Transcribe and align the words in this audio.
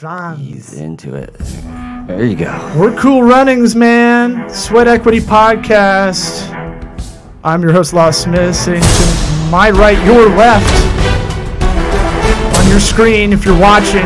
Shines. 0.00 0.40
He's 0.40 0.80
into 0.80 1.14
it. 1.14 1.32
There 2.08 2.24
you 2.24 2.34
go. 2.34 2.74
We're 2.76 2.98
Cool 2.98 3.22
Runnings, 3.22 3.76
man. 3.76 4.52
Sweat 4.52 4.88
Equity 4.88 5.20
Podcast. 5.20 6.50
I'm 7.44 7.62
your 7.62 7.70
host, 7.70 7.92
Law 7.92 8.10
Smith, 8.10 8.56
sitting 8.56 8.82
to 8.82 9.48
my 9.52 9.70
right, 9.70 9.96
your 10.04 10.28
left. 10.30 10.68
On 12.58 12.68
your 12.68 12.80
screen, 12.80 13.32
if 13.32 13.44
you're 13.44 13.56
watching. 13.56 14.04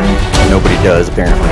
Nobody 0.51 0.75
does 0.83 1.09
apparently. 1.09 1.49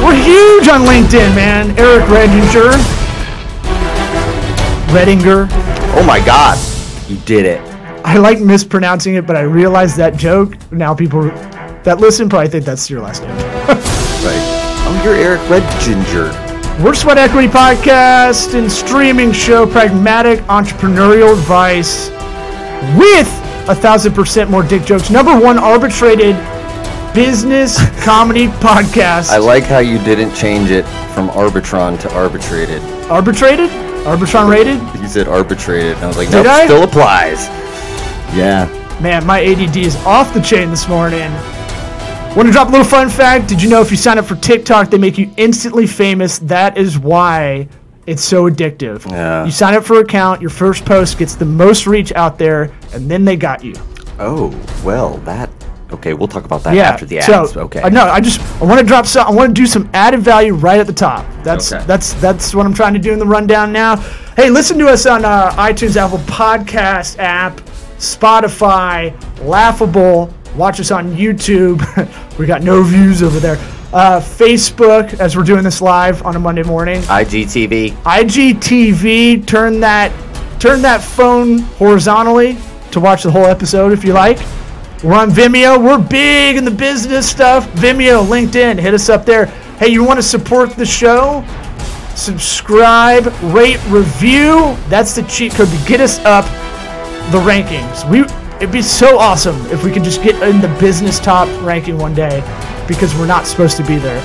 We're 0.00 0.14
huge 0.14 0.68
on 0.68 0.82
LinkedIn, 0.82 1.34
man. 1.34 1.76
Eric 1.76 2.04
Redinger. 2.04 2.70
Redinger. 4.94 5.48
Oh 5.96 6.04
my 6.06 6.24
God, 6.24 6.56
you 7.10 7.16
did 7.24 7.46
it. 7.46 7.60
I 8.04 8.16
like 8.18 8.38
mispronouncing 8.38 9.16
it, 9.16 9.26
but 9.26 9.34
I 9.34 9.40
realized 9.40 9.96
that 9.96 10.16
joke. 10.16 10.54
Now 10.70 10.94
people 10.94 11.32
that 11.84 11.98
listen 11.98 12.28
probably 12.28 12.48
think 12.48 12.64
that's 12.64 12.88
your 12.90 13.00
last 13.00 13.22
name. 13.22 13.36
Right. 14.20 14.84
I'm 14.86 15.02
your 15.02 15.14
Eric 15.14 15.40
Red 15.48 15.62
Ginger. 15.80 16.26
We're 16.84 16.92
Sweat 16.92 17.16
Equity 17.16 17.48
Podcast 17.48 18.52
and 18.52 18.70
streaming 18.70 19.32
show, 19.32 19.66
pragmatic 19.66 20.40
entrepreneurial 20.40 21.32
advice 21.32 22.10
with 22.98 23.26
a 23.70 23.74
thousand 23.74 24.12
percent 24.12 24.50
more 24.50 24.62
dick 24.62 24.84
jokes. 24.84 25.08
Number 25.08 25.38
one 25.40 25.58
arbitrated 25.58 26.36
business 27.14 27.78
comedy 28.04 28.48
podcast. 28.48 29.30
I 29.30 29.38
like 29.38 29.64
how 29.64 29.78
you 29.78 29.96
didn't 30.00 30.34
change 30.34 30.70
it 30.70 30.84
from 31.14 31.30
Arbitron 31.30 31.98
to 32.00 32.14
arbitrated. 32.14 32.82
arbitrated? 33.10 33.70
Arbitron 34.04 34.50
rated? 34.50 34.80
You 35.00 35.08
said 35.08 35.28
arbitrated. 35.28 35.94
And 35.96 36.04
I 36.04 36.08
was 36.08 36.18
like, 36.18 36.30
no, 36.30 36.42
I? 36.42 36.66
still 36.66 36.82
applies. 36.84 37.46
Yeah. 38.36 38.68
Man, 39.00 39.24
my 39.26 39.42
ADD 39.42 39.78
is 39.78 39.96
off 40.04 40.34
the 40.34 40.40
chain 40.42 40.68
this 40.68 40.86
morning. 40.88 41.30
Want 42.36 42.46
to 42.46 42.52
drop 42.52 42.68
a 42.68 42.70
little 42.70 42.86
fun 42.86 43.10
fact? 43.10 43.48
Did 43.48 43.60
you 43.60 43.68
know 43.68 43.80
if 43.82 43.90
you 43.90 43.96
sign 43.96 44.16
up 44.18 44.24
for 44.24 44.36
TikTok, 44.36 44.88
they 44.90 44.98
make 44.98 45.18
you 45.18 45.32
instantly 45.36 45.86
famous? 45.86 46.38
That 46.38 46.78
is 46.78 46.96
why 46.98 47.68
it's 48.06 48.22
so 48.22 48.48
addictive. 48.48 49.04
Yeah. 49.10 49.44
You 49.44 49.50
sign 49.50 49.74
up 49.74 49.84
for 49.84 49.98
an 49.98 50.04
account, 50.04 50.40
your 50.40 50.48
first 50.50 50.84
post 50.84 51.18
gets 51.18 51.34
the 51.34 51.44
most 51.44 51.86
reach 51.88 52.12
out 52.12 52.38
there, 52.38 52.72
and 52.94 53.10
then 53.10 53.24
they 53.24 53.36
got 53.36 53.64
you. 53.64 53.74
Oh, 54.20 54.48
well, 54.84 55.16
that. 55.18 55.50
Okay, 55.92 56.14
we'll 56.14 56.28
talk 56.28 56.44
about 56.44 56.62
that 56.62 56.74
Yeah. 56.74 56.84
after 56.90 57.04
the 57.04 57.18
ads. 57.18 57.52
So, 57.52 57.60
okay. 57.62 57.82
uh, 57.82 57.88
no, 57.88 58.04
I 58.04 58.20
just 58.20 58.40
I 58.62 58.64
want 58.64 58.80
to 58.80 58.86
drop 58.86 59.06
some. 59.06 59.26
I 59.26 59.30
want 59.32 59.48
to 59.54 59.60
do 59.60 59.66
some 59.66 59.90
added 59.92 60.20
value 60.20 60.54
right 60.54 60.78
at 60.78 60.86
the 60.86 60.92
top. 60.92 61.26
That's 61.42 61.72
Okay. 61.72 61.84
that's 61.84 62.12
that's 62.14 62.54
what 62.54 62.64
I'm 62.64 62.72
trying 62.74 62.92
to 62.94 63.00
do 63.00 63.12
in 63.12 63.18
the 63.18 63.26
rundown 63.26 63.72
now. 63.72 63.96
Hey, 64.36 64.50
listen 64.50 64.78
to 64.78 64.86
us 64.86 65.04
on 65.04 65.24
uh, 65.24 65.50
iTunes, 65.56 65.96
Apple 65.96 66.18
Podcast 66.20 67.18
app, 67.18 67.56
Spotify, 67.98 69.12
Laughable. 69.44 70.32
Watch 70.56 70.80
us 70.80 70.90
on 70.90 71.12
YouTube. 71.12 71.80
we 72.38 72.46
got 72.46 72.62
no 72.62 72.82
views 72.82 73.22
over 73.22 73.38
there. 73.38 73.56
Uh, 73.92 74.20
Facebook, 74.20 75.18
as 75.18 75.36
we're 75.36 75.42
doing 75.42 75.64
this 75.64 75.80
live 75.80 76.22
on 76.22 76.36
a 76.36 76.38
Monday 76.38 76.62
morning. 76.62 77.00
IGTV. 77.02 77.90
IGTV. 78.02 79.46
Turn 79.46 79.80
that 79.80 80.12
turn 80.60 80.82
that 80.82 81.02
phone 81.02 81.58
horizontally 81.58 82.56
to 82.92 83.00
watch 83.00 83.22
the 83.22 83.30
whole 83.30 83.46
episode 83.46 83.92
if 83.92 84.04
you 84.04 84.12
like. 84.12 84.38
We're 85.02 85.14
on 85.14 85.30
Vimeo. 85.30 85.82
We're 85.82 85.98
big 85.98 86.56
in 86.56 86.64
the 86.64 86.70
business 86.70 87.28
stuff. 87.28 87.66
Vimeo, 87.72 88.26
LinkedIn, 88.26 88.78
hit 88.78 88.92
us 88.92 89.08
up 89.08 89.24
there. 89.24 89.46
Hey, 89.78 89.88
you 89.88 90.04
want 90.04 90.18
to 90.18 90.22
support 90.22 90.70
the 90.70 90.84
show? 90.84 91.42
Subscribe, 92.14 93.26
rate, 93.44 93.80
review. 93.88 94.76
That's 94.88 95.14
the 95.14 95.22
cheat 95.22 95.52
code 95.52 95.68
to 95.68 95.88
get 95.88 96.00
us 96.00 96.18
up 96.20 96.44
the 97.32 97.38
rankings. 97.38 98.08
We 98.10 98.24
it'd 98.60 98.72
be 98.72 98.82
so 98.82 99.18
awesome 99.18 99.56
if 99.66 99.82
we 99.82 99.90
could 99.90 100.04
just 100.04 100.22
get 100.22 100.40
in 100.42 100.60
the 100.60 100.68
business 100.78 101.18
top 101.18 101.48
ranking 101.62 101.96
one 101.96 102.14
day 102.14 102.42
because 102.86 103.14
we're 103.14 103.26
not 103.26 103.46
supposed 103.46 103.78
to 103.78 103.84
be 103.84 103.96
there. 103.96 104.20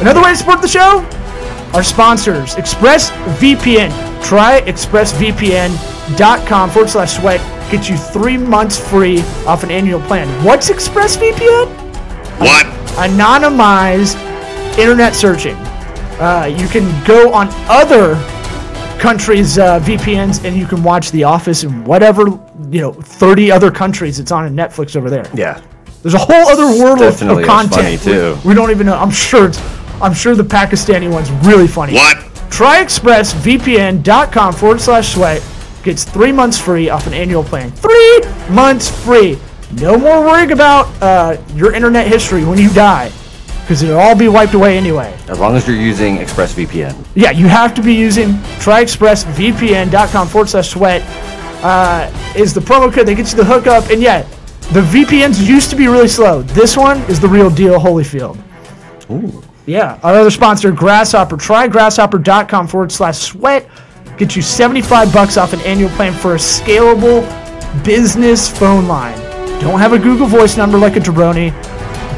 Another 0.00 0.20
way 0.20 0.30
to 0.30 0.36
support 0.36 0.60
the 0.60 0.68
show? 0.68 1.06
Our 1.72 1.84
sponsors, 1.84 2.56
ExpressVPN. 2.56 4.24
Try 4.24 4.60
expressvpn.com 4.62 6.70
forward 6.70 6.90
slash 6.90 7.16
sweat. 7.16 7.40
Get 7.70 7.88
you 7.88 7.96
three 7.96 8.36
months 8.36 8.76
free 8.76 9.20
off 9.46 9.62
an 9.62 9.70
annual 9.70 10.00
plan. 10.00 10.26
What's 10.44 10.68
ExpressVPN? 10.68 11.68
What? 12.40 12.66
Anonymized 12.96 14.16
internet 14.78 15.14
searching. 15.14 15.54
Uh, 16.18 16.52
you 16.52 16.66
can 16.66 17.04
go 17.06 17.32
on 17.32 17.48
other 17.68 18.16
countries' 18.98 19.58
uh, 19.58 19.78
VPNs 19.80 20.44
and 20.44 20.56
you 20.56 20.66
can 20.66 20.82
watch 20.82 21.12
The 21.12 21.22
Office 21.24 21.62
in 21.62 21.84
whatever, 21.84 22.38
you 22.70 22.80
know, 22.80 22.92
30 22.92 23.50
other 23.50 23.70
countries 23.70 24.18
it's 24.18 24.30
on 24.30 24.46
in 24.46 24.54
Netflix 24.54 24.96
over 24.96 25.10
there. 25.10 25.28
Yeah. 25.34 25.60
There's 26.02 26.14
a 26.14 26.18
whole 26.18 26.48
other 26.48 26.66
world 26.82 27.02
of, 27.02 27.20
of 27.22 27.44
content. 27.44 27.74
funny, 27.74 27.96
too. 27.98 28.38
We, 28.44 28.50
we 28.50 28.54
don't 28.54 28.70
even 28.70 28.86
know. 28.86 28.96
I'm 28.96 29.10
sure 29.10 29.46
it's. 29.48 29.60
I'm 30.00 30.14
sure 30.14 30.34
the 30.34 30.42
Pakistani 30.42 31.12
one's 31.12 31.30
really 31.46 31.66
funny. 31.66 31.92
What? 31.92 32.16
Try 32.50 32.82
expressvpn.com 32.82 34.54
forward 34.54 34.80
slash 34.80 35.12
sweat. 35.12 35.42
Gets 35.82 36.04
three 36.04 36.32
months 36.32 36.58
free 36.58 36.88
off 36.88 37.06
an 37.06 37.12
annual 37.12 37.44
plan. 37.44 37.70
Three 37.70 38.20
months 38.48 38.88
free. 39.04 39.38
No 39.72 39.98
more 39.98 40.20
worrying 40.22 40.52
about 40.52 40.86
uh, 41.02 41.36
your 41.54 41.74
internet 41.74 42.06
history 42.06 42.44
when 42.44 42.58
you 42.58 42.70
die, 42.70 43.12
because 43.60 43.82
it'll 43.82 43.98
all 44.00 44.16
be 44.16 44.28
wiped 44.28 44.54
away 44.54 44.76
anyway. 44.76 45.16
As 45.28 45.38
long 45.38 45.54
as 45.54 45.68
you're 45.68 45.76
using 45.76 46.16
ExpressVPN. 46.16 47.06
Yeah, 47.14 47.30
you 47.30 47.46
have 47.46 47.74
to 47.74 47.82
be 47.82 47.94
using 47.94 48.30
tryexpressvpn.com 48.64 50.28
forward 50.28 50.48
slash 50.48 50.70
sweat 50.70 51.02
uh, 51.62 52.32
is 52.36 52.54
the 52.54 52.60
promo 52.60 52.92
code 52.92 53.06
that 53.06 53.14
gets 53.14 53.32
you 53.32 53.38
the 53.38 53.44
hookup. 53.44 53.90
And 53.90 54.02
yet, 54.02 54.30
the 54.72 54.80
VPNs 54.80 55.46
used 55.46 55.70
to 55.70 55.76
be 55.76 55.88
really 55.88 56.08
slow. 56.08 56.42
This 56.42 56.76
one 56.76 56.98
is 57.02 57.20
the 57.20 57.28
real 57.28 57.50
deal, 57.50 57.78
Holyfield. 57.78 58.38
Ooh. 59.10 59.42
Yeah, 59.66 60.00
our 60.02 60.14
other 60.14 60.30
sponsor, 60.30 60.72
Grasshopper. 60.72 61.36
Try 61.36 61.68
grasshopper.com 61.68 62.66
forward 62.66 62.90
slash 62.90 63.18
sweat. 63.18 63.68
Get 64.16 64.34
you 64.34 64.42
75 64.42 65.12
bucks 65.12 65.36
off 65.36 65.52
an 65.52 65.60
annual 65.60 65.90
plan 65.90 66.12
for 66.12 66.34
a 66.34 66.38
scalable 66.38 67.22
business 67.84 68.48
phone 68.48 68.88
line. 68.88 69.18
Don't 69.60 69.78
have 69.78 69.92
a 69.92 69.98
Google 69.98 70.26
Voice 70.26 70.56
number 70.56 70.78
like 70.78 70.96
a 70.96 71.00
jabroni. 71.00 71.50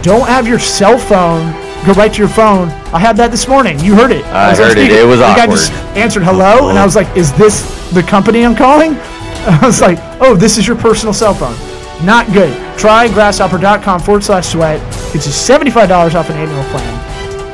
Don't 0.03 0.27
have 0.27 0.47
your 0.47 0.59
cell 0.59 0.99
phone 0.99 1.53
go 1.85 1.93
right 1.95 2.13
to 2.13 2.19
your 2.19 2.29
phone. 2.29 2.69
I 2.95 2.99
had 2.99 3.17
that 3.17 3.31
this 3.31 3.49
morning. 3.49 3.79
You 3.81 3.95
heard 3.95 4.13
it. 4.13 4.25
I 4.27 4.51
on 4.51 4.57
heard 4.57 4.79
it. 4.79 4.91
It 4.91 5.07
was 5.07 5.19
the 5.19 5.27
guy 5.27 5.47
just 5.47 5.73
answered 5.97 6.23
hello, 6.23 6.69
and 6.69 6.79
I 6.79 6.85
was 6.85 6.95
like, 6.95 7.15
"Is 7.17 7.33
this 7.33 7.63
the 7.93 8.03
company 8.03 8.45
I'm 8.45 8.55
calling?" 8.55 8.95
I 9.63 9.67
was 9.67 9.81
like, 9.81 9.99
"Oh, 10.21 10.35
this 10.35 10.59
is 10.59 10.67
your 10.67 10.77
personal 10.77 11.13
cell 11.13 11.35
phone." 11.35 11.57
Not 12.05 12.33
good. 12.33 12.53
Try 12.79 13.09
grasshopper.com 13.09 14.01
forward 14.01 14.25
slash 14.25 14.49
sweat. 14.49 14.81
Gets 15.13 15.27
you 15.27 15.33
$75 15.33 16.15
off 16.15 16.31
an 16.31 16.37
annual 16.37 16.65
plan. 16.65 16.99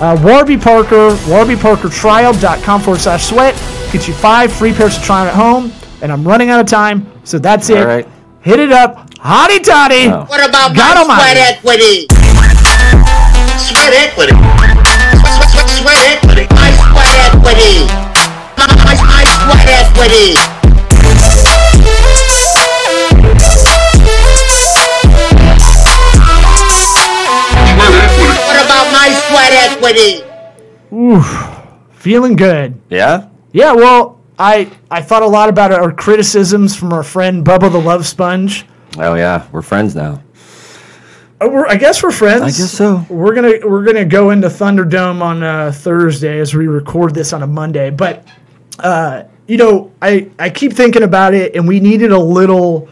Uh, 0.00 0.16
Warby 0.22 0.56
Parker, 0.56 1.10
warbyparkertrial.com 1.26 2.80
forward 2.80 3.00
slash 3.00 3.26
sweat. 3.26 3.54
Gets 3.92 4.08
you 4.08 4.14
five 4.14 4.52
free 4.52 4.72
pairs 4.72 4.96
to 4.96 5.02
try 5.02 5.20
on 5.22 5.26
at 5.26 5.34
home. 5.34 5.72
And 6.00 6.12
I'm 6.12 6.26
running 6.26 6.50
out 6.50 6.60
of 6.60 6.66
time, 6.66 7.10
so 7.24 7.38
that's 7.38 7.68
it. 7.68 7.78
All 7.78 7.86
right. 7.86 8.08
Hit 8.40 8.60
it 8.60 8.72
up. 8.72 9.10
Hottie 9.16 9.62
toddy. 9.62 10.06
Oh. 10.06 10.24
What 10.28 10.48
about 10.48 10.74
God 10.74 10.94
my 10.94 11.00
almighty. 11.02 11.40
sweat 11.40 11.56
equity? 11.58 12.06
Sweat 13.58 13.92
equity. 13.92 14.32
Sweat, 15.18 15.50
sweat, 15.50 15.68
sweat 15.68 16.02
equity. 16.16 16.46
My 16.54 16.70
sweat 16.72 17.34
equity. 17.34 17.84
My, 18.56 18.66
my, 18.84 18.94
my 18.94 19.24
sweat 19.26 19.68
equity. 19.68 20.57
Sweat 29.78 29.96
equity? 29.96 30.24
Feeling 31.92 32.36
good. 32.36 32.80
Yeah? 32.90 33.28
Yeah, 33.52 33.72
well, 33.72 34.20
I 34.38 34.70
I 34.90 35.02
thought 35.02 35.22
a 35.22 35.26
lot 35.26 35.48
about 35.48 35.72
our 35.72 35.92
criticisms 35.92 36.76
from 36.76 36.92
our 36.92 37.02
friend 37.02 37.44
Bubba 37.44 37.70
the 37.72 37.80
Love 37.80 38.06
Sponge. 38.06 38.66
Oh, 38.98 39.14
yeah. 39.14 39.46
We're 39.52 39.62
friends 39.62 39.94
now. 39.94 40.22
Uh, 41.40 41.48
we're, 41.50 41.66
I 41.66 41.76
guess 41.76 42.02
we're 42.02 42.10
friends. 42.10 42.42
I 42.42 42.46
guess 42.46 42.70
so. 42.72 43.04
We're 43.08 43.34
gonna 43.34 43.60
we're 43.64 43.84
gonna 43.84 44.04
go 44.04 44.30
into 44.30 44.48
Thunderdome 44.48 45.22
on 45.22 45.42
uh, 45.42 45.72
Thursday 45.72 46.40
as 46.40 46.54
we 46.54 46.66
record 46.66 47.14
this 47.14 47.32
on 47.32 47.42
a 47.42 47.46
Monday. 47.46 47.90
But 47.90 48.26
uh, 48.80 49.24
you 49.46 49.56
know, 49.56 49.92
I 50.02 50.30
I 50.38 50.50
keep 50.50 50.72
thinking 50.72 51.04
about 51.04 51.34
it, 51.34 51.54
and 51.54 51.66
we 51.68 51.78
needed 51.80 52.10
a 52.10 52.18
little. 52.18 52.88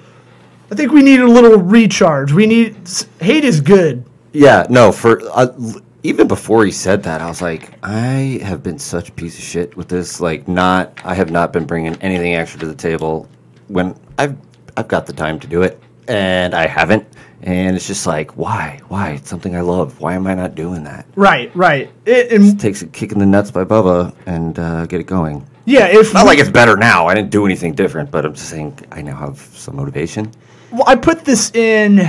I 0.71 0.75
think 0.77 0.93
we 0.93 1.03
needed 1.03 1.25
a 1.25 1.31
little 1.31 1.59
recharge. 1.59 2.33
We 2.33 2.47
need 2.47 2.77
hate 3.21 3.45
is 3.45 3.61
good. 3.61 4.05
Yeah, 4.33 4.67
no, 4.71 4.93
for 4.93 5.21
uh, 5.31 5.49
l- 5.59 5.81
even 6.07 6.29
before 6.29 6.65
he 6.65 6.71
said 6.71 7.03
that, 7.03 7.21
I 7.21 7.27
was 7.29 7.43
like, 7.43 7.73
I 7.83 8.39
have 8.43 8.63
been 8.63 8.79
such 8.79 9.09
a 9.09 9.13
piece 9.13 9.37
of 9.39 9.45
shit 9.45 9.77
with 9.77 9.89
this. 9.89 10.21
Like, 10.21 10.47
not, 10.47 10.99
I 11.05 11.15
have 11.15 11.31
not 11.31 11.53
been 11.53 11.65
bringing 11.65 11.97
anything 11.97 12.35
extra 12.35 12.61
to 12.61 12.67
the 12.67 12.75
table 12.75 13.29
when 13.69 13.99
I've, 14.19 14.37
I've 14.77 14.87
got 14.89 15.07
the 15.07 15.13
time 15.13 15.41
to 15.41 15.47
do 15.47 15.63
it, 15.63 15.83
and 16.07 16.55
I 16.55 16.67
haven't. 16.67 17.07
And 17.43 17.77
it's 17.77 17.87
just 17.87 18.07
like, 18.07 18.37
why? 18.37 18.81
Why? 18.89 19.11
It's 19.13 19.29
something 19.29 19.57
I 19.57 19.61
love. 19.61 20.01
Why 20.01 20.15
am 20.15 20.27
I 20.27 20.35
not 20.35 20.55
doing 20.55 20.85
that? 20.85 21.07
Right, 21.17 21.55
right. 21.57 21.91
It, 22.05 22.33
and 22.33 22.59
Takes 22.59 22.83
a 22.83 22.87
kick 22.87 23.13
in 23.13 23.19
the 23.19 23.27
nuts 23.27 23.51
by 23.51 23.65
Bubba 23.65 24.15
and 24.27 24.59
uh, 24.59 24.87
get 24.87 25.01
it 25.01 25.07
going. 25.07 25.47
yeah, 25.65 25.87
if 25.89 26.15
Not 26.15 26.27
like 26.27 26.39
it's 26.39 26.51
better 26.51 26.77
now. 26.77 27.07
I 27.07 27.15
didn't 27.15 27.31
do 27.31 27.45
anything 27.45 27.75
different, 27.75 28.11
but 28.11 28.25
I'm 28.25 28.35
just 28.35 28.49
saying 28.49 28.79
I 28.93 29.03
now 29.03 29.17
have 29.17 29.39
some 29.39 29.77
motivation. 29.77 30.31
Well, 30.73 30.85
I 30.87 30.95
put 30.97 31.25
this 31.25 31.55
in. 31.55 32.09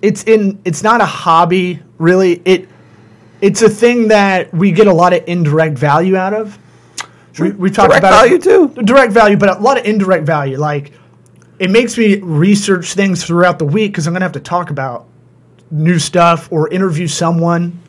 it's 0.00 0.24
in 0.24 0.60
it's 0.64 0.82
not 0.82 1.00
a 1.00 1.06
hobby 1.06 1.80
really. 1.98 2.40
It 2.44 2.68
it's 3.40 3.62
a 3.62 3.68
thing 3.68 4.08
that 4.08 4.52
we 4.52 4.72
get 4.72 4.86
a 4.86 4.92
lot 4.92 5.12
of 5.12 5.22
indirect 5.26 5.78
value 5.78 6.16
out 6.16 6.34
of. 6.34 6.58
We, 7.38 7.52
we've 7.52 7.72
talked 7.72 7.90
Direct 7.90 8.04
about 8.04 8.22
value, 8.22 8.34
it, 8.34 8.42
too. 8.42 8.68
Direct 8.82 9.12
value, 9.12 9.36
but 9.36 9.58
a 9.58 9.60
lot 9.60 9.78
of 9.78 9.84
indirect 9.84 10.26
value. 10.26 10.58
Like 10.58 10.92
it 11.58 11.70
makes 11.70 11.96
me 11.96 12.16
research 12.16 12.94
things 12.94 13.24
throughout 13.24 13.58
the 13.58 13.64
week 13.64 13.92
because 13.92 14.06
I'm 14.06 14.12
gonna 14.12 14.24
have 14.24 14.32
to 14.32 14.40
talk 14.40 14.70
about 14.70 15.06
new 15.70 15.98
stuff 15.98 16.50
or 16.50 16.68
interview 16.68 17.06
someone. 17.06 17.80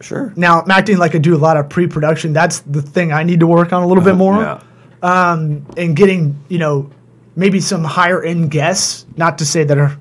Sure. 0.00 0.32
Now 0.36 0.62
I'm 0.62 0.70
acting 0.70 0.98
like 0.98 1.14
I 1.14 1.18
do 1.18 1.34
a 1.34 1.38
lot 1.38 1.56
of 1.56 1.68
pre-production. 1.68 2.32
That's 2.32 2.60
the 2.60 2.82
thing 2.82 3.12
I 3.12 3.22
need 3.22 3.40
to 3.40 3.46
work 3.46 3.72
on 3.72 3.82
a 3.82 3.86
little 3.86 4.04
bit 4.04 4.16
more 4.16 4.40
Yeah. 4.42 4.62
Um, 5.02 5.64
and 5.78 5.96
getting 5.96 6.38
you 6.48 6.58
know 6.58 6.90
maybe 7.36 7.60
some 7.60 7.84
higher 7.84 8.22
end 8.22 8.50
guests. 8.50 9.06
Not 9.16 9.38
to 9.38 9.46
say 9.46 9.64
that 9.64 9.78
our 9.78 9.96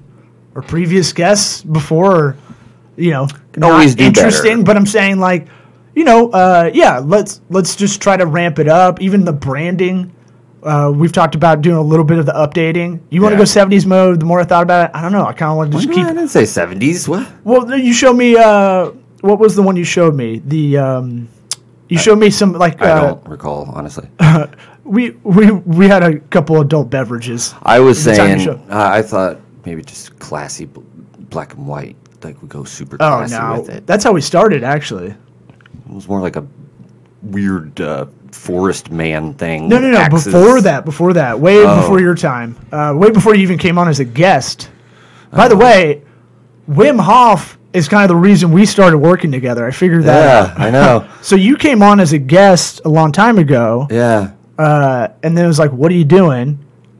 our 0.56 0.62
previous 0.62 1.14
guests 1.14 1.64
before, 1.64 2.16
are, 2.16 2.38
you 2.98 3.12
know, 3.12 3.28
not 3.60 3.72
always 3.72 3.96
do 3.96 4.06
interesting, 4.06 4.58
better. 4.58 4.64
but 4.64 4.78
I'm 4.78 4.86
saying 4.86 5.20
like, 5.20 5.48
you 5.96 6.04
know, 6.04 6.30
uh, 6.32 6.70
yeah, 6.74 7.00
let's 7.00 7.42
let's 7.50 7.76
just 7.76 8.02
try 8.02 8.18
to 8.18 8.26
ramp 8.26 8.60
it 8.60 8.68
up. 8.68 9.02
Even 9.02 9.26
the 9.26 9.34
branding. 9.34 10.14
Uh, 10.62 10.92
we've 10.94 11.14
talked 11.14 11.36
about 11.36 11.62
doing 11.62 11.78
a 11.78 11.82
little 11.82 12.04
bit 12.04 12.20
of 12.20 12.26
the 12.26 12.34
updating. 12.34 13.00
You 13.10 13.22
want 13.22 13.32
to 13.32 13.36
Yeah. 13.38 13.46
go 13.46 13.76
70s 13.76 13.86
mode? 13.86 14.20
The 14.20 14.26
more 14.26 14.42
I 14.42 14.44
thought 14.44 14.64
about 14.64 14.90
it, 14.90 14.92
I 14.94 15.02
don't 15.02 15.14
know. 15.14 15.26
I 15.26 15.32
kind 15.32 15.52
of 15.52 15.56
want 15.58 15.72
to 15.72 15.78
just 15.78 15.90
I 15.90 15.94
keep. 15.94 16.06
didn't 16.06 16.28
say 16.28 16.44
seventies. 16.44 17.08
What? 17.08 17.26
Well, 17.46 17.78
you 17.78 17.94
show 17.94 18.12
me. 18.14 18.36
Uh, 18.36 18.92
what 19.22 19.40
was 19.40 19.56
the 19.56 19.62
one 19.64 19.78
you 19.78 19.86
showed 19.86 20.16
me? 20.16 20.40
The 20.46 20.78
um, 20.78 21.30
you 21.88 21.98
showed 21.98 22.20
me 22.20 22.30
some 22.30 22.52
like 22.54 22.82
I 22.82 22.90
uh, 22.90 23.02
don't 23.02 23.26
recall 23.30 23.70
honestly. 23.74 24.10
we 24.84 25.12
we 25.24 25.52
we 25.52 25.88
had 25.88 26.04
a 26.04 26.20
couple 26.20 26.60
adult 26.60 26.90
beverages. 26.90 27.54
I 27.64 27.80
was 27.80 28.04
the 28.04 28.16
time 28.16 28.40
you 28.40 28.46
saying. 28.46 28.66
Uh, 28.70 28.90
I 28.92 29.02
thought 29.02 29.40
maybe 29.66 29.82
just 29.82 30.20
classy, 30.20 30.66
bl- 30.66 30.82
black 31.30 31.54
and 31.54 31.68
white. 31.68 31.96
Like 32.24 32.42
we 32.42 32.48
go 32.48 32.63
super 32.63 32.95
Oh 33.00 33.18
classy 33.25 33.36
no, 33.36 33.60
with 33.62 33.69
it. 33.69 33.88
that's 33.88 34.04
how 34.04 34.12
we 34.12 34.21
started 34.21 34.63
actually. 34.63 35.07
It 35.07 35.94
was 35.94 36.07
more 36.07 36.19
like 36.21 36.36
a 36.36 36.45
weird 37.21 37.80
uh, 37.81 38.06
forest 38.31 38.92
man 38.92 39.33
thing. 39.33 39.68
No, 39.69 39.80
no, 39.80 39.89
no. 39.92 39.98
axes. 39.98 40.25
Before 40.25 40.62
that, 40.62 40.86
before 40.86 41.13
that, 41.13 41.39
way 41.39 41.63
Oh. 41.66 41.81
before 41.81 42.00
your 42.00 42.16
time, 42.16 42.56
uh, 42.71 42.94
way 42.95 43.10
before 43.12 43.36
you 43.36 43.42
even 43.42 43.57
came 43.57 43.77
on 43.77 43.88
as 43.88 44.00
a 44.00 44.06
guest. 44.06 44.69
By 45.31 45.48
the 45.48 45.57
way, 45.57 46.04
Wim 46.69 47.00
Hof 47.00 47.57
is 47.74 47.88
kind 47.88 48.04
of 48.04 48.10
the 48.10 48.16
reason 48.16 48.51
we 48.51 48.65
started 48.65 48.98
working 48.98 49.31
together. 49.31 49.65
I 49.65 49.72
figured 49.72 50.04
that. 50.06 50.25
Yeah, 50.48 50.54
out. 50.54 50.60
I 50.60 50.69
know. 50.72 51.07
So 51.22 51.36
you 51.36 51.56
came 51.57 51.83
on 51.83 52.00
as 52.00 52.13
a 52.13 52.18
guest 52.18 52.81
a 52.86 52.89
long 52.89 53.12
time 53.12 53.38
ago, 53.38 53.88
Yeah. 53.92 54.31
uh, 54.57 55.10
and 55.24 55.38
then 55.38 55.45
it 55.45 55.48
was 55.48 55.60
like, 55.60 55.72
"What 55.72 55.92
are 55.92 55.95
you 55.95 56.06
doing?" 56.06 56.60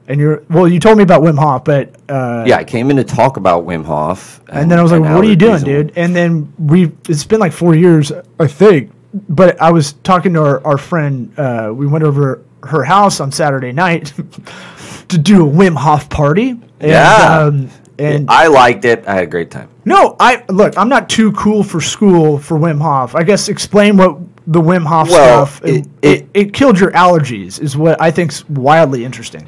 And 0.10 0.20
you're 0.20 0.44
well. 0.50 0.68
You 0.68 0.80
told 0.80 0.98
me 0.98 1.04
about 1.04 1.22
Wim 1.22 1.38
Hof, 1.38 1.64
but 1.64 1.94
uh, 2.10 2.44
Yeah, 2.48 2.58
I 2.58 2.64
came 2.64 2.90
in 2.90 2.98
to 2.98 3.04
talk 3.04 3.38
about 3.38 3.66
Wim 3.66 3.86
Hof. 3.86 4.42
And 4.50 4.70
then 4.70 4.80
I 4.80 4.82
was 4.84 4.92
like, 4.92 5.02
"What 5.02 5.24
are 5.24 5.24
you 5.26 5.36
doing, 5.36 5.56
and- 5.58 5.66
dude?" 5.66 5.94
And 5.96 6.16
then 6.16 6.52
we 6.58 6.92
it's 7.08 7.24
been 7.26 7.40
like 7.40 7.52
four 7.54 7.76
years, 7.76 8.12
I 8.40 8.48
think. 8.48 8.92
But 9.14 9.62
I 9.62 9.72
was 9.72 9.94
talking 10.04 10.34
to 10.34 10.42
our, 10.44 10.66
our 10.66 10.78
friend. 10.80 11.32
Uh, 11.40 11.72
we 11.76 11.86
went 11.88 12.04
over 12.04 12.42
her 12.64 12.84
house 12.84 13.20
on 13.20 13.32
Saturday 13.32 13.72
night 13.72 14.12
to 15.10 15.18
do 15.18 15.48
a 15.48 15.50
Wim 15.52 15.76
Hof 15.76 16.10
party. 16.10 16.50
And, 16.50 16.62
Yeah. 16.82 17.40
um, 17.44 17.70
and 18.00 18.30
I 18.32 18.48
liked 18.48 18.86
it. 18.86 19.04
I 19.08 19.14
had 19.14 19.24
a 19.26 19.28
great 19.28 19.52
time. 19.52 19.68
no, 19.86 20.16
I 20.20 20.44
look. 20.50 20.76
I'm 20.78 20.90
not 20.90 21.08
too 21.10 21.32
cool 21.34 21.64
for 21.64 21.82
school 21.82 22.40
for 22.40 22.58
Wim 22.58 22.82
Hof. 22.82 23.14
I 23.14 23.22
guess 23.24 23.48
explain 23.50 23.96
what 23.98 24.18
the 24.48 24.62
Wim 24.62 24.86
Hof 24.88 25.10
Well, 25.10 25.46
stuff. 25.46 25.64
It, 25.66 25.86
it, 25.86 25.88
it- 26.02 26.26
it 26.34 26.54
killed 26.54 26.80
your 26.80 26.92
allergies, 26.94 27.60
is 27.62 27.76
what 27.78 28.02
I 28.02 28.10
think's 28.12 28.48
wildly 28.50 29.04
interesting. 29.06 29.48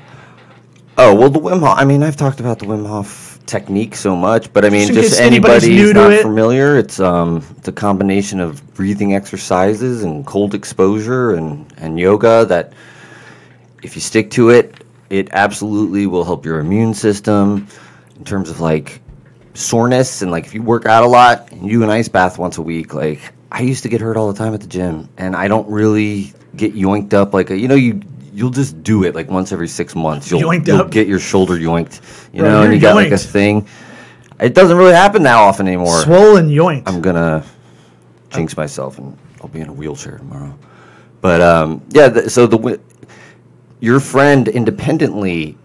Oh 1.03 1.15
well, 1.15 1.31
the 1.31 1.39
Wim 1.39 1.61
Hof. 1.61 1.79
I 1.79 1.83
mean, 1.83 2.03
I've 2.03 2.15
talked 2.15 2.39
about 2.39 2.59
the 2.59 2.67
Wim 2.67 2.85
Hof 2.85 3.39
technique 3.47 3.95
so 3.95 4.15
much, 4.15 4.53
but 4.53 4.63
I 4.63 4.69
mean, 4.69 4.87
Just 4.87 5.09
just 5.09 5.19
anybody's 5.19 5.63
anybody 5.63 5.77
who's 5.81 5.93
not 5.95 6.13
it. 6.13 6.21
familiar, 6.21 6.77
it's 6.77 6.99
um, 6.99 7.43
it's 7.57 7.67
a 7.67 7.71
combination 7.71 8.39
of 8.39 8.73
breathing 8.75 9.15
exercises 9.15 10.03
and 10.03 10.23
cold 10.27 10.53
exposure 10.53 11.33
and 11.33 11.73
and 11.77 11.99
yoga 11.99 12.45
that, 12.45 12.73
if 13.81 13.95
you 13.95 14.01
stick 14.01 14.29
to 14.31 14.51
it, 14.51 14.75
it 15.09 15.29
absolutely 15.31 16.05
will 16.05 16.23
help 16.23 16.45
your 16.45 16.59
immune 16.59 16.93
system 16.93 17.67
in 18.17 18.23
terms 18.23 18.51
of 18.51 18.59
like 18.59 19.01
soreness 19.55 20.21
and 20.21 20.29
like 20.29 20.45
if 20.45 20.53
you 20.53 20.61
work 20.61 20.85
out 20.85 21.03
a 21.03 21.07
lot 21.07 21.51
and 21.51 21.63
you 21.65 21.79
do 21.79 21.83
an 21.83 21.89
ice 21.89 22.07
bath 22.07 22.37
once 22.37 22.57
a 22.57 22.61
week 22.61 22.93
like 22.93 23.19
i 23.51 23.59
used 23.61 23.83
to 23.83 23.89
get 23.89 23.99
hurt 23.99 24.15
all 24.15 24.31
the 24.31 24.37
time 24.37 24.53
at 24.53 24.61
the 24.61 24.67
gym 24.67 25.09
and 25.17 25.35
i 25.35 25.49
don't 25.49 25.69
really 25.69 26.31
get 26.55 26.73
yoinked 26.73 27.13
up 27.13 27.33
like 27.33 27.49
a, 27.49 27.57
you 27.57 27.67
know 27.67 27.75
you 27.75 28.01
you'll 28.33 28.49
just 28.49 28.81
do 28.83 29.03
it 29.03 29.13
like 29.15 29.29
once 29.29 29.51
every 29.51 29.67
six 29.67 29.95
months 29.95 30.29
you'll, 30.31 30.41
Yoinked 30.41 30.67
you'll 30.67 30.85
get 30.85 31.07
your 31.07 31.19
shoulder 31.19 31.55
yoinked 31.57 32.01
you 32.33 32.43
Right, 32.43 32.49
know 32.51 32.63
and 32.63 32.73
you 32.73 32.79
got 32.79 32.95
like 32.95 33.11
a 33.11 33.17
thing 33.17 33.67
it 34.39 34.53
doesn't 34.53 34.77
really 34.77 34.93
happen 34.93 35.23
that 35.23 35.35
often 35.35 35.67
anymore 35.67 36.01
Swollen 36.01 36.49
yoinked. 36.49 36.83
i'm 36.87 37.01
gonna 37.01 37.43
jinx 38.29 38.55
myself 38.55 38.97
and 38.97 39.17
i'll 39.41 39.49
be 39.49 39.59
in 39.61 39.67
a 39.67 39.73
wheelchair 39.73 40.17
tomorrow 40.17 40.57
but 41.21 41.41
um 41.41 41.81
yeah 41.89 42.09
th- 42.09 42.29
so 42.29 42.47
the 42.47 42.79
your 43.79 43.99
friend 43.99 44.47
independently 44.47 45.57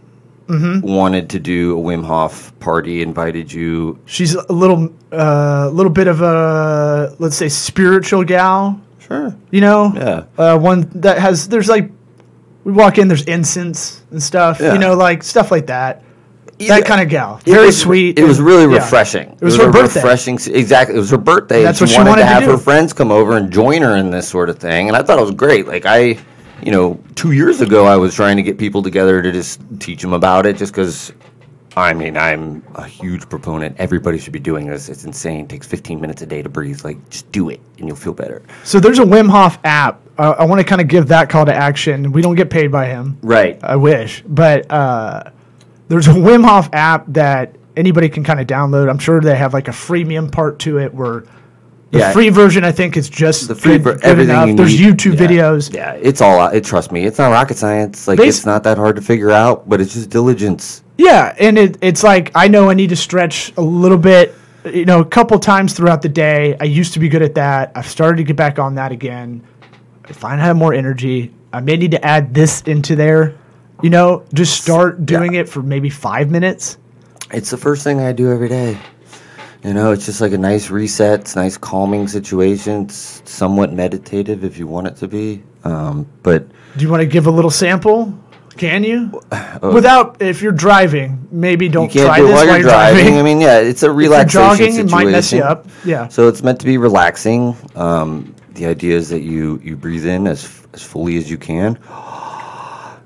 Mm-hmm. 0.49 0.87
wanted 0.87 1.29
to 1.31 1.41
do 1.41 1.77
a 1.77 1.83
Wim 1.83 2.05
Hof 2.05 2.57
party, 2.61 3.03
invited 3.03 3.53
you. 3.53 3.99
She's 4.07 4.37
a 4.37 4.53
little, 4.53 4.91
uh, 5.11 5.69
little 5.73 5.91
bit 5.91 6.07
of 6.07 6.21
a 6.23 7.17
let's 7.19 7.35
say 7.35 7.49
spiritual 7.49 8.23
gal. 8.23 8.81
Sure. 9.01 9.35
You 9.51 9.61
know, 9.61 9.93
Yeah. 9.97 10.25
uh, 10.39 10.57
one 10.57 10.89
that 11.01 11.19
has 11.19 11.49
there's 11.49 11.69
like 11.69 11.91
we 12.67 12.73
walk 12.73 12.99
in, 12.99 13.07
there's 13.07 13.23
incense 13.23 14.03
and 14.11 14.21
stuff. 14.21 14.59
Yeah. 14.59 14.73
You 14.73 14.81
know, 14.81 14.95
like 14.95 15.23
stuff 15.23 15.53
like 15.53 15.67
that. 15.69 16.03
Yeah. 16.59 16.79
That 16.81 16.87
kind 16.87 17.01
of 17.01 17.09
gal, 17.09 17.37
It 17.47 17.53
very 17.53 17.67
was- 17.67 17.81
sweet. 17.81 18.19
It 18.19 18.25
was 18.25 18.41
really 18.41 18.63
yeah. 18.75 18.81
refreshing. 18.83 19.29
It 19.41 19.45
was 19.45 19.57
a 19.57 19.67
her 19.67 19.71
birthday. 19.71 20.01
refreshing. 20.01 20.35
Exactly. 20.53 20.97
It 20.97 20.99
was 20.99 21.11
her 21.11 21.17
birthday. 21.19 21.63
That's 21.63 21.81
and 21.81 21.89
what 21.89 21.95
she 21.95 21.99
wanted 21.99 22.15
to 22.17 22.21
to 22.23 22.27
have 22.27 22.43
do. 22.43 22.51
her 22.51 22.59
friends 22.59 22.93
come 22.93 23.13
over 23.13 23.37
and 23.37 23.53
join 23.53 23.83
her 23.83 23.95
in 23.95 24.11
this 24.11 24.29
sort 24.29 24.51
of 24.51 24.59
thing, 24.59 24.89
and 24.89 24.97
I 24.97 25.03
thought 25.05 25.17
it 25.17 25.23
was 25.23 25.31
great. 25.31 25.69
Like 25.69 25.87
I, 25.87 26.19
you 26.61 26.73
know, 26.73 26.99
two 27.15 27.31
years 27.33 27.61
ago, 27.61 27.85
I 27.87 27.97
was 27.97 28.15
trying 28.17 28.37
to 28.37 28.43
get 28.43 28.59
people 28.59 28.83
together 28.83 29.23
to 29.23 29.31
just 29.31 29.61
teach 29.79 30.03
them 30.03 30.13
about 30.13 30.45
it, 30.45 30.57
just 30.57 30.73
because. 30.73 31.13
I 31.79 31.93
mean, 31.93 32.17
I'm 32.17 32.65
a 32.75 32.87
huge 32.87 33.29
proponent. 33.29 33.77
Everybody 33.79 34.17
should 34.17 34.33
be 34.33 34.39
doing 34.41 34.67
this. 34.67 34.89
It's 34.89 35.05
insane. 35.05 35.45
It 35.45 35.51
takes 35.51 35.67
15 35.67 36.01
minutes 36.01 36.23
a 36.23 36.27
day 36.27 36.41
to 36.43 36.49
breathe. 36.49 36.83
Like, 36.83 36.97
just 37.11 37.31
do 37.33 37.51
it, 37.51 37.61
and 37.79 37.87
you'll 37.87 37.99
feel 37.99 38.15
better. 38.15 38.43
So 38.65 38.81
there's 38.81 38.99
a 38.99 39.05
Wim 39.05 39.29
Hof 39.29 39.59
app. 39.63 40.01
Uh, 40.19 40.35
I 40.39 40.45
want 40.47 40.61
to 40.61 40.65
kind 40.67 40.81
of 40.81 40.89
give 40.89 41.09
that 41.09 41.29
call 41.29 41.45
to 41.47 41.55
action. 41.55 42.13
We 42.13 42.23
don't 42.23 42.37
get 42.37 42.49
paid 42.51 42.73
by 42.73 42.87
him. 42.87 43.19
Right. 43.23 43.59
I 43.63 43.77
wish, 43.77 44.23
but 44.27 44.71
uh, 44.71 45.25
there's 45.89 46.07
a 46.09 46.13
Wim 46.13 46.45
Hof 46.47 46.71
app 46.73 47.05
that 47.09 47.57
anybody 47.77 48.09
can 48.09 48.25
kind 48.25 48.41
of 48.41 48.47
download. 48.47 48.89
I'm 48.89 48.99
sure 48.99 49.21
they 49.21 49.37
have 49.37 49.53
like 49.53 49.69
a 49.69 49.73
freemium 49.73 50.33
part 50.33 50.59
to 50.61 50.79
it 50.79 50.95
where 50.95 51.25
the 51.91 51.99
Yeah. 51.99 52.13
free 52.13 52.31
version 52.31 52.65
I 52.65 52.73
think 52.73 52.97
is 52.97 53.09
just 53.11 53.49
the 53.49 53.55
free 53.55 53.73
good, 53.75 53.83
ver- 53.83 53.93
good 53.95 54.05
everything 54.05 54.35
enough. 54.35 54.49
you 54.49 54.55
There's 54.57 54.81
need. 54.81 54.97
YouTube 54.97 55.21
Yeah. 55.21 55.27
videos. 55.27 55.75
Yeah, 55.75 55.93
it's 56.01 56.21
all. 56.23 56.49
It 56.49 56.65
trust 56.65 56.91
me, 56.93 57.05
it's 57.05 57.19
not 57.19 57.31
rocket 57.31 57.59
science. 57.59 58.09
Like 58.09 58.19
Basi- 58.19 58.29
it's 58.29 58.47
not 58.47 58.63
that 58.65 58.79
hard 58.79 58.97
to 58.97 59.03
figure 59.03 59.31
out, 59.31 59.69
but 59.69 59.81
it's 59.83 59.93
just 59.93 60.09
diligence. 60.11 60.83
Yeah, 60.99 61.35
and 61.39 61.59
it, 61.59 61.77
it's 61.83 62.03
like 62.03 62.33
I 62.35 62.49
know 62.49 62.71
I 62.71 62.75
need 62.75 62.89
to 62.89 62.97
stretch 62.97 63.53
a 63.59 63.63
little 63.63 63.99
bit, 63.99 64.35
you 64.65 64.87
know, 64.87 65.01
a 65.01 65.05
couple 65.05 65.39
times 65.39 65.75
throughout 65.75 66.01
the 66.01 66.09
day. 66.09 66.57
I 66.59 66.65
used 66.65 66.95
to 66.95 66.99
be 66.99 67.09
good 67.11 67.23
at 67.23 67.35
that. 67.35 67.71
I've 67.75 67.87
started 67.87 68.17
to 68.17 68.25
get 68.25 68.37
back 68.37 68.59
on 68.59 68.75
that 68.77 68.91
again. 68.93 69.43
I 70.09 70.13
find 70.13 70.41
I 70.41 70.45
have 70.45 70.57
more 70.57 70.73
energy. 70.73 71.33
I 71.53 71.61
may 71.61 71.77
need 71.77 71.91
to 71.93 72.05
add 72.05 72.33
this 72.35 72.63
into 72.63 72.97
there. 72.97 73.37
You 73.83 73.91
know, 73.91 74.25
just 74.33 74.61
start 74.61 75.05
doing 75.05 75.35
it 75.35 75.49
for 75.49 75.63
maybe 75.63 75.91
five 75.91 76.31
minutes. 76.31 76.79
It's 77.33 77.51
the 77.51 77.57
first 77.57 77.83
thing 77.85 78.01
I 78.01 78.13
do 78.13 78.31
every 78.33 78.49
day. 78.49 78.79
You 79.65 79.75
know, 79.75 79.91
it's 79.91 80.07
just 80.07 80.21
like 80.21 80.33
a 80.33 80.39
nice 80.39 80.71
reset. 80.71 81.21
It's 81.21 81.35
a 81.35 81.41
nice 81.41 81.57
calming 81.57 82.07
situation. 82.07 82.85
It's 82.85 83.21
somewhat 83.25 83.73
meditative 83.73 84.45
if 84.45 84.59
you 84.59 84.67
want 84.67 84.87
it 84.87 84.97
to 84.97 85.09
be. 85.09 85.43
Um, 85.65 86.07
but 86.23 86.47
Do 86.77 86.85
you 86.85 86.91
want 86.91 87.01
to 87.01 87.07
give 87.07 87.27
a 87.27 87.31
little 87.31 87.51
sample? 87.51 88.17
Can 88.57 88.85
you? 88.85 89.21
Without, 89.63 90.23
if 90.23 90.41
you're 90.41 90.53
driving, 90.53 91.27
maybe 91.33 91.69
don't 91.69 91.91
can't 91.91 92.07
try 92.07 92.19
do 92.19 92.25
it 92.25 92.29
this 92.29 92.37
while 92.37 92.47
you're 92.47 92.63
driving. 92.63 93.03
driving. 93.05 93.19
I 93.19 93.23
mean, 93.23 93.41
yeah, 93.41 93.59
it's 93.59 93.83
a 93.83 93.91
if 93.91 93.97
relaxation 93.97 94.41
jogging, 94.41 94.73
situation. 94.73 94.89
it 94.89 94.91
might 94.91 95.11
mess 95.11 95.33
you 95.33 95.43
up. 95.43 95.67
Yeah. 95.85 96.09
So 96.09 96.29
it's 96.29 96.43
meant 96.43 96.61
to 96.61 96.67
be 96.67 96.79
relaxing. 96.79 97.57
Um, 97.75 98.35
the 98.57 98.67
idea 98.67 98.97
is 98.97 99.09
that 99.11 99.21
you 99.21 99.61
you 99.63 99.77
breathe 99.77 100.07
in 100.07 100.27
as 100.27 100.67
as 100.73 100.83
fully 100.83 101.17
as 101.17 101.31
you 101.31 101.39
can, 101.39 101.79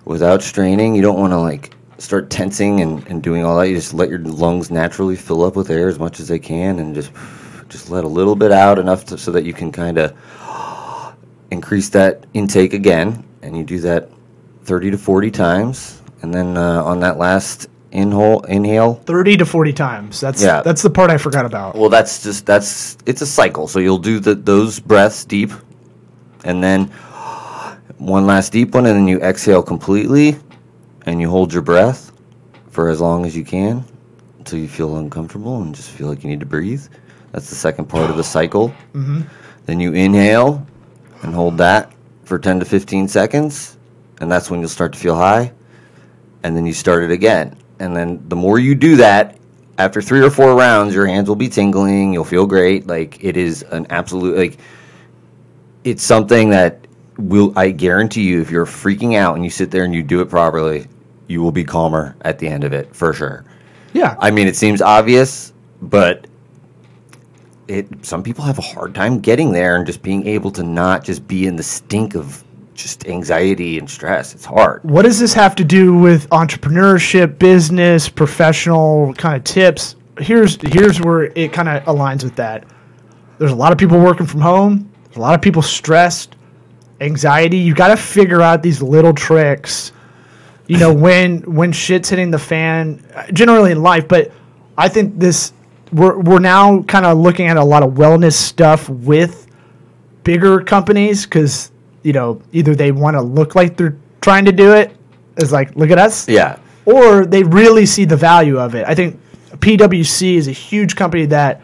without 0.04 0.42
straining. 0.42 0.95
You 0.95 1.02
don't 1.02 1.19
want 1.19 1.33
to 1.33 1.38
like 1.38 1.75
start 1.99 2.30
tensing 2.30 2.80
and, 2.80 3.07
and 3.09 3.23
doing 3.23 3.45
all 3.45 3.59
that. 3.59 3.69
You 3.69 3.76
just 3.76 3.92
let 3.92 4.09
your 4.09 4.21
lungs 4.21 4.71
naturally 4.71 5.16
fill 5.16 5.42
up 5.45 5.54
with 5.57 5.71
air 5.71 5.88
as 5.88 5.99
much 5.99 6.19
as 6.21 6.28
they 6.28 6.38
can, 6.38 6.78
and 6.78 6.95
just 6.95 7.12
just 7.69 7.90
let 7.90 8.04
a 8.04 8.09
little 8.09 8.35
bit 8.35 8.52
out 8.52 8.78
enough 8.78 9.04
to, 9.07 9.19
so 9.19 9.30
that 9.33 9.45
you 9.45 9.52
can 9.52 9.71
kind 9.71 9.99
of 9.99 10.14
increase 11.50 11.88
that 11.90 12.25
intake 12.33 12.73
again. 12.73 13.25
And 13.42 13.57
you 13.57 13.64
do 13.64 13.80
that 13.80 14.09
thirty 14.64 14.90
to 14.90 14.99
forty 14.99 15.30
times, 15.30 16.00
and 16.23 16.33
then 16.33 16.57
uh, 16.57 16.83
on 16.85 17.00
that 17.00 17.19
last 17.19 17.69
inhale, 17.92 18.40
inhale, 18.49 18.94
30 19.06 19.38
to 19.38 19.44
40 19.47 19.73
times. 19.73 20.20
That's 20.20 20.42
Yeah. 20.42 20.62
that's 20.62 20.82
the 20.82 20.90
part 20.90 21.11
I 21.11 21.16
forgot 21.18 21.44
about. 21.44 21.75
well, 21.76 21.88
that's 21.90 22.23
just 22.23 22.47
that's 22.47 22.97
it's 23.06 23.23
a 23.23 23.26
cycle. 23.26 23.66
So 23.68 23.78
you'll 23.78 23.99
do 23.99 24.20
the 24.20 24.35
those 24.35 24.78
breaths 24.80 25.25
deep, 25.25 25.50
and 26.44 26.62
then 26.62 26.90
one 27.99 28.26
last 28.26 28.52
deep 28.52 28.75
one, 28.75 28.87
and 28.87 28.97
then 28.97 29.09
you 29.09 29.18
exhale 29.20 29.62
completely, 29.62 30.37
and 31.06 31.20
you 31.20 31.28
hold 31.28 31.52
your 31.52 31.62
breath 31.62 32.12
for 32.70 32.88
as 32.88 33.00
long 33.00 33.26
as 33.26 33.37
you 33.37 33.44
can, 33.44 33.85
until 34.38 34.59
you 34.59 34.68
feel 34.68 34.97
uncomfortable 34.97 35.61
and 35.62 35.75
just 35.75 35.90
feel 35.90 36.09
like 36.09 36.23
you 36.25 36.30
need 36.30 36.40
to 36.40 36.47
breathe. 36.47 36.82
That's 37.32 37.49
the 37.50 37.56
second 37.56 37.87
part 37.87 38.11
of 38.11 38.16
the 38.16 38.25
cycle. 38.25 38.70
Mm-hmm. 38.94 39.20
Then 39.66 39.80
you 39.80 39.92
inhale 39.92 40.66
and 41.23 41.35
hold 41.35 41.59
that 41.59 41.92
for 42.25 42.38
10 42.38 42.61
to 42.61 42.64
15 42.64 43.06
seconds, 43.09 43.76
and 44.20 44.30
that's 44.30 44.50
when 44.50 44.61
you'll 44.61 44.68
start 44.68 44.92
to 44.94 44.99
feel 44.99 45.14
high. 45.16 45.52
And 46.42 46.56
then 46.56 46.64
you 46.64 46.73
start 46.73 47.04
it 47.04 47.11
again. 47.11 47.54
And 47.80 47.96
then 47.96 48.22
the 48.28 48.37
more 48.37 48.58
you 48.58 48.75
do 48.75 48.96
that, 48.96 49.38
after 49.78 50.02
three 50.02 50.20
or 50.20 50.30
four 50.30 50.54
rounds, 50.54 50.94
your 50.94 51.06
hands 51.06 51.28
will 51.28 51.37
be 51.37 51.49
tingling. 51.49 52.12
You'll 52.12 52.25
feel 52.25 52.46
great. 52.46 52.87
Like 52.87 53.22
it 53.25 53.37
is 53.37 53.62
an 53.70 53.87
absolute 53.90 54.37
like. 54.37 54.58
It's 55.82 56.02
something 56.02 56.50
that 56.50 56.87
will 57.16 57.52
I 57.56 57.70
guarantee 57.70 58.22
you, 58.22 58.40
if 58.40 58.50
you're 58.50 58.66
freaking 58.66 59.16
out 59.16 59.34
and 59.34 59.44
you 59.44 59.50
sit 59.50 59.70
there 59.70 59.84
and 59.84 59.94
you 59.94 60.02
do 60.02 60.20
it 60.20 60.28
properly, 60.28 60.87
you 61.26 61.42
will 61.42 61.52
be 61.52 61.64
calmer 61.64 62.16
at 62.22 62.38
the 62.38 62.46
end 62.46 62.64
of 62.64 62.72
it 62.72 62.94
for 62.94 63.12
sure. 63.12 63.44
Yeah. 63.92 64.16
I 64.20 64.30
mean, 64.30 64.46
it 64.46 64.56
seems 64.56 64.82
obvious, 64.82 65.52
but 65.80 66.26
it 67.68 68.04
some 68.04 68.22
people 68.22 68.44
have 68.44 68.58
a 68.58 68.62
hard 68.62 68.94
time 68.94 69.20
getting 69.20 69.52
there 69.52 69.76
and 69.76 69.87
just 69.87 70.02
being 70.02 70.26
able 70.26 70.50
to 70.50 70.62
not 70.62 71.04
just 71.04 71.26
be 71.26 71.46
in 71.46 71.56
the 71.56 71.62
stink 71.62 72.14
of 72.14 72.44
just 72.74 73.06
anxiety 73.06 73.78
and 73.78 73.88
stress. 73.88 74.34
It's 74.34 74.44
hard. 74.44 74.82
what 74.84 75.02
does 75.02 75.18
this 75.18 75.34
have 75.34 75.54
to 75.56 75.64
do 75.64 75.94
with 75.94 76.28
entrepreneurship, 76.30 77.38
business, 77.38 78.08
professional 78.08 79.14
kind 79.14 79.36
of 79.36 79.44
tips? 79.44 79.96
Here's 80.18 80.58
here's 80.62 81.00
where 81.00 81.24
it 81.24 81.52
kind 81.52 81.68
of 81.68 81.82
aligns 81.84 82.24
with 82.24 82.36
that. 82.36 82.64
There's 83.38 83.52
a 83.52 83.56
lot 83.56 83.72
of 83.72 83.78
people 83.78 83.98
working 83.98 84.26
from 84.26 84.40
home. 84.40 84.90
There's 85.04 85.16
a 85.16 85.20
lot 85.20 85.34
of 85.34 85.40
people 85.40 85.62
stressed, 85.62 86.36
anxiety. 87.00 87.56
You 87.56 87.74
got 87.74 87.88
to 87.88 87.96
figure 87.96 88.42
out 88.42 88.62
these 88.62 88.82
little 88.82 89.14
tricks. 89.14 89.92
You 90.66 90.78
know 90.78 90.92
when 91.06 91.42
when 91.42 91.72
shit's 91.72 92.10
hitting 92.10 92.30
the 92.30 92.38
fan, 92.38 93.04
generally 93.32 93.72
in 93.72 93.82
life. 93.82 94.08
But 94.08 94.32
I 94.76 94.88
think 94.88 95.18
this 95.18 95.52
we're 95.92 96.18
we're 96.18 96.38
now 96.38 96.82
kind 96.82 97.06
of 97.06 97.18
looking 97.18 97.46
at 97.46 97.56
a 97.56 97.64
lot 97.64 97.82
of 97.82 97.94
wellness 97.94 98.34
stuff 98.34 98.88
with 98.88 99.46
bigger 100.22 100.60
companies 100.60 101.24
because 101.24 101.70
you 102.02 102.12
know 102.12 102.40
either 102.52 102.75
they 102.75 102.92
want 102.92 103.14
to 103.14 103.21
look 103.21 103.54
like 103.54 103.76
they're 103.76 103.97
trying 104.21 104.45
to 104.45 104.52
do 104.52 104.73
it, 104.73 104.97
is 105.37 105.52
like 105.52 105.75
look 105.76 105.90
at 105.90 105.99
us 105.99 106.28
Yeah. 106.28 106.59
or 106.85 107.25
they 107.26 107.42
really 107.42 107.87
see 107.87 108.04
the 108.04 108.16
value 108.16 108.59
of 108.59 108.75
it 108.75 108.87
i 108.87 108.95
think 108.95 109.19
pwc 109.57 110.35
is 110.37 110.49
a 110.49 110.52
huge 110.52 110.97
company 110.97 111.26
that 111.26 111.61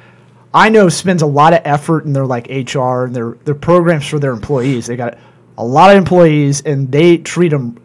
i 0.54 0.68
know 0.68 0.88
spends 0.88 1.22
a 1.22 1.26
lot 1.26 1.52
of 1.52 1.60
effort 1.64 2.04
in 2.04 2.12
their 2.12 2.26
like 2.26 2.46
hr 2.74 3.04
and 3.04 3.14
their 3.14 3.32
their 3.44 3.54
programs 3.54 4.06
for 4.06 4.18
their 4.18 4.32
employees 4.32 4.86
they 4.86 4.96
got 4.96 5.18
a 5.58 5.64
lot 5.64 5.90
of 5.90 5.96
employees 5.96 6.60
and 6.62 6.90
they 6.92 7.16
treat 7.18 7.48
them 7.50 7.76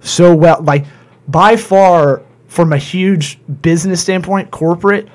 so 0.00 0.34
well 0.34 0.60
like 0.62 0.84
by 1.28 1.56
far 1.56 2.22
from 2.48 2.72
a 2.72 2.78
huge 2.78 3.38
business 3.62 4.00
standpoint 4.00 4.50
corporate 4.50 5.08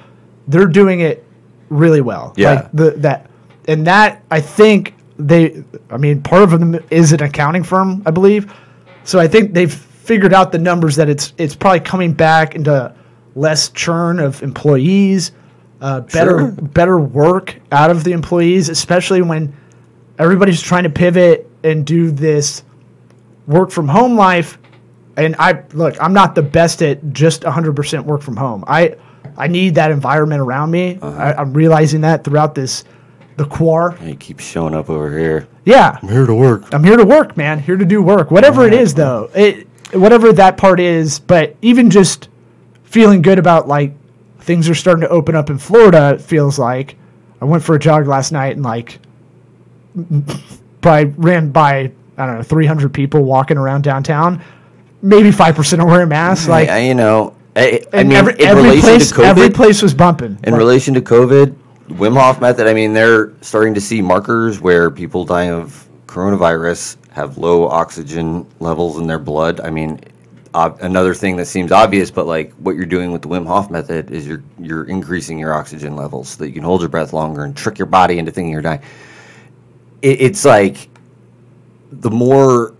they're 0.48 0.68
doing 0.68 1.00
it 1.02 1.24
really 1.70 2.02
well 2.02 2.34
Yeah. 2.38 2.52
like 2.54 2.72
the 2.72 2.92
that 2.98 3.30
and 3.68 3.88
that 3.88 4.24
i 4.32 4.40
think 4.40 4.94
they 5.18 5.64
i 5.90 5.98
mean 5.98 6.22
part 6.22 6.44
of 6.44 6.52
them 6.52 6.78
is 6.90 7.12
an 7.14 7.22
accounting 7.24 7.64
firm 7.64 8.02
i 8.06 8.12
believe. 8.12 8.52
So 9.04 9.20
i 9.20 9.28
think 9.28 9.54
they've 9.54 9.74
figured 9.74 10.34
out 10.34 10.52
the 10.52 10.58
numbers 10.60 10.96
that 10.98 11.10
it's 11.10 11.34
it's 11.38 11.56
probably 11.56 11.80
coming 11.80 12.14
back 12.14 12.56
into 12.56 12.94
less 13.36 13.70
churn 13.70 14.20
of 14.20 14.42
employees 14.44 15.32
uh, 15.82 16.02
better 16.02 16.40
Sure. 16.40 16.52
better 16.52 17.00
work 17.00 17.56
out 17.72 17.92
of 17.92 18.04
the 18.04 18.12
employees 18.12 18.70
especially 18.70 19.22
when 19.22 19.54
everybody's 20.20 20.62
trying 20.62 20.84
to 20.84 20.90
pivot 20.90 21.50
and 21.64 21.86
do 21.86 22.12
this 22.12 22.64
work 23.48 23.70
from 23.72 23.88
home 23.88 24.16
life. 24.16 24.58
And 25.18 25.36
i 25.40 25.64
look 25.74 25.96
i'm 26.02 26.14
not 26.14 26.36
the 26.36 26.42
best 26.42 26.82
at 26.82 27.14
just 27.14 27.42
100% 27.44 28.04
work 28.06 28.22
from 28.22 28.36
home. 28.36 28.64
I 28.68 28.96
i 29.38 29.48
need 29.48 29.76
that 29.76 29.92
environment 29.92 30.42
around 30.42 30.72
me. 30.72 31.00
I, 31.02 31.34
i'm 31.34 31.54
realizing 31.54 32.02
that 32.02 32.24
throughout 32.24 32.54
this 32.56 32.84
the 33.38 33.46
quar. 33.46 33.98
You 34.04 34.16
keeps 34.16 34.44
showing 34.44 34.74
up 34.74 34.90
over 34.90 35.18
here. 35.18 35.48
yeah. 35.66 36.00
I'm 36.02 36.10
here 36.10 36.26
to 36.26 36.34
work. 36.36 36.74
i'm 36.74 36.84
here 36.84 36.98
to 36.98 37.06
work 37.06 37.36
man. 37.38 37.60
Here 37.60 37.76
to 37.78 37.86
do 37.86 38.02
work. 38.02 38.32
Whatever 38.32 38.66
it 38.66 38.74
is 38.74 38.94
though. 38.94 39.30
It 39.36 39.68
whatever 39.94 40.34
that 40.34 40.58
part 40.58 40.80
is 40.80 41.20
but 41.20 41.56
even 41.62 41.90
just 41.90 42.28
feeling 42.84 43.22
good 43.22 43.40
about 43.40 43.68
like 43.68 43.94
things 44.40 44.68
are 44.70 44.76
starting 44.76 45.02
to 45.02 45.10
open 45.10 45.36
up 45.36 45.50
in 45.50 45.58
florida 45.58 46.14
it 46.16 46.22
feels 46.22 46.58
like. 46.60 46.96
I 47.42 47.46
went 47.46 47.64
for 47.64 47.76
a 47.76 47.80
jog 47.80 48.08
last 48.08 48.32
night 48.32 48.56
and 48.56 48.64
like 48.64 49.00
probably 50.82 51.14
ran 51.18 51.52
by 51.52 51.92
i 52.18 52.26
don't 52.26 52.38
know 52.38 52.44
300 52.44 52.94
people 52.94 53.24
walking 53.24 53.58
around 53.58 53.84
downtown. 53.84 54.42
Maybe 55.02 55.30
5% 55.30 55.80
are 55.80 55.86
wearing 55.86 56.10
masks 56.10 56.48
like 56.48 56.70
I, 56.70 56.80
you 56.80 56.96
know, 56.96 57.36
I, 57.56 57.84
I 57.94 58.04
mean, 58.04 58.14
every, 58.14 58.34
in 58.34 58.42
every 58.42 58.64
relation 58.64 58.82
place 58.82 59.10
to 59.10 59.16
COVID, 59.16 59.26
every 59.26 59.50
place 59.50 59.82
was 59.82 59.94
bumping 59.94 60.38
in 60.44 60.54
Like, 60.54 60.58
relation 60.60 60.94
to 60.96 61.02
COVID, 61.02 61.56
Wim 61.90 62.20
Hof 62.20 62.42
method. 62.42 62.68
I 62.68 62.74
mean, 62.74 62.94
they're 62.94 63.34
starting 63.42 63.74
to 63.76 63.82
see 63.82 64.02
markers 64.02 64.60
where 64.60 64.90
people 64.90 65.24
dying 65.26 65.52
of 65.52 65.88
coronavirus 66.08 66.98
have 67.12 67.38
low 67.38 67.68
oxygen 67.68 68.48
levels 68.60 68.98
in 68.98 69.08
their 69.08 69.20
blood. 69.20 69.60
I 69.62 69.70
mean, 69.70 70.00
ob- 70.54 70.80
another 70.82 71.14
thing 71.14 71.36
that 71.38 71.46
seems 71.46 71.72
obvious, 71.72 72.10
but 72.10 72.26
like 72.26 72.54
what 72.54 72.76
you're 72.76 72.86
doing 72.86 73.12
with 73.12 73.22
the 73.22 73.28
Wim 73.28 73.46
Hof 73.46 73.70
method 73.70 74.12
is 74.12 74.28
you're 74.28 74.44
you're 74.60 74.86
increasing 74.86 75.38
your 75.38 75.54
oxygen 75.54 75.96
levels 75.96 76.30
so 76.30 76.44
that 76.44 76.48
you 76.48 76.54
can 76.56 76.64
hold 76.64 76.82
your 76.82 76.90
breath 76.90 77.14
longer 77.14 77.44
and 77.44 77.56
trick 77.56 77.78
your 77.78 77.86
body 77.86 78.18
into 78.18 78.32
thinking 78.32 78.52
you're 78.52 78.62
dying. 78.62 78.82
It, 80.02 80.22
it's 80.22 80.44
like 80.46 80.90
the 81.92 82.12
more 82.12 82.74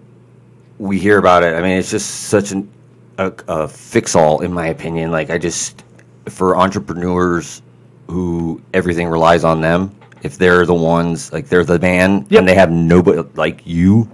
we 0.78 1.00
hear 1.00 1.18
about 1.18 1.44
it, 1.44 1.56
I 1.56 1.62
mean, 1.62 1.78
it's 1.78 1.92
just 1.92 2.26
such 2.26 2.52
an, 2.52 2.70
a, 3.18 3.32
a 3.48 3.68
fix 3.68 4.16
all, 4.16 4.42
in 4.42 4.52
my 4.52 4.68
opinion. 4.68 5.12
Like, 5.12 5.30
I 5.30 5.38
just, 5.38 5.84
for 6.28 6.58
entrepreneurs 6.58 7.62
who 8.08 8.62
everything 8.74 9.08
relies 9.08 9.44
on 9.44 9.62
them, 9.62 9.96
if 10.24 10.38
they're 10.38 10.66
the 10.66 10.74
ones, 10.74 11.32
like, 11.34 11.48
they're 11.48 11.64
the 11.66 11.80
man 11.80 12.26
Yep. 12.30 12.40
and 12.40 12.48
they 12.48 12.56
have 12.56 12.72
nobody, 12.72 13.24
like 13.36 13.62
you 13.66 14.10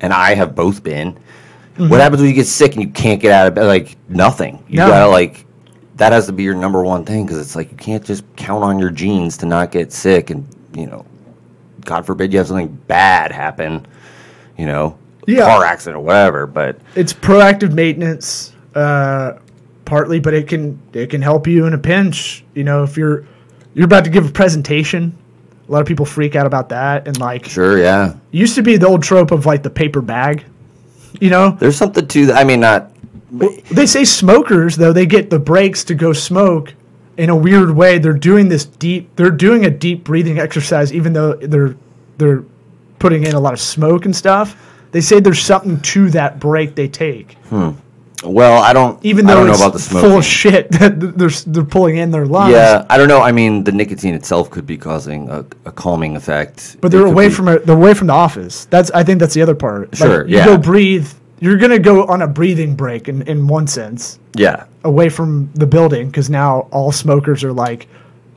and 0.00 0.12
I 0.12 0.34
have 0.34 0.54
both 0.54 0.82
been. 0.82 1.12
Mm-hmm. 1.12 1.88
What 1.88 2.00
happens 2.00 2.20
when 2.22 2.28
you 2.30 2.34
get 2.36 2.46
sick 2.46 2.74
and 2.74 2.82
you 2.82 2.90
can't 2.90 3.20
get 3.20 3.32
out 3.32 3.46
of 3.48 3.54
bed? 3.54 3.66
Like, 3.66 3.96
nothing. 4.08 4.62
You 4.68 4.78
No. 4.78 4.88
gotta, 4.88 5.08
like, 5.08 5.44
that 5.96 6.12
has 6.12 6.26
to 6.26 6.32
be 6.32 6.42
your 6.42 6.54
number 6.54 6.82
one 6.84 7.04
thing 7.04 7.24
because 7.24 7.38
it's 7.40 7.56
like 7.56 7.70
you 7.70 7.76
can't 7.76 8.04
just 8.04 8.24
count 8.36 8.62
on 8.62 8.78
your 8.78 8.90
genes 8.90 9.36
to 9.38 9.46
not 9.46 9.70
get 9.70 9.92
sick 9.92 10.30
and, 10.30 10.46
you 10.74 10.86
know, 10.86 11.04
God 11.84 12.04
forbid 12.04 12.32
you 12.32 12.38
have 12.38 12.48
something 12.48 12.76
bad 12.86 13.32
happen, 13.32 13.86
you 14.58 14.66
know, 14.66 14.96
Yeah. 15.26 15.44
car 15.46 15.64
accident 15.64 15.96
or 15.96 16.04
whatever. 16.04 16.46
But 16.46 16.78
it's 16.94 17.12
proactive 17.12 17.72
maintenance 17.72 18.52
uh, 18.74 19.38
partly 19.86 20.20
but 20.20 20.34
it 20.34 20.48
can 20.48 20.78
it 20.92 21.08
can 21.10 21.22
help 21.22 21.46
you 21.46 21.64
in 21.64 21.72
a 21.72 21.78
pinch 21.78 22.44
you 22.54 22.62
know 22.64 22.82
if 22.82 22.96
you're 22.98 23.24
you're 23.76 23.84
about 23.84 24.04
to 24.04 24.10
give 24.10 24.26
a 24.26 24.32
presentation. 24.32 25.16
A 25.68 25.72
lot 25.72 25.80
of 25.80 25.86
people 25.86 26.06
freak 26.06 26.34
out 26.34 26.46
about 26.46 26.70
that 26.70 27.06
and 27.06 27.18
like 27.18 27.46
sure, 27.46 27.78
yeah, 27.78 28.14
used 28.32 28.56
to 28.56 28.62
be 28.62 28.76
the 28.76 28.86
old 28.86 29.02
trope 29.02 29.30
of 29.30 29.46
like 29.46 29.62
the 29.62 29.70
paper 29.70 30.00
bag 30.00 30.44
you 31.20 31.30
know? 31.30 31.50
There's 31.50 31.76
something 31.76 32.06
to 32.06 32.26
that. 32.26 32.36
I 32.36 32.44
mean, 32.44 32.60
not 32.60 32.92
they 33.70 33.86
say 33.86 34.04
smokers 34.04 34.76
though 34.76 34.92
they 34.92 35.04
get 35.04 35.30
the 35.30 35.38
breaks 35.38 35.82
to 35.84 35.94
go 35.94 36.12
smoke 36.12 36.74
in 37.16 37.28
a 37.28 37.36
weird 37.36 37.70
way. 37.70 37.98
They're 37.98 38.12
doing 38.12 38.48
this 38.48 38.64
deep 38.64 39.14
they're 39.16 39.30
doing 39.30 39.64
a 39.64 39.70
deep 39.70 40.04
breathing 40.04 40.38
exercise 40.38 40.92
even 40.92 41.12
though 41.12 41.34
they're 41.34 41.76
they're 42.18 42.44
putting 42.98 43.24
in 43.24 43.34
a 43.34 43.40
lot 43.40 43.52
of 43.52 43.60
smoke 43.60 44.04
and 44.04 44.14
stuff. 44.14 44.56
They 44.92 45.00
say 45.00 45.20
there's 45.20 45.42
something 45.42 45.80
to 45.80 46.10
that 46.10 46.38
break 46.38 46.74
they 46.74 46.88
take 46.88 47.32
hmm. 47.48 47.72
Well. 48.24 48.62
I 48.62 48.72
don't 48.72 49.02
even 49.04 49.26
though 49.26 49.32
I 49.32 49.36
don't 49.36 49.46
know 49.46 49.52
it's 49.52 49.60
about 49.60 49.72
the 49.72 49.78
smoking. 49.78 50.08
full 50.10 50.18
of 50.18 50.24
shit 50.24 50.70
that 50.78 50.98
they're 51.00 51.28
they're 51.52 51.64
pulling 51.64 51.96
in 51.98 52.10
their 52.10 52.26
lungs. 52.26 52.52
Yeah, 52.52 52.86
I 52.88 52.96
don't 52.98 53.08
know. 53.08 53.20
I 53.20 53.32
mean, 53.32 53.64
the 53.64 53.72
nicotine 53.72 54.14
itself 54.14 54.50
could 54.50 54.66
be 54.66 54.76
causing 54.78 55.28
a, 55.28 55.40
a 55.64 55.72
calming 55.72 56.16
effect. 56.16 56.76
but 56.80 56.90
they're 56.90 57.06
away 57.06 57.28
be- 57.28 57.34
from 57.34 57.48
it. 57.48 57.66
They're 57.66 57.76
away 57.76 57.94
from 57.94 58.06
the 58.08 58.14
office. 58.14 58.64
That's 58.66 58.90
I 58.92 59.02
think 59.04 59.20
that's 59.20 59.34
the 59.34 59.42
other 59.42 59.54
part. 59.54 59.92
Like, 59.92 59.98
Sure, 59.98 60.26
you 60.26 60.36
yeah. 60.36 60.44
go 60.46 60.58
breathe. 60.58 61.08
You're 61.40 61.58
gonna 61.58 61.78
go 61.78 62.04
on 62.06 62.22
a 62.22 62.26
breathing 62.26 62.74
break 62.76 63.08
in 63.08 63.20
in 63.22 63.46
one 63.46 63.66
sense 63.66 64.18
Yeah, 64.34 64.64
away 64.84 65.10
from 65.10 65.50
the 65.54 65.66
building 65.66 66.06
because 66.06 66.30
now 66.30 66.60
all 66.72 66.92
smokers 66.92 67.44
are 67.44 67.52
like, 67.52 67.88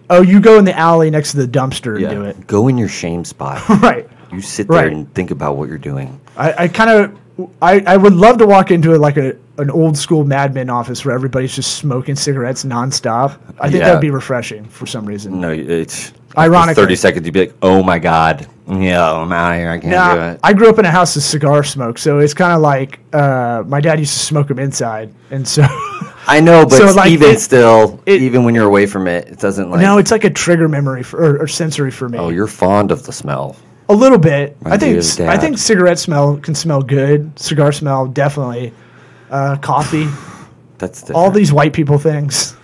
oh, 0.10 0.22
you 0.22 0.42
go 0.42 0.60
in 0.60 0.66
the 0.66 0.78
alley 0.78 1.10
next 1.10 1.32
to 1.32 1.38
the 1.38 1.48
dumpster 1.48 1.94
and 1.94 2.02
yeah. 2.02 2.10
do 2.14 2.24
it. 2.26 2.46
Go 2.46 2.68
in 2.68 2.78
your 2.78 2.90
shame 2.90 3.24
spot. 3.24 3.62
Right. 3.82 4.10
You 4.34 4.42
sit 4.42 4.68
there 4.68 4.84
Right. 4.84 4.92
and 4.94 5.12
think 5.16 5.32
about 5.32 5.56
what 5.56 5.70
you're 5.70 5.78
doing. 5.80 6.20
I, 6.40 6.64
I 6.64 6.68
kind 6.68 6.90
of 6.90 7.20
I, 7.62 7.82
I 7.86 7.98
would 7.98 8.14
love 8.14 8.38
to 8.40 8.48
walk 8.48 8.72
into 8.72 8.98
like 8.98 9.18
a 9.18 9.36
an 9.58 9.70
old 9.70 9.98
school 9.98 10.24
Mad 10.24 10.54
Men 10.54 10.70
office 10.70 11.04
where 11.06 11.14
everybody's 11.14 11.54
just 11.56 11.78
smoking 11.78 12.16
cigarettes 12.16 12.64
nonstop. 12.64 13.38
I 13.60 13.70
think 13.70 13.80
Yeah. 13.82 13.88
that'd 13.88 14.02
be 14.02 14.10
refreshing 14.10 14.64
for 14.66 14.86
some 14.88 15.06
reason. 15.06 15.40
No, 15.42 15.52
it's 15.52 16.14
ironic. 16.38 16.76
Thirty 16.76 16.96
seconds, 16.96 17.26
you'd 17.26 17.34
be 17.34 17.42
like, 17.42 17.54
"Oh 17.62 17.84
my 17.84 18.00
god, 18.00 18.48
yeah, 18.70 19.12
I'm 19.14 19.32
out 19.34 19.52
of 19.54 19.58
here. 19.58 19.70
I 19.70 19.80
can't 19.80 19.84
do 19.84 19.90
Nah, 19.90 20.30
it." 20.32 20.40
I 20.44 20.54
grew 20.54 20.70
up 20.70 20.80
in 20.80 20.86
a 20.86 20.92
house 20.92 21.16
of 21.18 21.24
cigar 21.24 21.64
smoke, 21.64 21.98
so 21.98 22.20
it's 22.20 22.34
kind 22.34 22.54
of 22.54 22.62
like 22.62 23.00
uh, 23.14 23.64
my 23.68 23.82
dad 23.82 24.00
used 24.00 24.14
to 24.14 24.20
smoke 24.20 24.48
them 24.48 24.60
inside, 24.60 25.14
and 25.32 25.46
so 25.48 25.66
I 26.28 26.40
know, 26.40 26.64
but 26.66 26.72
So, 26.78 26.92
like, 26.94 27.12
even 27.12 27.32
it- 27.32 27.40
still, 27.42 28.02
it- 28.06 28.22
even 28.22 28.44
when 28.46 28.56
you're 28.56 28.68
away 28.68 28.86
from 28.86 29.08
it, 29.08 29.28
it 29.28 29.40
doesn't 29.40 29.70
like. 29.72 29.82
No, 29.82 29.98
it's 29.98 30.12
like 30.12 30.24
a 30.24 30.30
trigger 30.30 30.70
memory 30.70 31.04
for, 31.04 31.20
or, 31.22 31.42
or 31.44 31.48
sensory 31.48 31.92
for 31.92 32.08
me. 32.08 32.18
oh, 32.18 32.30
you're 32.30 32.48
fond 32.48 32.92
of 32.92 33.04
the 33.06 33.12
smell. 33.12 33.56
A 33.90 33.94
little 33.94 34.18
bit. 34.20 34.56
I 34.66 34.78
think 34.78 34.98
I 35.22 35.38
think 35.38 35.58
cigarette 35.58 36.00
smell 36.00 36.38
can 36.38 36.56
smell 36.56 36.82
good. 36.82 37.38
Cigar 37.38 37.72
smell 37.72 38.08
definitely. 38.08 38.72
Uh, 39.30 39.58
coffee, 39.58 40.08
That's 40.78 41.12
all 41.12 41.30
these 41.32 41.52
white 41.52 41.74
people 41.74 41.98
things. 41.98 42.56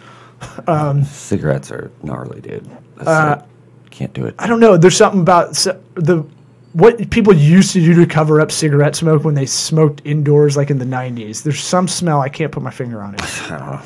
Cigarettes 1.05 1.71
are 1.71 1.91
gnarly, 2.03 2.41
dude. 2.41 2.65
That's 2.97 3.07
Uh, 3.07 3.35
like, 3.39 3.89
can't 3.91 4.13
do 4.13 4.25
it. 4.25 4.35
I 4.39 4.47
don't 4.47 4.59
know. 4.59 4.77
There's 4.77 4.97
something 4.97 5.21
about 5.21 5.49
s- 5.49 5.67
the 5.95 6.25
what 6.73 7.09
people 7.09 7.33
used 7.33 7.71
to 7.71 7.79
do 7.79 7.93
to 7.93 8.05
cover 8.05 8.41
up 8.41 8.51
cigarette 8.51 8.95
smoke 8.97 9.23
when 9.23 9.33
they 9.33 9.45
smoked 9.45 10.01
indoors, 10.03 10.57
like 10.57 10.69
in 10.69 10.77
the 10.77 10.85
'90s. 10.85 11.41
There's 11.43 11.59
some 11.63 11.87
smell 11.87 12.19
I 12.21 12.27
can't 12.29 12.51
put 12.51 12.63
my 12.63 12.71
finger 12.71 13.01
on 13.01 13.13
it 13.15 13.21
I 13.51 13.57
don't 13.57 13.71
know. 13.71 13.81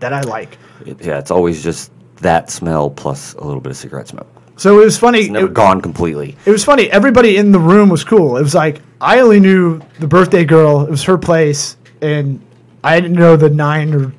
that 0.00 0.12
I 0.12 0.20
like. 0.22 0.58
It- 0.84 1.00
yeah, 1.02 1.18
it's 1.18 1.30
always 1.30 1.62
just 1.62 1.90
that 2.16 2.50
smell 2.50 2.90
plus 2.90 3.34
a 3.34 3.44
little 3.44 3.60
bit 3.60 3.70
of 3.70 3.76
cigarette 3.76 4.08
smoke. 4.08 4.28
So 4.56 4.80
it 4.80 4.84
was 4.84 4.98
funny. 4.98 5.28
Never 5.28 5.46
It, 5.46 5.54
gone 5.54 5.80
completely. 5.80 6.36
it 6.46 6.50
was 6.50 6.64
funny. 6.64 6.90
Everybody 6.90 7.36
in 7.36 7.52
the 7.52 7.58
room 7.58 7.88
was 7.90 8.04
cool. 8.04 8.36
It 8.38 8.42
was 8.42 8.54
like 8.54 8.80
I 9.00 9.20
only 9.20 9.38
knew 9.40 9.80
the 10.00 10.06
birthday 10.06 10.44
girl. 10.44 10.82
It 10.82 10.90
was 10.90 11.02
her 11.04 11.18
place, 11.18 11.76
and 12.00 12.40
I 12.82 12.98
didn't 13.00 13.16
know 13.18 13.36
the 13.36 13.50
nine 13.50 13.92
or 13.94 14.12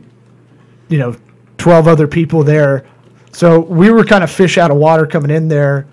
you 0.90 1.00
know 1.00 1.16
twelve 1.58 1.88
other 1.88 2.08
people 2.08 2.44
there. 2.44 2.86
So 3.32 3.60
we 3.60 3.90
were 3.92 4.04
kind 4.04 4.24
of 4.24 4.32
fish 4.32 4.58
out 4.58 4.72
of 4.72 4.78
water 4.78 5.06
coming 5.08 5.32
in 5.32 5.48
there 5.48 5.88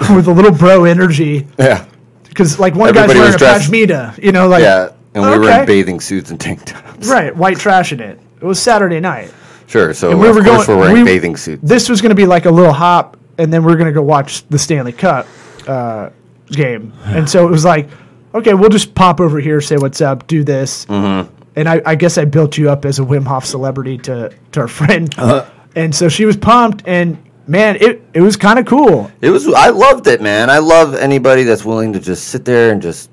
with 0.14 0.26
a 0.28 0.32
little 0.32 0.52
bro 0.52 0.84
energy. 0.84 1.46
Yeah. 1.58 1.86
Because 2.24 2.58
like 2.60 2.74
one 2.74 2.88
Everybody 2.90 3.14
guy's 3.14 3.18
wearing 3.18 3.34
a 3.34 3.38
dressed- 3.38 3.70
pashmina, 3.70 4.22
you 4.22 4.32
know, 4.32 4.46
like 4.48 4.62
Yeah. 4.62 4.90
And 5.14 5.24
we 5.24 5.38
were 5.38 5.50
in 5.50 5.66
bathing 5.66 5.98
suits 6.00 6.30
and 6.30 6.38
tank 6.40 6.64
tops. 6.64 7.08
right, 7.08 7.34
white 7.34 7.58
trash 7.58 7.92
in 7.92 7.98
it. 8.00 8.20
It 8.40 8.44
was 8.44 8.60
Saturday 8.62 9.00
night. 9.00 9.32
Sure. 9.66 9.92
So 9.92 10.10
And 10.12 10.20
we 10.20 10.30
were 10.30 10.40
going- 10.42 10.64
we're 10.68 10.76
wearing 10.76 10.94
we- 10.94 11.04
bathing 11.04 11.36
suits. 11.36 11.60
This 11.64 11.88
was 11.88 12.00
going 12.00 12.10
to 12.10 12.14
be 12.14 12.26
like 12.26 12.44
a 12.46 12.50
little 12.50 12.72
hop, 12.72 13.16
and 13.40 13.50
then 13.50 13.64
we 13.64 13.72
are 13.72 13.76
going 13.76 13.86
to 13.86 13.92
go 13.92 14.02
watch 14.02 14.46
the 14.48 14.58
Stanley 14.58 14.92
Cup 14.92 15.26
uh, 15.66 16.10
game. 16.46 16.92
And 17.06 17.28
so 17.28 17.48
it 17.48 17.50
was 17.50 17.64
like, 17.64 17.88
okay, 18.34 18.54
we'll 18.54 18.70
just 18.70 18.94
pop 18.94 19.18
over 19.20 19.40
here, 19.40 19.60
say 19.60 19.76
what's 19.76 20.00
up, 20.00 20.26
do 20.26 20.44
this. 20.44 20.84
Mm-hmm. 20.86 21.34
And 21.56 21.68
I, 21.68 21.82
I 21.84 21.94
guess 21.94 22.18
I 22.18 22.26
built 22.26 22.56
you 22.58 22.70
up 22.70 22.84
as 22.84 22.98
a 22.98 23.02
Wim 23.02 23.26
Hof 23.26 23.44
celebrity 23.44 23.98
to 23.98 24.32
to 24.52 24.60
our 24.60 24.68
friend. 24.80 25.12
Uh-huh. 25.18 25.50
And 25.74 25.94
so 25.94 26.08
she 26.08 26.24
was 26.24 26.36
pumped, 26.36 26.82
and 26.86 27.16
man, 27.46 27.76
it 27.76 28.02
it 28.12 28.20
was 28.20 28.36
kind 28.36 28.58
of 28.58 28.66
cool. 28.66 29.10
It 29.20 29.30
was. 29.30 29.46
I 29.48 29.70
loved 29.70 30.06
it, 30.06 30.20
man. 30.20 30.50
I 30.50 30.58
love 30.58 30.94
anybody 30.94 31.44
that's 31.44 31.64
willing 31.64 31.92
to 31.92 32.00
just 32.00 32.28
sit 32.28 32.44
there 32.44 32.72
and 32.72 32.82
just 32.82 33.10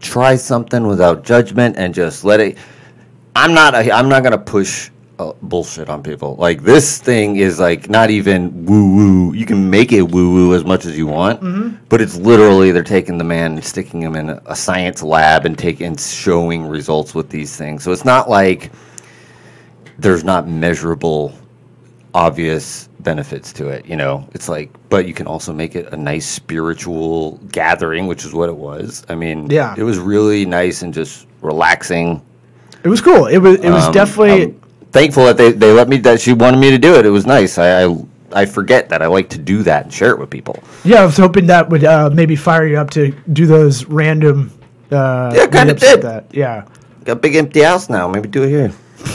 try 0.00 0.36
something 0.36 0.86
without 0.86 1.24
judgment 1.24 1.76
and 1.76 1.94
just 1.94 2.24
let 2.24 2.40
it. 2.40 2.58
I'm 3.34 3.54
not. 3.54 3.74
A, 3.74 3.92
I'm 3.92 4.08
not 4.08 4.22
gonna 4.22 4.38
push 4.38 4.90
uh, 5.18 5.32
bullshit 5.42 5.88
on 5.88 6.02
people. 6.02 6.36
Like 6.36 6.62
this 6.62 6.98
thing 6.98 7.36
is 7.36 7.58
like 7.58 7.88
not 7.88 8.10
even 8.10 8.64
woo 8.66 8.94
woo. 8.94 9.32
You 9.34 9.46
can 9.46 9.70
make 9.70 9.92
it 9.92 10.02
woo 10.02 10.32
woo 10.32 10.54
as 10.54 10.64
much 10.64 10.84
as 10.84 10.96
you 10.96 11.06
want, 11.06 11.88
but 11.88 12.00
it's 12.00 12.16
literally 12.16 12.70
they're 12.70 12.82
taking 12.82 13.18
the 13.18 13.24
man 13.24 13.52
and 13.52 13.64
sticking 13.64 14.02
him 14.02 14.14
in 14.16 14.30
a, 14.30 14.56
science 14.56 15.02
lab 15.02 15.46
and 15.46 15.58
taking 15.58 15.96
showing 15.96 16.66
results 16.66 17.14
with 17.14 17.30
these 17.30 17.56
things. 17.56 17.82
So 17.82 17.92
it's 17.92 18.04
not 18.04 18.28
like 18.28 18.70
there's 19.98 20.24
not 20.24 20.46
measurable 20.48 21.32
obvious 22.14 22.88
benefits 23.00 23.52
to 23.54 23.68
it. 23.68 23.86
You 23.86 23.96
know, 23.96 24.28
it's 24.32 24.48
like, 24.48 24.70
but 24.88 25.06
you 25.06 25.14
can 25.14 25.26
also 25.26 25.52
make 25.52 25.76
it 25.76 25.92
a 25.92 25.96
nice 25.96 26.26
spiritual 26.26 27.38
gathering, 27.52 28.06
which 28.06 28.24
is 28.24 28.32
what 28.34 28.48
it 28.48 28.56
was. 28.56 29.04
I 29.08 29.14
mean, 29.14 29.48
Yeah. 29.50 29.74
it 29.78 29.82
was 29.82 29.98
really 29.98 30.44
nice 30.44 30.82
and 30.82 30.92
just 30.92 31.26
relaxing. 31.40 32.20
It 32.84 32.88
was 32.88 33.00
cool. 33.00 33.26
It 33.26 33.38
was 33.38 33.58
it 33.60 33.70
was 33.70 33.84
Um, 33.86 33.92
definitely. 33.92 34.54
Thankful 34.96 35.24
that 35.26 35.36
they, 35.36 35.52
they 35.52 35.72
let 35.72 35.88
me 35.88 35.98
that 35.98 36.20
she 36.20 36.32
wanted 36.32 36.58
me 36.58 36.70
to 36.70 36.78
do 36.78 36.94
it. 36.94 37.04
It 37.06 37.10
was 37.10 37.26
nice. 37.26 37.58
I, 37.58 37.84
I 37.84 37.96
I 38.32 38.44
forget 38.46 38.88
that 38.88 39.02
I 39.02 39.06
like 39.06 39.28
to 39.30 39.38
do 39.38 39.62
that 39.62 39.84
and 39.84 39.92
share 39.92 40.10
it 40.10 40.18
with 40.18 40.30
people. 40.30 40.62
Yeah, 40.84 41.02
I 41.02 41.06
was 41.06 41.16
hoping 41.16 41.46
that 41.46 41.68
would 41.68 41.84
uh, 41.84 42.10
maybe 42.12 42.34
fire 42.36 42.66
you 42.66 42.76
up 42.78 42.90
to 42.90 43.12
do 43.32 43.46
those 43.46 43.84
random. 43.86 44.50
Uh, 44.90 45.32
Yeah, 45.34 45.46
kinda 45.46 45.74
did. 45.74 46.02
That. 46.02 46.26
Yeah. 46.32 46.64
Got 47.04 47.12
a 47.12 47.16
big 47.16 47.36
empty 47.36 47.60
house 47.62 47.88
now. 47.88 48.08
Maybe 48.08 48.28
do 48.28 48.42
it 48.42 48.48
here. 48.48 48.72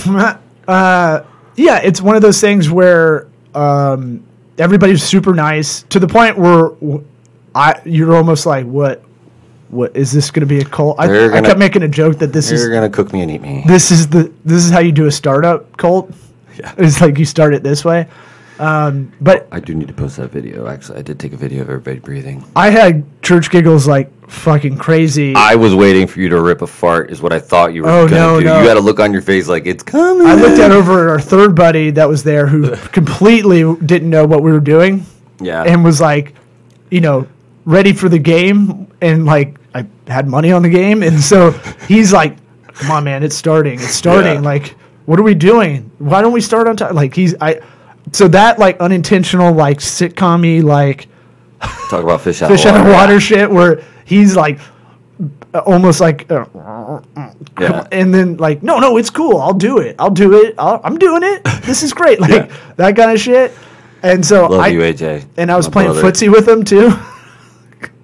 uh, 0.67 1.21
yeah, 1.55 1.79
it's 1.83 2.01
one 2.01 2.15
of 2.15 2.21
those 2.21 2.39
things 2.39 2.69
where 2.69 3.27
um, 3.53 4.23
everybody's 4.57 5.03
super 5.03 5.33
nice 5.33 5.83
to 5.89 6.00
the 6.00 6.07
point 6.07 6.38
where 6.38 6.69
w- 6.69 7.03
I 7.53 7.81
you're 7.85 8.15
almost 8.15 8.45
like, 8.45 8.65
what, 8.65 9.03
what 9.71 9.95
is 9.95 10.11
this 10.11 10.29
going 10.31 10.41
to 10.41 10.46
be 10.46 10.59
a 10.59 10.65
cult? 10.65 10.98
I, 11.00 11.07
They're 11.07 11.33
I 11.33 11.41
kept 11.41 11.57
making 11.59 11.83
a 11.83 11.87
joke 11.87 12.19
that 12.19 12.33
this 12.33 12.51
is 12.51 12.61
You're 12.61 12.72
is 12.72 12.75
gonna 12.75 12.89
cook 12.89 13.11
me 13.13 13.22
and 13.22 13.31
eat 13.31 13.41
me. 13.41 13.63
this 13.65 13.89
is 13.91 14.07
the 14.09 14.31
this 14.46 14.63
is 14.65 14.69
how 14.72 14.79
you 14.79 14.91
do 14.91 15.07
a 15.07 15.11
startup 15.11 15.75
cult. 15.77 16.11
Yeah. 16.59 16.74
It's 16.77 17.00
like 17.01 17.17
you 17.17 17.25
start 17.25 17.53
it 17.53 17.63
this 17.63 17.83
way. 17.85 18.07
Um, 18.59 19.11
but 19.19 19.48
I 19.51 19.59
do 19.59 19.74
need 19.74 19.87
to 19.87 19.93
post 19.93 20.17
that 20.17 20.29
video. 20.29 20.67
Actually, 20.67 21.00
I 21.00 21.01
did 21.01 21.19
take 21.19 21.33
a 21.33 21.37
video 21.37 21.61
of 21.63 21.69
everybody 21.69 21.98
breathing. 22.00 22.43
I 22.55 22.69
had 22.69 23.03
church 23.24 23.50
giggles 23.50 23.87
like 23.87 24.11
fucking 24.29 24.77
crazy. 24.77 25.33
I 25.35 25.55
was 25.55 25.74
waiting 25.74 26.05
for 26.05 26.19
you 26.19 26.29
to 26.29 26.39
rip 26.41 26.61
a 26.61 26.67
fart. 26.67 27.09
Is 27.09 27.22
what 27.24 27.33
I 27.33 27.39
thought 27.39 27.74
you 27.74 27.83
were 27.83 27.89
Oh, 27.89 28.07
gonna 28.07 28.19
no, 28.22 28.39
do. 28.39 28.46
no. 28.46 28.61
You 28.61 28.67
had 28.67 28.77
a 28.77 28.81
look 28.81 29.00
on 29.00 29.13
your 29.13 29.24
face 29.24 29.48
like 29.48 29.65
it's 29.65 29.81
coming. 29.81 30.27
I 30.27 30.35
looked 30.35 30.59
at 30.59 30.72
over 30.79 31.05
at 31.05 31.09
our 31.11 31.19
third 31.19 31.55
buddy 31.55 31.89
that 31.91 32.07
was 32.07 32.24
there 32.24 32.46
who 32.46 32.75
completely 32.91 33.63
didn't 33.85 34.09
know 34.09 34.25
what 34.25 34.43
we 34.43 34.51
were 34.51 34.59
doing. 34.59 35.05
Yeah. 35.39 35.63
And 35.63 35.83
was 35.83 36.00
like, 36.00 36.35
you 36.91 37.01
know, 37.01 37.27
ready 37.65 37.93
for 37.93 38.09
the 38.09 38.19
game. 38.19 38.87
And 39.01 39.25
like, 39.25 39.55
had 40.11 40.27
money 40.27 40.51
on 40.51 40.61
the 40.61 40.69
game. 40.69 41.01
And 41.03 41.19
so 41.19 41.51
he's 41.87 42.11
like, 42.13 42.37
come 42.74 42.91
on, 42.91 43.03
man, 43.03 43.24
it's 43.24 43.35
starting. 43.35 43.75
It's 43.79 43.93
starting. 43.93 44.35
Yeah. 44.35 44.39
Like, 44.41 44.75
what 45.05 45.19
are 45.19 45.24
we 45.24 45.33
doing? 45.33 45.89
Why 46.00 46.21
don't 46.21 46.33
we 46.33 46.41
start 46.41 46.67
on 46.67 46.77
time? 46.77 46.93
Like, 46.95 47.15
he's, 47.15 47.33
I, 47.41 47.61
so 48.11 48.27
that 48.29 48.59
like 48.59 48.79
unintentional, 48.79 49.53
like 49.53 49.77
sitcom 49.79 50.63
like 50.63 51.07
Talk 51.89 52.03
about 52.03 52.21
fish 52.21 52.41
out 52.41 52.50
fish 52.50 52.65
of 52.65 52.71
out 52.71 52.77
water. 52.79 52.89
of 52.89 52.93
water 52.95 53.19
shit 53.19 53.50
where 53.51 53.83
he's 54.05 54.35
like, 54.35 54.59
almost 55.65 56.00
like, 56.01 56.29
uh, 56.31 56.45
Yeah. 57.59 57.87
and 57.91 58.13
then 58.13 58.37
like, 58.37 58.63
no, 58.63 58.79
no, 58.79 58.97
it's 58.97 59.09
cool. 59.09 59.37
I'll 59.37 59.53
do 59.53 59.77
it. 59.79 59.95
I'll 60.00 60.09
do 60.09 60.43
it. 60.45 60.55
I'll, 60.57 60.81
I'm 60.83 60.97
doing 60.97 61.21
it. 61.24 61.43
This 61.63 61.83
is 61.83 61.93
great. 61.93 62.19
Like 62.21 62.31
Yeah. 62.31 62.57
that 62.77 62.95
kind 62.95 63.11
of 63.11 63.19
shit. 63.19 63.51
And 64.03 64.25
so 64.25 64.47
Love 64.47 64.61
I, 64.61 64.67
you, 64.67 64.79
AJ. 64.79 65.25
and 65.37 65.51
I 65.51 65.55
was 65.57 65.67
My 65.67 65.74
playing 65.74 65.91
brother. 65.93 66.11
footsie 66.11 66.31
with 66.31 66.47
him 66.47 66.63
too. 66.63 66.91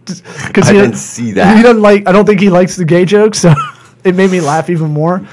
Because 0.47 0.69
I 0.69 0.73
didn't 0.73 0.95
see 0.97 1.31
that. 1.33 1.57
He 1.57 1.63
doesn't 1.63 1.81
like. 1.81 2.07
I 2.07 2.11
don't 2.11 2.25
think 2.25 2.39
he 2.39 2.49
likes 2.49 2.75
the 2.75 2.85
gay 2.85 3.05
jokes, 3.05 3.39
so 3.45 3.53
it 4.03 4.15
made 4.15 4.31
me 4.31 4.39
laugh 4.41 4.69
even 4.69 4.91
more. 4.91 5.25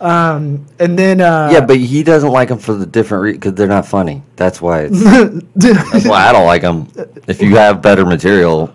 Um, 0.00 0.66
and 0.80 0.98
then 0.98 1.20
uh, 1.20 1.50
Yeah, 1.52 1.60
but 1.64 1.76
he 1.76 2.02
doesn't 2.02 2.30
like 2.30 2.48
them 2.48 2.58
for 2.58 2.74
the 2.74 2.86
different 2.86 3.22
reasons 3.22 3.40
because 3.40 3.54
they're 3.54 3.68
not 3.68 3.86
funny. 3.86 4.22
That's 4.36 4.60
why. 4.60 4.88
It's, 4.90 5.00
that's 5.54 6.06
why 6.06 6.28
I 6.28 6.32
don't 6.32 6.46
like 6.46 6.62
them. 6.62 6.88
If 7.28 7.40
you 7.40 7.54
have 7.56 7.80
better 7.82 8.04
material, 8.04 8.74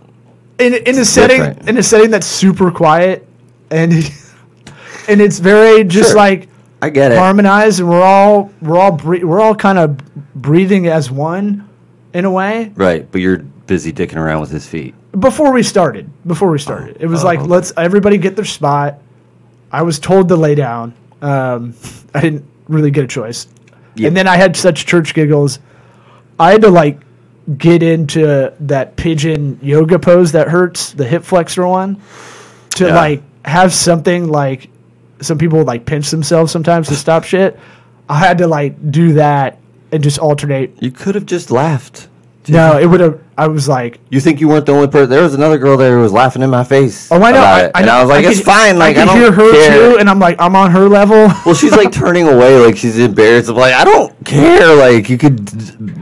in 0.60 0.73
in 0.73 0.97
a 0.97 1.03
setting 1.05 1.41
different. 1.41 1.69
in 1.69 1.77
a 1.77 1.83
setting 1.83 2.10
that's 2.12 2.25
super 2.27 2.71
quiet 2.71 3.27
and 3.69 3.91
and 5.10 5.21
it's 5.21 5.38
very 5.39 5.83
just 5.83 6.10
Sure. 6.10 6.17
like 6.17 6.47
I 6.81 6.89
get 6.89 7.12
it. 7.12 7.17
harmonized 7.17 7.79
and 7.79 7.89
we're 7.89 8.01
all 8.01 8.51
we're 8.62 8.79
all 8.79 8.91
bre- 8.93 9.25
we're 9.25 9.39
all 9.41 9.53
kind 9.55 9.77
of 9.77 9.97
breathing 10.33 10.88
as 10.88 11.12
one 11.12 11.67
in 12.13 12.25
a 12.25 12.31
way 12.31 12.71
Right, 12.75 13.05
but 13.12 13.21
you're 13.21 13.39
busy 13.67 13.91
dicking 13.93 14.15
around 14.15 14.41
with 14.41 14.49
his 14.51 14.65
feet. 14.65 14.95
Before 15.19 15.51
we 15.53 15.63
started 15.63 16.10
before 16.27 16.49
we 16.49 16.60
started 16.60 16.97
it 16.99 17.08
was 17.08 17.23
oh, 17.23 17.27
like 17.27 17.39
okay. 17.39 17.47
let's 17.47 17.73
everybody 17.77 18.17
get 18.17 18.36
their 18.36 18.45
spot 18.45 18.99
i 19.71 19.82
was 19.82 19.99
told 19.99 20.27
to 20.27 20.36
lay 20.36 20.56
down 20.56 20.93
um, 21.21 21.73
i 22.13 22.21
didn't 22.21 22.45
really 22.67 22.91
get 22.91 23.03
a 23.03 23.08
choice 23.08 23.47
Yeah. 23.95 24.08
and 24.10 24.17
then 24.17 24.27
i 24.27 24.36
had 24.38 24.56
such 24.56 24.86
church 24.86 25.13
giggles 25.13 25.60
i 26.39 26.51
had 26.51 26.62
to 26.62 26.69
like 26.69 26.99
get 27.58 27.82
into 27.82 28.53
that 28.60 28.95
pigeon 28.97 29.58
yoga 29.62 29.97
pose 29.97 30.34
that 30.34 30.49
hurts 30.49 30.91
the 30.91 31.06
hip 31.06 31.23
flexor 31.23 31.65
one 31.65 32.01
to 32.71 32.88
Yeah. 32.88 32.95
like 32.95 33.23
have 33.45 33.73
something 33.73 34.27
like 34.27 34.69
some 35.21 35.38
people 35.38 35.63
like 35.63 35.86
pinch 35.86 36.12
themselves 36.12 36.51
sometimes 36.51 36.89
to 36.89 36.95
stop 36.95 37.23
shit 37.23 37.58
i 38.10 38.17
had 38.19 38.38
to 38.39 38.47
like 38.47 38.91
do 38.91 39.13
that 39.13 39.58
and 39.91 40.03
just 40.03 40.19
alternate 40.19 40.71
You 40.82 40.91
could 40.91 41.15
have 41.15 41.25
just 41.25 41.49
laughed. 41.49 42.10
No 42.49 42.77
it 42.79 42.86
would 42.86 42.99
have 42.99 43.19
i 43.38 43.47
was 43.47 43.67
like 43.67 43.99
You 44.10 44.19
think 44.19 44.39
you 44.41 44.47
weren't 44.47 44.65
the 44.65 44.71
only 44.73 44.88
person? 44.88 45.10
There 45.10 45.21
was 45.21 45.33
another 45.33 45.57
girl 45.57 45.77
there 45.77 45.95
who 45.95 46.01
was 46.01 46.12
laughing 46.12 46.41
in 46.41 46.49
my 46.49 46.63
face. 46.63 47.12
Oh, 47.12 47.15
I 47.21 47.31
know. 47.31 47.39
about 47.39 47.43
I, 47.60 47.65
it. 47.65 47.71
I 47.75 47.79
and 47.79 47.88
know. 47.88 47.93
I 47.93 48.01
was 48.01 48.10
like, 48.10 48.25
it's 48.25 48.38
could- 48.38 48.45
fine. 48.45 48.77
Like, 48.79 48.97
I, 48.97 49.03
I 49.03 49.05
don't 49.05 49.17
hear 49.17 49.31
her 49.31 49.51
care. 49.51 49.91
too, 49.91 49.97
and 49.99 50.10
I'm 50.10 50.17
like, 50.19 50.38
I'm 50.39 50.55
on 50.55 50.71
her 50.71 50.88
level. 50.89 51.27
well, 51.45 51.53
she's 51.53 51.73
like 51.73 51.91
turning 51.91 52.27
away, 52.27 52.57
like 52.57 52.77
she's 52.77 52.97
embarrassed. 52.97 53.49
I'm 53.49 53.55
like, 53.55 53.73
I 53.75 53.83
don't 53.83 54.12
care. 54.25 54.73
Like, 54.75 55.10
you 55.10 55.17
could, 55.19 55.38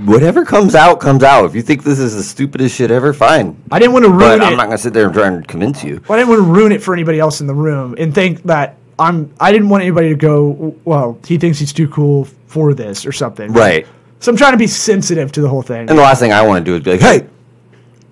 whatever 0.08 0.46
comes 0.46 0.76
out, 0.76 1.00
comes 1.02 1.24
out. 1.24 1.44
If 1.46 1.56
you 1.56 1.62
think 1.62 1.84
this 1.84 2.00
is 2.00 2.16
the 2.16 2.24
stupidest 2.24 2.76
shit 2.76 2.90
ever, 2.92 3.12
fine. 3.14 3.62
I 3.72 3.80
didn't 3.80 3.94
want 3.94 4.06
to 4.06 4.12
ruin 4.12 4.40
But 4.40 4.42
it. 4.42 4.44
I'm 4.44 4.58
not 4.58 4.66
gonna 4.68 4.78
sit 4.78 4.94
there 4.94 5.06
and 5.06 5.14
try 5.14 5.28
and 5.28 5.46
convince 5.48 5.84
you. 5.84 6.02
Well, 6.08 6.18
I 6.18 6.22
didn't 6.22 6.30
want 6.30 6.40
to 6.46 6.52
ruin 6.52 6.72
it 6.72 6.82
for 6.82 6.94
anybody 6.94 7.20
else 7.20 7.42
in 7.42 7.48
the 7.48 7.56
room 7.56 7.96
and 7.98 8.14
think 8.16 8.44
that 8.44 8.78
I'm. 8.98 9.34
I 9.42 9.52
didn't 9.52 9.68
want 9.70 9.84
anybody 9.84 10.10
to 10.10 10.16
go. 10.16 10.76
Well, 10.86 11.20
he 11.28 11.38
thinks 11.38 11.60
he's 11.60 11.74
too 11.74 11.90
cool 11.90 12.26
for 12.48 12.74
this 12.74 13.06
or 13.06 13.12
something. 13.12 13.52
Right. 13.52 13.86
So 14.26 14.32
I'm 14.32 14.38
trying 14.38 14.54
to 14.54 14.58
be 14.58 14.66
sensitive 14.66 15.32
to 15.34 15.42
the 15.42 15.48
whole 15.48 15.62
thing. 15.62 15.82
And 15.88 15.90
the 15.90 16.02
last 16.02 16.20
thing 16.20 16.34
I 16.34 16.42
want 16.42 16.66
to 16.66 16.72
do 16.72 16.76
is 16.78 16.82
be 16.82 16.98
like, 16.98 17.00
hey, 17.00 17.28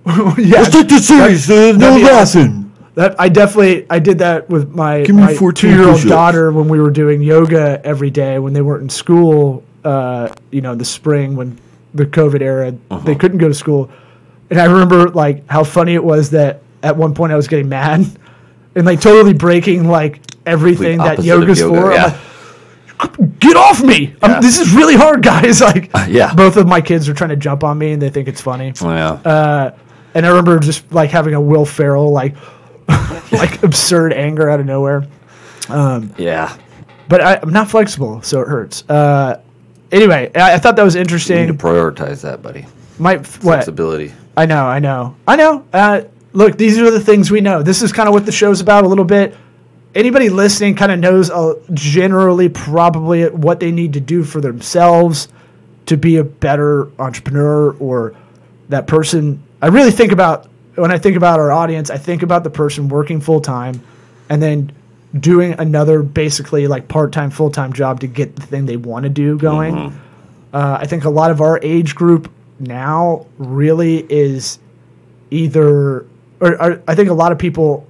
yeah, 0.44 0.60
let's 0.62 0.70
take 0.70 0.88
this 0.88 1.08
serious. 1.08 1.48
There's 1.48 1.76
no 1.76 1.98
laughing. 1.98 2.72
That 2.94 3.20
I 3.20 3.30
definitely 3.30 3.88
I 3.90 3.98
did 3.98 4.20
that 4.20 4.48
with 4.48 4.70
my, 4.76 5.04
my 5.10 5.34
14 5.34 5.54
two 5.60 5.76
year 5.76 5.90
old 5.90 6.04
daughter 6.04 6.52
when 6.52 6.68
we 6.68 6.80
were 6.80 6.92
doing 6.92 7.24
yoga 7.24 7.82
every 7.84 8.12
day 8.12 8.38
when 8.38 8.54
they 8.54 8.62
weren't 8.62 8.84
in 8.84 8.90
school. 8.90 9.64
Uh, 9.84 10.32
you 10.52 10.62
know, 10.62 10.74
in 10.74 10.78
the 10.78 10.86
spring 10.86 11.36
when 11.36 11.60
the 11.96 12.06
COVID 12.06 12.42
era, 12.42 12.76
Uh-huh. 12.92 13.04
they 13.04 13.16
couldn't 13.16 13.40
go 13.40 13.48
to 13.48 13.54
school, 13.56 13.90
and 14.52 14.62
I 14.62 14.66
remember 14.66 15.10
like 15.10 15.50
how 15.50 15.64
funny 15.64 15.96
it 15.96 16.04
was 16.04 16.30
that 16.30 16.62
at 16.84 16.96
one 16.96 17.16
point 17.16 17.34
I 17.34 17.36
was 17.38 17.48
getting 17.48 17.70
mad 17.70 18.06
and 18.76 18.86
like 18.86 19.02
totally 19.02 19.34
breaking 19.34 19.88
like 19.88 20.22
everything 20.46 21.00
that 21.00 21.24
yoga's 21.24 21.60
yoga, 21.60 21.82
for. 21.82 21.92
Yeah. 21.92 22.20
Get 23.40 23.56
off 23.58 23.82
me! 23.84 24.16
I'm- 24.22 24.32
Yeah. 24.32 24.40
this 24.40 24.60
is 24.60 24.74
really 24.74 24.96
hard, 24.96 25.22
guys. 25.24 25.62
Like, 25.62 25.90
yeah. 26.08 26.34
both 26.34 26.58
of 26.58 26.68
my 26.68 26.82
kids 26.82 27.08
are 27.10 27.14
trying 27.14 27.30
to 27.32 27.36
jump 27.36 27.64
on 27.64 27.78
me, 27.78 27.92
and 27.94 28.02
they 28.02 28.10
think 28.10 28.28
it's 28.28 28.42
funny. 28.42 28.74
Yeah. 28.82 29.12
Uh, 29.26 29.72
and 30.14 30.26
I 30.26 30.30
remember 30.30 30.60
just 30.60 30.92
like 30.92 31.10
having 31.10 31.34
a 31.34 31.42
Will 31.42 31.66
Ferrell 31.66 32.12
like 32.12 32.36
like 33.32 33.64
absurd 33.64 34.14
anger 34.14 34.50
out 34.50 34.60
of 34.60 34.66
nowhere. 34.66 35.06
yeah. 35.70 36.58
But 37.10 37.22
I, 37.22 37.40
I'm 37.42 37.52
not 37.52 37.70
flexible, 37.70 38.22
so 38.22 38.42
it 38.42 38.48
hurts. 38.48 38.88
Uh, 38.90 39.42
anyway, 39.92 40.32
I, 40.36 40.54
I 40.56 40.58
thought 40.58 40.76
that 40.78 40.84
was 40.84 40.96
You 40.96 41.02
need 41.02 41.10
to 41.10 41.14
interesting. 41.16 41.58
prioritize 41.58 42.22
that, 42.22 42.42
buddy. 42.42 42.66
My 43.00 43.18
what? 43.18 43.28
Flexibility. 43.28 44.14
I 44.38 44.46
know, 44.46 44.66
I 44.66 44.80
know, 44.80 45.16
I 45.28 45.36
know. 45.36 45.66
Uh, 45.74 46.02
look, 46.32 46.58
these 46.58 46.78
are 46.80 46.90
the 46.92 47.00
things 47.00 47.30
we 47.30 47.42
know. 47.42 47.62
This 47.62 47.82
is 47.82 47.92
kind 47.92 48.08
of 48.08 48.14
what 48.14 48.26
the 48.26 48.32
show's 48.32 48.62
about 48.62 48.84
a 48.84 48.88
little 48.88 49.06
bit. 49.06 49.36
Anybody 49.96 50.30
listening 50.30 50.76
kind 50.76 50.92
of 50.92 51.00
knows 51.00 51.30
uh, 51.30 51.54
generally 51.74 52.50
probably 52.50 53.30
what 53.30 53.60
they 53.60 53.72
need 53.72 53.94
to 53.94 54.00
do 54.00 54.24
for 54.24 54.42
themselves 54.42 55.28
to 55.86 55.98
be 55.98 56.18
a 56.18 56.24
better 56.24 56.90
entrepreneur 57.00 57.74
or 57.74 58.16
that 58.70 58.88
person. 58.88 59.44
I 59.62 59.68
really 59.68 59.92
think 59.92 60.12
about 60.12 60.48
when 60.76 60.92
I 60.92 60.98
think 60.98 61.16
about 61.16 61.40
our 61.40 61.52
audience, 61.52 61.90
I 61.92 61.98
think 61.98 62.24
about 62.24 62.44
the 62.44 62.50
person 62.50 62.90
working 62.90 63.22
full 63.22 63.42
time 63.42 63.84
and 64.30 64.42
then 64.42 64.72
doing 65.20 65.54
another 65.60 66.02
basically 66.02 66.66
like 66.68 66.88
part 66.88 67.12
time, 67.12 67.30
full 67.30 67.52
time 67.52 67.72
job 67.74 68.00
to 68.00 68.08
get 68.08 68.36
the 68.36 68.42
thing 68.42 68.66
they 68.66 68.78
want 68.78 69.04
to 69.04 69.10
do 69.10 69.38
going. 69.38 69.76
Uh, 70.52 70.78
I 70.82 70.88
think 70.88 71.04
a 71.04 71.10
lot 71.10 71.30
of 71.30 71.42
our 71.42 71.60
age 71.62 71.94
group 71.94 72.32
now 72.60 73.28
really 73.38 73.98
is 74.10 74.58
either, 75.30 76.06
or, 76.40 76.62
or 76.62 76.82
I 76.88 76.96
think 76.96 77.10
a 77.10 77.14
lot 77.14 77.32
of 77.32 77.38
people, 77.38 77.86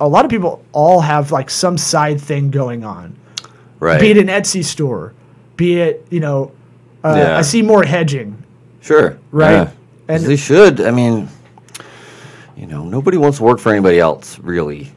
a 0.00 0.08
lot 0.08 0.24
of 0.24 0.30
people 0.30 0.64
all 0.72 1.00
have 1.00 1.32
like 1.32 1.50
some 1.50 1.78
side 1.78 2.20
thing 2.20 2.50
going 2.50 2.84
on. 2.84 3.16
Right. 3.80 4.00
Be 4.00 4.10
it 4.10 4.18
an 4.18 4.28
Etsy 4.28 4.64
store, 4.64 5.12
be 5.56 5.80
it 5.80 6.06
you 6.10 6.20
know, 6.20 6.52
uh, 7.04 7.14
Yeah. 7.16 7.38
I 7.38 7.42
see 7.42 7.62
more 7.62 7.84
hedging. 7.84 8.42
Sure. 8.80 9.18
Right. 9.30 9.52
Yeah. 9.52 9.70
And- 10.08 10.24
they 10.24 10.36
should. 10.36 10.80
I 10.80 10.90
mean, 10.90 11.28
you 12.56 12.66
know, 12.66 12.84
nobody 12.84 13.16
wants 13.16 13.38
to 13.38 13.44
work 13.44 13.58
for 13.58 13.72
anybody 13.72 13.98
else, 13.98 14.38
really. 14.38 14.92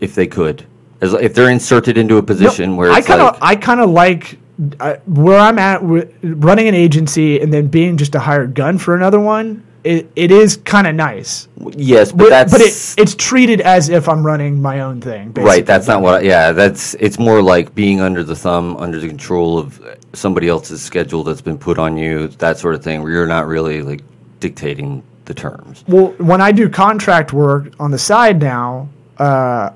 If 0.00 0.14
they 0.14 0.26
could, 0.26 0.64
as 1.00 1.14
if 1.14 1.34
they're 1.34 1.50
inserted 1.50 1.96
into 1.96 2.16
a 2.16 2.22
position 2.22 2.76
where 2.76 2.90
I 2.90 3.00
kind 3.02 3.20
of 3.20 3.34
like, 3.34 3.38
I 3.42 3.56
kind 3.56 3.80
of 3.80 3.90
like 3.90 4.38
I, 4.80 4.94
where 5.06 5.38
I'm 5.38 5.58
at 5.58 5.82
with 5.84 6.12
running 6.22 6.66
an 6.68 6.74
agency 6.74 7.40
and 7.40 7.52
then 7.52 7.68
being 7.68 7.96
just 7.96 8.14
a 8.14 8.18
hired 8.20 8.54
gun 8.54 8.78
for 8.78 8.96
another 8.96 9.20
one. 9.20 9.64
It, 9.84 10.10
it 10.14 10.30
is 10.30 10.58
kind 10.58 10.86
of 10.86 10.94
nice, 10.94 11.48
yes, 11.76 12.12
but 12.12 12.18
but, 12.18 12.28
that's 12.30 12.52
but 12.52 12.60
it, 12.60 12.94
it's 13.02 13.16
treated 13.16 13.60
as 13.60 13.88
if 13.88 14.08
I'm 14.08 14.24
running 14.24 14.62
my 14.62 14.80
own 14.80 15.00
thing. 15.00 15.32
Basically. 15.32 15.44
right. 15.44 15.66
That's 15.66 15.88
not 15.88 16.02
what. 16.02 16.14
I, 16.14 16.20
yeah, 16.20 16.52
that's 16.52 16.94
it's 16.94 17.18
more 17.18 17.42
like 17.42 17.74
being 17.74 18.00
under 18.00 18.22
the 18.22 18.36
thumb, 18.36 18.76
under 18.76 19.00
the 19.00 19.08
control 19.08 19.58
of 19.58 19.80
somebody 20.12 20.46
else's 20.46 20.80
schedule 20.80 21.24
that's 21.24 21.40
been 21.40 21.58
put 21.58 21.80
on 21.80 21.96
you, 21.96 22.28
that 22.28 22.58
sort 22.58 22.76
of 22.76 22.84
thing, 22.84 23.02
where 23.02 23.10
you're 23.10 23.26
not 23.26 23.48
really 23.48 23.82
like 23.82 24.02
dictating 24.38 25.02
the 25.24 25.34
terms. 25.34 25.84
Well, 25.88 26.08
when 26.18 26.40
I 26.40 26.52
do 26.52 26.68
contract 26.68 27.32
work 27.32 27.72
on 27.80 27.90
the 27.90 27.98
side 27.98 28.40
now, 28.40 28.88
uh, 29.18 29.70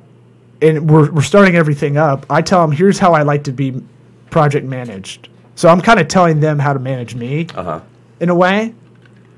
and 0.62 0.88
we're, 0.88 1.10
we're 1.10 1.22
starting 1.22 1.56
everything 1.56 1.96
up, 1.96 2.26
I 2.30 2.42
tell 2.42 2.60
them, 2.66 2.70
here's 2.76 2.98
how 2.98 3.12
I 3.12 3.22
like 3.22 3.42
to 3.44 3.52
be 3.52 3.82
project 4.30 4.66
managed. 4.66 5.28
So 5.56 5.68
I'm 5.68 5.80
kind 5.80 5.98
of 5.98 6.06
telling 6.08 6.38
them 6.40 6.58
how 6.60 6.72
to 6.72 6.78
manage 6.78 7.14
me 7.16 7.46
Uh 7.56 7.62
huh. 7.62 7.80
in 8.20 8.28
a 8.28 8.34
way. 8.34 8.72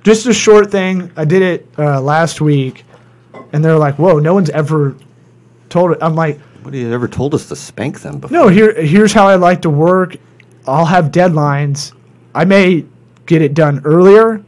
Just 0.03 0.27
a 0.27 0.33
short 0.33 0.71
thing. 0.71 1.11
I 1.17 1.25
did 1.25 1.43
it 1.43 1.67
uh, 1.79 2.01
last 2.01 2.41
week, 2.41 2.85
and 3.53 3.65
they're 3.65 3.79
like, 3.79 3.97
whoa, 3.99 4.19
no 4.19 4.35
one's 4.35 4.51
ever 4.51 4.97
told 5.69 5.93
it. 5.93 5.99
I'm 6.01 6.15
like, 6.15 6.39
Nobody 6.59 6.85
had 6.85 6.93
ever 6.93 7.09
told 7.09 7.35
us 7.35 7.49
to 7.49 7.57
spank 7.57 8.01
them 8.01 8.19
before. 8.19 8.37
no, 8.37 8.49
here, 8.49 8.75
here's 8.75 9.13
how 9.13 9.27
I 9.27 9.37
like 9.37 9.63
to 9.63 9.71
work. 9.71 10.17
I'll 10.67 10.85
have 10.85 11.07
deadlines. 11.07 11.93
I 12.35 12.45
may 12.45 12.85
get 13.27 13.41
it 13.43 13.55
done 13.55 13.81
earlier. 13.85 14.43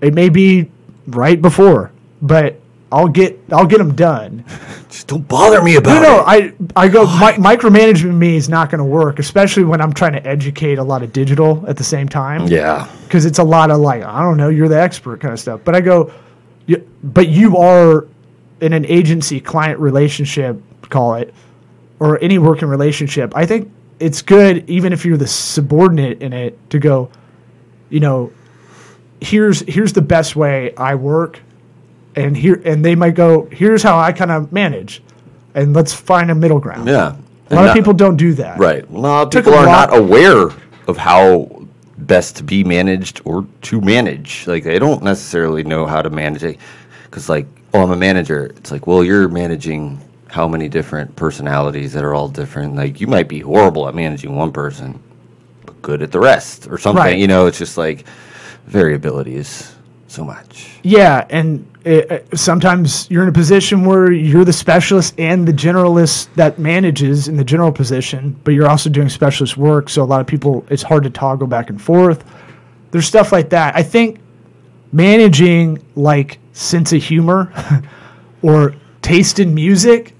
It 0.00 0.14
may 0.14 0.28
be 0.28 0.70
right 1.08 1.40
before, 1.40 1.90
but 2.22 2.60
I'll 2.92 3.08
get 3.08 3.38
I'll 3.52 3.66
get 3.66 3.78
them 3.78 3.94
done. 3.94 4.44
Just 4.88 5.08
don't 5.08 5.26
bother 5.26 5.60
me 5.62 5.76
about 5.76 6.02
No, 6.02 6.02
no, 6.02 6.20
it. 6.20 6.54
I 6.76 6.84
I 6.84 6.88
go 6.88 7.04
mi- 7.04 7.36
micromanagement 7.56 8.14
me 8.14 8.36
is 8.36 8.48
not 8.48 8.70
going 8.70 8.78
to 8.78 8.84
work, 8.84 9.18
especially 9.18 9.64
when 9.64 9.80
I'm 9.80 9.92
trying 9.92 10.12
to 10.12 10.24
educate 10.26 10.78
a 10.78 10.84
lot 10.84 11.02
of 11.02 11.12
digital 11.12 11.64
at 11.68 11.76
the 11.76 11.84
same 11.84 12.08
time. 12.08 12.46
yeah. 12.46 12.88
because 13.04 13.24
it's 13.26 13.38
a 13.40 13.44
lot 13.44 13.70
of 13.70 13.80
like 13.80 14.02
I 14.04 14.20
don't 14.22 14.36
know, 14.36 14.48
you're 14.48 14.68
the 14.68 14.80
expert 14.80 15.20
kind 15.20 15.32
of 15.34 15.40
stuff. 15.40 15.60
But 15.64 15.74
I 15.74 15.80
go, 15.80 16.12
but 17.02 17.28
you 17.28 17.56
are 17.56 18.06
in 18.60 18.72
an 18.72 18.86
agency 18.86 19.40
client 19.40 19.78
relationship, 19.80 20.60
call 20.88 21.14
it, 21.16 21.34
or 21.98 22.22
any 22.22 22.38
working 22.38 22.68
relationship. 22.68 23.32
I 23.36 23.46
think 23.46 23.70
it's 23.98 24.22
good, 24.22 24.68
even 24.70 24.92
if 24.92 25.04
you're 25.04 25.16
the 25.16 25.26
subordinate 25.26 26.22
in 26.22 26.32
it, 26.32 26.58
to 26.70 26.78
go, 26.78 27.10
you 27.90 28.00
know, 28.00 28.32
here's 29.20 29.60
here's 29.60 29.92
the 29.92 30.02
best 30.02 30.36
way 30.36 30.74
I 30.76 30.94
work, 30.94 31.40
and 32.16 32.36
here 32.36 32.60
and 32.64 32.84
they 32.84 32.94
might 32.94 33.14
go, 33.14 33.48
here's 33.52 33.82
how 33.82 33.98
I 33.98 34.12
kind 34.12 34.30
of 34.30 34.52
manage, 34.52 35.02
and 35.54 35.74
let's 35.74 35.92
find 35.92 36.30
a 36.30 36.34
middle 36.34 36.58
ground. 36.58 36.88
Yeah. 36.88 37.16
A 37.50 37.54
lot 37.54 37.68
of 37.68 37.74
people 37.74 37.92
don't 37.92 38.16
do 38.16 38.34
that. 38.34 38.58
Right. 38.58 38.88
Well, 38.90 39.00
a 39.00 39.06
lot 39.06 39.22
of 39.22 39.30
people 39.30 39.54
are 39.54 39.66
lot- 39.66 39.90
not 39.90 39.98
aware 39.98 40.48
of 40.88 40.96
how 40.96 41.66
best 41.98 42.36
to 42.36 42.44
be 42.44 42.64
managed 42.64 43.20
or 43.24 43.46
to 43.62 43.80
manage. 43.80 44.46
Like 44.46 44.64
they 44.64 44.78
don't 44.78 45.02
necessarily 45.02 45.62
know 45.62 45.86
how 45.86 46.02
to 46.02 46.10
manage 46.10 46.42
it 46.42 46.58
because, 47.04 47.28
like, 47.28 47.46
oh, 47.72 47.82
I'm 47.82 47.92
a 47.92 47.96
manager. 47.96 48.46
It's 48.56 48.72
like, 48.72 48.86
well, 48.86 49.04
you're 49.04 49.28
managing 49.28 50.00
how 50.28 50.48
many 50.48 50.68
different 50.68 51.14
personalities 51.14 51.92
that 51.92 52.02
are 52.02 52.14
all 52.14 52.28
different. 52.28 52.74
Like 52.74 53.00
you 53.00 53.06
might 53.06 53.28
be 53.28 53.40
horrible 53.40 53.86
at 53.86 53.94
managing 53.94 54.34
one 54.34 54.52
person, 54.52 55.00
but 55.64 55.80
good 55.82 56.02
at 56.02 56.10
the 56.10 56.20
rest, 56.20 56.66
or 56.66 56.78
something. 56.78 57.04
Right. 57.04 57.18
You 57.18 57.28
know, 57.28 57.46
it's 57.46 57.58
just 57.58 57.78
like 57.78 58.06
variability 58.66 59.36
is 59.36 59.72
so 60.08 60.24
much. 60.24 60.78
Yeah, 60.82 61.26
and 61.30 61.66
it, 61.86 62.10
uh, 62.32 62.36
sometimes 62.36 63.08
you're 63.10 63.22
in 63.22 63.28
a 63.28 63.32
position 63.32 63.84
where 63.84 64.10
you're 64.10 64.44
the 64.44 64.52
specialist 64.52 65.14
and 65.18 65.46
the 65.46 65.52
generalist 65.52 66.28
that 66.34 66.58
manages 66.58 67.28
in 67.28 67.36
the 67.36 67.44
general 67.44 67.70
position, 67.70 68.38
but 68.44 68.54
you're 68.54 68.68
also 68.68 68.90
doing 68.90 69.08
specialist 69.08 69.56
work. 69.56 69.88
So 69.88 70.02
a 70.02 70.04
lot 70.04 70.20
of 70.20 70.26
people, 70.26 70.66
it's 70.68 70.82
hard 70.82 71.04
to 71.04 71.10
toggle 71.10 71.46
back 71.46 71.70
and 71.70 71.80
forth. 71.80 72.24
There's 72.90 73.06
stuff 73.06 73.30
like 73.30 73.50
that. 73.50 73.76
I 73.76 73.82
think 73.84 74.18
managing 74.92 75.82
like 75.94 76.38
sense 76.52 76.92
of 76.92 77.02
humor 77.02 77.52
or 78.42 78.74
taste 79.02 79.38
in 79.38 79.54
music 79.54 80.14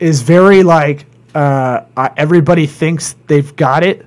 is 0.00 0.22
very 0.22 0.62
like 0.64 1.06
uh, 1.34 1.82
everybody 2.16 2.66
thinks 2.66 3.14
they've 3.28 3.54
got 3.56 3.84
it. 3.84 4.04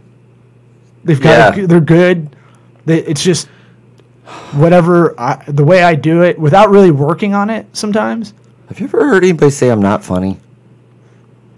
They've 1.05 1.21
got 1.21 1.55
Yeah. 1.57 1.63
it, 1.63 1.67
they're 1.67 1.79
good. 1.79 2.35
They, 2.85 2.99
it's 3.03 3.23
just 3.23 3.47
whatever 4.53 5.19
I, 5.19 5.43
the 5.47 5.63
way 5.63 5.83
I 5.83 5.95
do 5.95 6.23
it 6.23 6.37
without 6.37 6.69
really 6.69 6.91
working 6.91 7.33
on 7.33 7.49
it 7.49 7.65
sometimes. 7.75 8.33
Have 8.69 8.79
you 8.79 8.85
ever 8.87 9.05
heard 9.07 9.23
anybody 9.23 9.51
say 9.51 9.69
I'm 9.69 9.81
not 9.81 10.03
funny? 10.03 10.37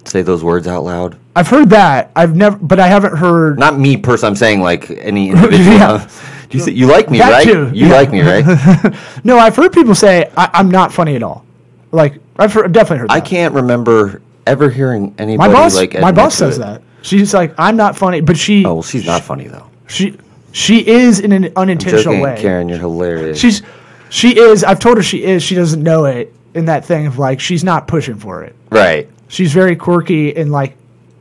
Say 0.05 0.21
those 0.21 0.43
words 0.43 0.67
out 0.67 0.83
loud. 0.83 1.17
I've 1.35 1.47
heard 1.47 1.69
that. 1.71 2.11
I've 2.15 2.35
never, 2.35 2.57
but 2.57 2.79
I 2.79 2.87
haven't 2.87 3.15
heard. 3.17 3.59
Not 3.59 3.77
me, 3.77 3.97
person. 3.97 4.27
I'm 4.27 4.35
saying 4.35 4.61
like 4.61 4.89
any 4.91 5.29
individual. 5.29 5.59
Yeah. 5.77 6.09
Do 6.49 6.57
you 6.57 6.63
say, 6.63 6.71
you 6.71 6.87
like 6.87 7.11
me, 7.11 7.19
That 7.19 7.29
right? 7.31 7.43
too, 7.43 7.69
You 7.75 7.85
yeah. 7.87 7.93
like 7.93 8.11
me, 8.11 8.21
right? 8.21 8.95
No, 9.23 9.37
I've 9.37 9.55
heard 9.55 9.71
people 9.71 9.93
say 9.93 10.31
I, 10.35 10.49
I'm 10.53 10.71
not 10.71 10.91
funny 10.91 11.15
at 11.15 11.21
all. 11.21 11.45
Like 11.91 12.15
I've, 12.37 12.51
heard, 12.51 12.65
I've 12.65 12.71
definitely 12.71 12.99
heard. 13.01 13.11
I 13.11 13.21
can't 13.21 13.53
remember 13.53 14.23
ever 14.47 14.69
hearing 14.71 15.09
My 15.17 15.23
anybody 15.23 15.53
boss, 15.53 15.75
like 15.75 15.99
my 15.99 16.11
boss 16.11 16.33
says 16.35 16.57
it. 16.57 16.61
that. 16.61 16.81
She's 17.03 17.35
like, 17.35 17.53
I'm 17.59 17.77
not 17.77 17.95
funny, 17.95 18.21
but 18.21 18.35
she, 18.35 18.65
Oh, 18.65 18.75
well, 18.75 18.83
she's 18.83 19.05
not 19.05 19.21
funny 19.23 19.47
though. 19.47 19.69
she, 19.87 20.17
she 20.51 20.85
is 20.87 21.19
in 21.19 21.31
an 21.31 21.51
unintentional 21.55 22.03
Joking, 22.03 22.21
way. 22.21 22.37
Karen, 22.39 22.69
you're 22.69 22.79
hilarious. 22.79 23.39
She's, 23.39 23.61
she 24.09 24.37
is. 24.39 24.63
I've 24.63 24.79
told 24.79 24.97
her 24.97 25.03
she 25.03 25.23
is. 25.23 25.43
She 25.43 25.55
doesn't 25.55 25.81
know 25.83 26.05
it 26.05 26.33
in 26.55 26.65
that 26.65 26.83
thing 26.85 27.05
of 27.05 27.19
like 27.19 27.39
she's 27.39 27.63
not 27.63 27.87
pushing 27.87 28.15
for 28.15 28.43
it. 28.43 28.55
right. 28.71 29.07
she's 29.27 29.53
very 29.53 29.75
quirky 29.75 30.35
and 30.35 30.51
like 30.51 30.75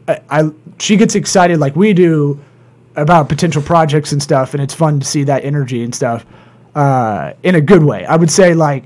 I, 0.09 0.21
I 0.31 0.51
she 0.79 0.97
gets 0.97 1.14
excited 1.14 1.59
like 1.61 1.77
we 1.77 1.93
do 1.93 2.43
about 2.97 3.29
potential 3.29 3.61
projects 3.61 4.12
and 4.12 4.23
stuff 4.23 4.55
and 4.55 4.62
it's 4.62 4.73
fun 4.73 5.01
to 5.01 5.07
see 5.07 5.25
that 5.25 5.45
energy 5.45 5.85
and 5.85 5.95
stuff 5.95 6.25
uh, 6.75 7.35
in 7.43 7.55
a 7.57 7.61
good 7.61 7.83
way 7.85 8.07
i 8.07 8.17
would 8.17 8.31
say 8.31 8.55
like 8.55 8.85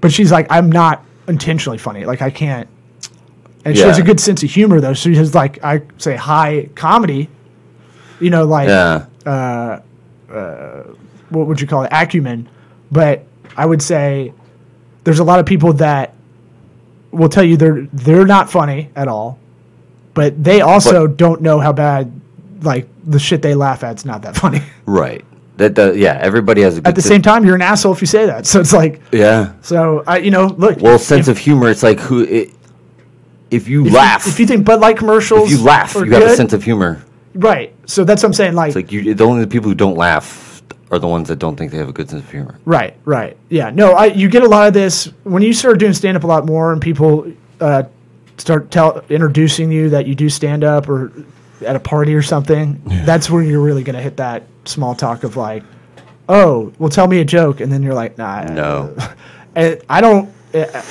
but 0.00 0.10
she's 0.12 0.32
like 0.32 0.48
i'm 0.50 0.70
not 0.72 1.04
intentionally 1.28 1.78
funny 1.78 2.04
like 2.04 2.20
i 2.22 2.28
can't 2.30 2.68
and 3.64 3.76
she 3.76 3.82
has 3.84 3.98
a 3.98 4.02
good 4.02 4.18
sense 4.18 4.42
of 4.42 4.50
humor 4.50 4.80
though 4.80 4.94
so 4.94 5.10
she 5.10 5.16
has 5.16 5.32
like 5.34 5.62
i 5.62 5.80
say 5.98 6.16
high 6.16 6.68
comedy 6.74 7.28
you 8.18 8.30
know 8.30 8.44
like 8.44 8.66
Yeah. 8.68 9.06
Uh, 9.26 9.80
uh, 10.32 10.82
what 11.30 11.46
would 11.46 11.60
you 11.60 11.66
call 11.66 11.82
it 11.84 11.88
acumen 11.92 12.48
but 12.90 13.24
i 13.56 13.64
would 13.64 13.80
say 13.82 14.32
there's 15.04 15.18
a 15.18 15.24
lot 15.24 15.38
of 15.40 15.46
people 15.46 15.72
that 15.72 16.14
will 17.10 17.28
tell 17.28 17.44
you 17.44 17.56
they're 17.56 17.82
they're 17.92 18.26
not 18.26 18.50
funny 18.50 18.90
at 18.96 19.08
all 19.08 19.38
but 20.14 20.42
they 20.42 20.60
also 20.60 21.06
don't 21.06 21.40
know 21.42 21.58
how 21.60 21.72
bad 21.72 22.12
like 22.62 22.86
the 23.04 23.18
shit 23.18 23.42
they 23.42 23.54
laugh 23.54 23.82
at's 23.84 24.04
not 24.04 24.22
that 24.22 24.36
funny 24.36 24.60
Right. 24.86 25.24
That 25.56 25.74
does. 25.74 25.96
Yeah. 25.96 26.18
Everybody 26.20 26.62
has 26.62 26.78
a 26.78 26.80
good. 26.80 26.88
at 26.88 26.94
the 26.96 27.02
sen- 27.02 27.10
same 27.12 27.22
time 27.22 27.44
you're 27.44 27.54
an 27.54 27.62
asshole 27.62 27.92
if 27.92 28.00
you 28.00 28.06
say 28.08 28.26
that 28.26 28.44
so 28.50 28.60
it's 28.60 28.72
like 28.72 29.00
Yeah. 29.12 29.52
so 29.62 30.02
i 30.06 30.18
you 30.18 30.30
know 30.30 30.46
look 30.46 30.78
Well, 30.80 30.96
if- 30.96 31.02
sense 31.02 31.28
of 31.28 31.38
humor. 31.38 31.68
It's 31.70 31.82
like 31.82 32.00
who 32.00 32.22
it. 32.24 32.50
if 33.50 33.68
you 33.68 33.86
If 33.86 33.92
laugh, 33.92 34.26
You, 34.26 34.32
if 34.32 34.40
you 34.40 34.46
think 34.46 34.64
Bud 34.64 34.80
Light 34.80 34.96
commercials, 34.96 35.52
if 35.52 35.58
you 35.58 35.64
laugh, 35.64 35.94
you 35.94 36.10
have 36.10 36.22
a 36.24 36.36
sense 36.36 36.52
of 36.52 36.64
humor. 36.64 37.02
Right. 37.34 37.74
So 37.86 38.04
that's 38.04 38.22
what 38.22 38.28
I'm 38.28 38.32
saying. 38.34 38.54
Like, 38.54 38.68
It's 38.68 38.76
like 38.76 38.92
you, 38.92 39.14
the 39.14 39.24
only 39.24 39.42
the 39.42 39.50
people 39.50 39.68
who 39.68 39.74
don't 39.74 39.96
laugh 39.96 40.62
are 40.90 40.98
the 40.98 41.08
ones 41.08 41.28
that 41.28 41.38
don't 41.38 41.56
think 41.56 41.72
they 41.72 41.78
have 41.78 41.88
a 41.88 41.92
good 41.92 42.08
sense 42.08 42.22
of 42.22 42.30
humor. 42.30 42.58
Right, 42.64 42.96
right. 43.04 43.36
Yeah. 43.48 43.70
No, 43.70 43.92
I 43.92 44.06
you 44.06 44.28
get 44.28 44.42
a 44.42 44.48
lot 44.48 44.68
of 44.68 44.74
this 44.74 45.06
when 45.24 45.42
you 45.42 45.52
start 45.52 45.78
doing 45.78 45.92
stand 45.92 46.16
up 46.16 46.24
a 46.24 46.26
lot 46.26 46.46
more 46.46 46.72
and 46.72 46.80
people 46.80 47.32
uh, 47.60 47.84
start 48.38 48.70
tell 48.70 49.04
introducing 49.08 49.70
you 49.70 49.90
that 49.90 50.06
you 50.06 50.14
do 50.14 50.28
stand 50.28 50.64
up 50.64 50.88
or 50.88 51.12
at 51.66 51.76
a 51.76 51.80
party 51.80 52.14
or 52.14 52.22
something. 52.22 52.80
That's 52.84 53.30
where 53.30 53.42
you're 53.42 53.62
really 53.62 53.82
going 53.82 53.96
to 53.96 54.02
hit 54.02 54.16
that 54.18 54.44
small 54.64 54.94
talk 54.94 55.24
of 55.24 55.36
like, 55.36 55.62
"Oh, 56.28 56.72
well 56.78 56.90
tell 56.90 57.06
me 57.06 57.20
a 57.20 57.24
joke." 57.24 57.60
And 57.60 57.72
then 57.72 57.82
you're 57.82 57.94
like, 57.94 58.18
"Nah." 58.18 58.44
No. 58.44 58.96
And 59.56 59.80
I 59.88 60.00
don't 60.00 60.32
uh, 60.52 60.82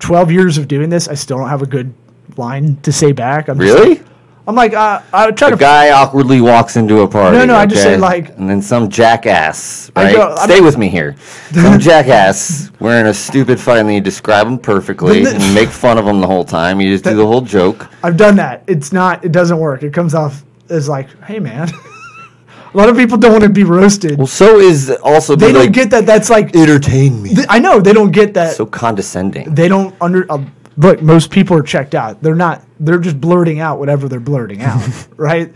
12 0.00 0.30
years 0.30 0.58
of 0.58 0.68
doing 0.68 0.90
this, 0.90 1.08
I 1.08 1.14
still 1.14 1.38
don't 1.38 1.48
have 1.48 1.62
a 1.62 1.66
good 1.66 1.94
line 2.36 2.76
to 2.82 2.92
say 2.92 3.12
back. 3.12 3.48
I'm 3.48 3.58
just 3.58 3.78
Really? 3.78 4.02
Like- 4.46 4.48
I'm 4.48 4.54
like 4.54 4.74
uh, 4.74 5.00
I 5.12 5.30
try 5.30 5.48
A 5.48 5.50
to 5.52 5.56
guy 5.56 5.90
awkwardly 5.90 6.40
walks 6.40 6.76
into 6.76 7.00
a 7.00 7.08
party. 7.08 7.38
No, 7.38 7.44
no, 7.46 7.54
I 7.56 7.66
just 7.66 7.82
say, 7.82 7.96
like- 7.96 8.36
and 8.38 8.48
then 8.48 8.60
some 8.62 8.88
jackass, 8.88 9.90
I 9.96 10.04
right? 10.04 10.16
go- 10.16 10.34
I'm- 10.34 10.48
Stay 10.48 10.60
with 10.60 10.76
me 10.76 10.88
here. 10.88 11.16
Some 11.52 11.78
jackass 11.78 12.70
wearing 12.80 13.06
a 13.06 13.14
stupid 13.14 13.58
fight, 13.58 13.78
and 13.78 13.88
then 13.88 13.94
you 13.96 14.00
describe 14.00 14.46
him 14.46 14.58
perfectly 14.58 15.22
Then 15.22 15.38
the- 15.38 15.44
and 15.46 15.54
make 15.54 15.68
fun 15.70 15.98
of 15.98 16.06
him 16.06 16.20
the 16.20 16.26
whole 16.26 16.44
time. 16.44 16.80
You 16.80 16.90
just 16.92 17.04
do 17.04 17.14
the 17.14 17.26
whole 17.26 17.40
joke. 17.40 17.88
I've 18.02 18.16
done 18.16 18.36
that. 18.36 18.62
It's 18.66 18.92
not. 18.92 19.24
It 19.24 19.32
doesn't 19.32 19.58
work. 19.58 19.82
It 19.82 19.92
comes 19.92 20.14
off 20.14 20.42
as 20.68 20.88
like, 20.88 21.08
"Hey, 21.24 21.38
man." 21.38 21.70
a 22.74 22.76
lot 22.76 22.88
of 22.88 22.96
people 22.96 23.16
don't 23.16 23.32
want 23.32 23.44
to 23.44 23.48
be 23.50 23.64
roasted. 23.64 24.18
Well, 24.18 24.26
so 24.26 24.58
is 24.58 24.90
also 25.02 25.36
they 25.36 25.46
be 25.48 25.52
don't 25.52 25.62
like, 25.66 25.72
get 25.72 25.90
that. 25.90 26.06
That's 26.06 26.28
like. 26.28 26.54
entertain 26.54 27.22
me. 27.22 27.34
th- 27.34 27.46
I 27.48 27.58
know 27.60 27.80
they 27.80 27.92
don't 27.92 28.10
get 28.12 28.34
that. 28.34 28.54
so 28.56 28.66
condescending. 28.66 29.54
they 29.54 29.68
don't 29.68 29.94
under. 30.00 30.30
Uh, 30.30 30.44
look, 30.76 31.00
most 31.02 31.30
people 31.30 31.56
are 31.56 31.62
checked 31.62 31.94
out. 31.94 32.22
They're 32.22 32.34
not. 32.34 32.62
They're 32.84 32.98
just 32.98 33.20
blurting 33.20 33.60
out 33.60 33.78
whatever 33.78 34.08
they're 34.08 34.20
blurting 34.20 34.62
out, 34.62 35.08
right? 35.16 35.52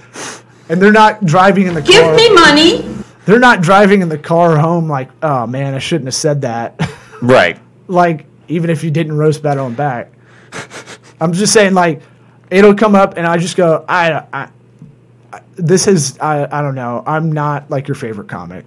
And 0.68 0.80
they're 0.80 0.92
not 0.92 1.24
driving 1.24 1.66
in 1.66 1.74
the 1.74 1.82
car. 1.82 1.90
Give 1.90 2.16
me 2.16 2.34
money. 2.34 2.82
They're 3.26 3.38
not 3.38 3.60
driving 3.60 4.00
in 4.00 4.08
the 4.08 4.18
car 4.18 4.56
home 4.56 4.88
like, 4.88 5.10
oh 5.22 5.46
man, 5.46 5.74
I 5.74 5.78
shouldn't 5.78 6.06
have 6.06 6.14
said 6.14 6.42
that. 6.42 6.80
right. 7.22 7.58
like 7.88 8.26
even 8.48 8.70
if 8.70 8.82
you 8.82 8.90
didn't 8.90 9.16
roast 9.16 9.42
battle 9.42 9.66
and 9.66 9.76
back. 9.76 10.10
I'm 11.20 11.32
just 11.32 11.52
saying 11.52 11.74
like 11.74 12.00
it'll 12.50 12.74
come 12.74 12.94
up 12.94 13.16
and 13.16 13.26
I 13.26 13.36
just 13.36 13.56
go 13.56 13.84
I, 13.88 14.12
I, 14.32 14.48
I 15.32 15.40
this 15.56 15.86
is 15.86 16.18
I, 16.18 16.44
I 16.50 16.62
don't 16.62 16.74
know 16.74 17.02
I'm 17.06 17.32
not 17.32 17.70
like 17.70 17.88
your 17.88 17.96
favorite 17.96 18.28
comic 18.28 18.64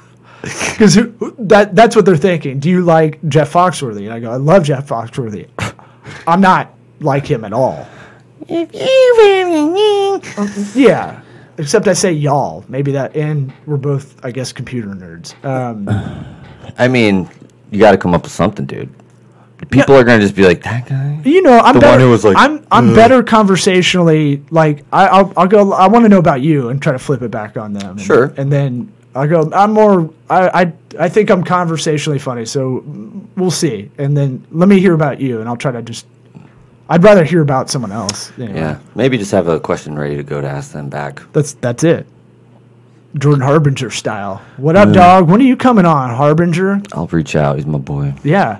because 0.42 0.94
that 1.38 1.74
that's 1.74 1.94
what 1.94 2.04
they're 2.04 2.16
thinking. 2.16 2.58
Do 2.58 2.70
you 2.70 2.82
like 2.82 3.20
Jeff 3.28 3.52
Foxworthy? 3.52 4.04
And 4.04 4.12
I 4.12 4.20
go 4.20 4.32
I 4.32 4.36
love 4.36 4.64
Jeff 4.64 4.88
Foxworthy. 4.88 5.48
I'm 6.26 6.40
not 6.40 6.74
like 7.02 7.26
him 7.26 7.44
at 7.44 7.52
all. 7.52 7.86
Yeah. 10.74 11.20
Except 11.58 11.86
I 11.86 11.92
say 11.92 12.12
y'all. 12.12 12.64
Maybe 12.68 12.92
that, 12.92 13.14
and 13.14 13.52
we're 13.66 13.76
both, 13.76 14.24
I 14.24 14.30
guess, 14.30 14.52
computer 14.52 14.88
nerds. 14.88 15.34
Um, 15.44 15.86
I 16.78 16.88
mean, 16.88 17.28
you 17.70 17.78
got 17.78 17.92
to 17.92 17.98
come 17.98 18.14
up 18.14 18.22
with 18.22 18.32
something, 18.32 18.64
dude. 18.66 18.88
People 19.70 19.94
are 19.94 20.02
gonna 20.02 20.20
just 20.20 20.34
be 20.34 20.44
like 20.44 20.62
that 20.64 20.88
guy. 20.88 21.20
You 21.24 21.40
know, 21.40 21.56
I'm 21.60 21.74
The 21.74 21.80
better. 21.80 21.92
one 21.92 22.00
who 22.00 22.10
was 22.10 22.24
like, 22.24 22.36
I'm 22.36 22.66
I'm 22.72 22.94
better 22.94 23.22
conversationally. 23.22 24.42
Like 24.50 24.84
I, 24.92 25.06
I'll 25.06 25.32
I'll 25.36 25.46
go. 25.46 25.72
I 25.72 25.86
want 25.86 26.04
to 26.04 26.08
know 26.08 26.18
about 26.18 26.40
you 26.40 26.70
and 26.70 26.82
try 26.82 26.90
to 26.90 26.98
flip 26.98 27.22
it 27.22 27.30
back 27.30 27.56
on 27.56 27.72
them. 27.72 27.90
And, 27.92 28.00
Sure. 28.00 28.34
And 28.36 28.50
then 28.50 28.92
I 29.14 29.28
go. 29.28 29.48
I'm 29.54 29.70
more. 29.72 30.12
I, 30.28 30.62
I 30.62 30.72
I 31.04 31.08
think 31.08 31.30
I'm 31.30 31.44
conversationally 31.44 32.18
funny. 32.18 32.44
So 32.44 32.82
we'll 33.36 33.52
see. 33.52 33.88
And 33.98 34.16
then 34.16 34.44
let 34.50 34.68
me 34.68 34.80
hear 34.80 34.94
about 34.94 35.20
you, 35.20 35.38
and 35.38 35.48
I'll 35.48 35.56
try 35.56 35.70
to 35.70 35.80
just. 35.82 36.06
I'd 36.92 37.02
rather 37.02 37.24
hear 37.24 37.40
about 37.40 37.70
someone 37.70 37.90
else. 37.90 38.30
Anyway. 38.38 38.58
Yeah, 38.58 38.78
maybe 38.94 39.16
just 39.16 39.30
have 39.32 39.48
a 39.48 39.58
question 39.58 39.98
ready 39.98 40.14
to 40.16 40.22
go 40.22 40.42
to 40.42 40.46
ask 40.46 40.72
them 40.72 40.90
back. 40.90 41.22
That's 41.32 41.54
that's 41.54 41.84
it. 41.84 42.06
Jordan 43.16 43.40
Harbinger 43.40 43.88
style. 43.88 44.42
What 44.58 44.76
up, 44.76 44.92
dog? 44.92 45.30
When 45.30 45.40
are 45.40 45.44
you 45.44 45.56
coming 45.56 45.86
on, 45.86 46.14
Harbinger? 46.14 46.82
I'll 46.92 47.06
reach 47.06 47.34
out. 47.34 47.56
He's 47.56 47.64
my 47.64 47.78
boy. 47.78 48.12
Yeah. 48.22 48.58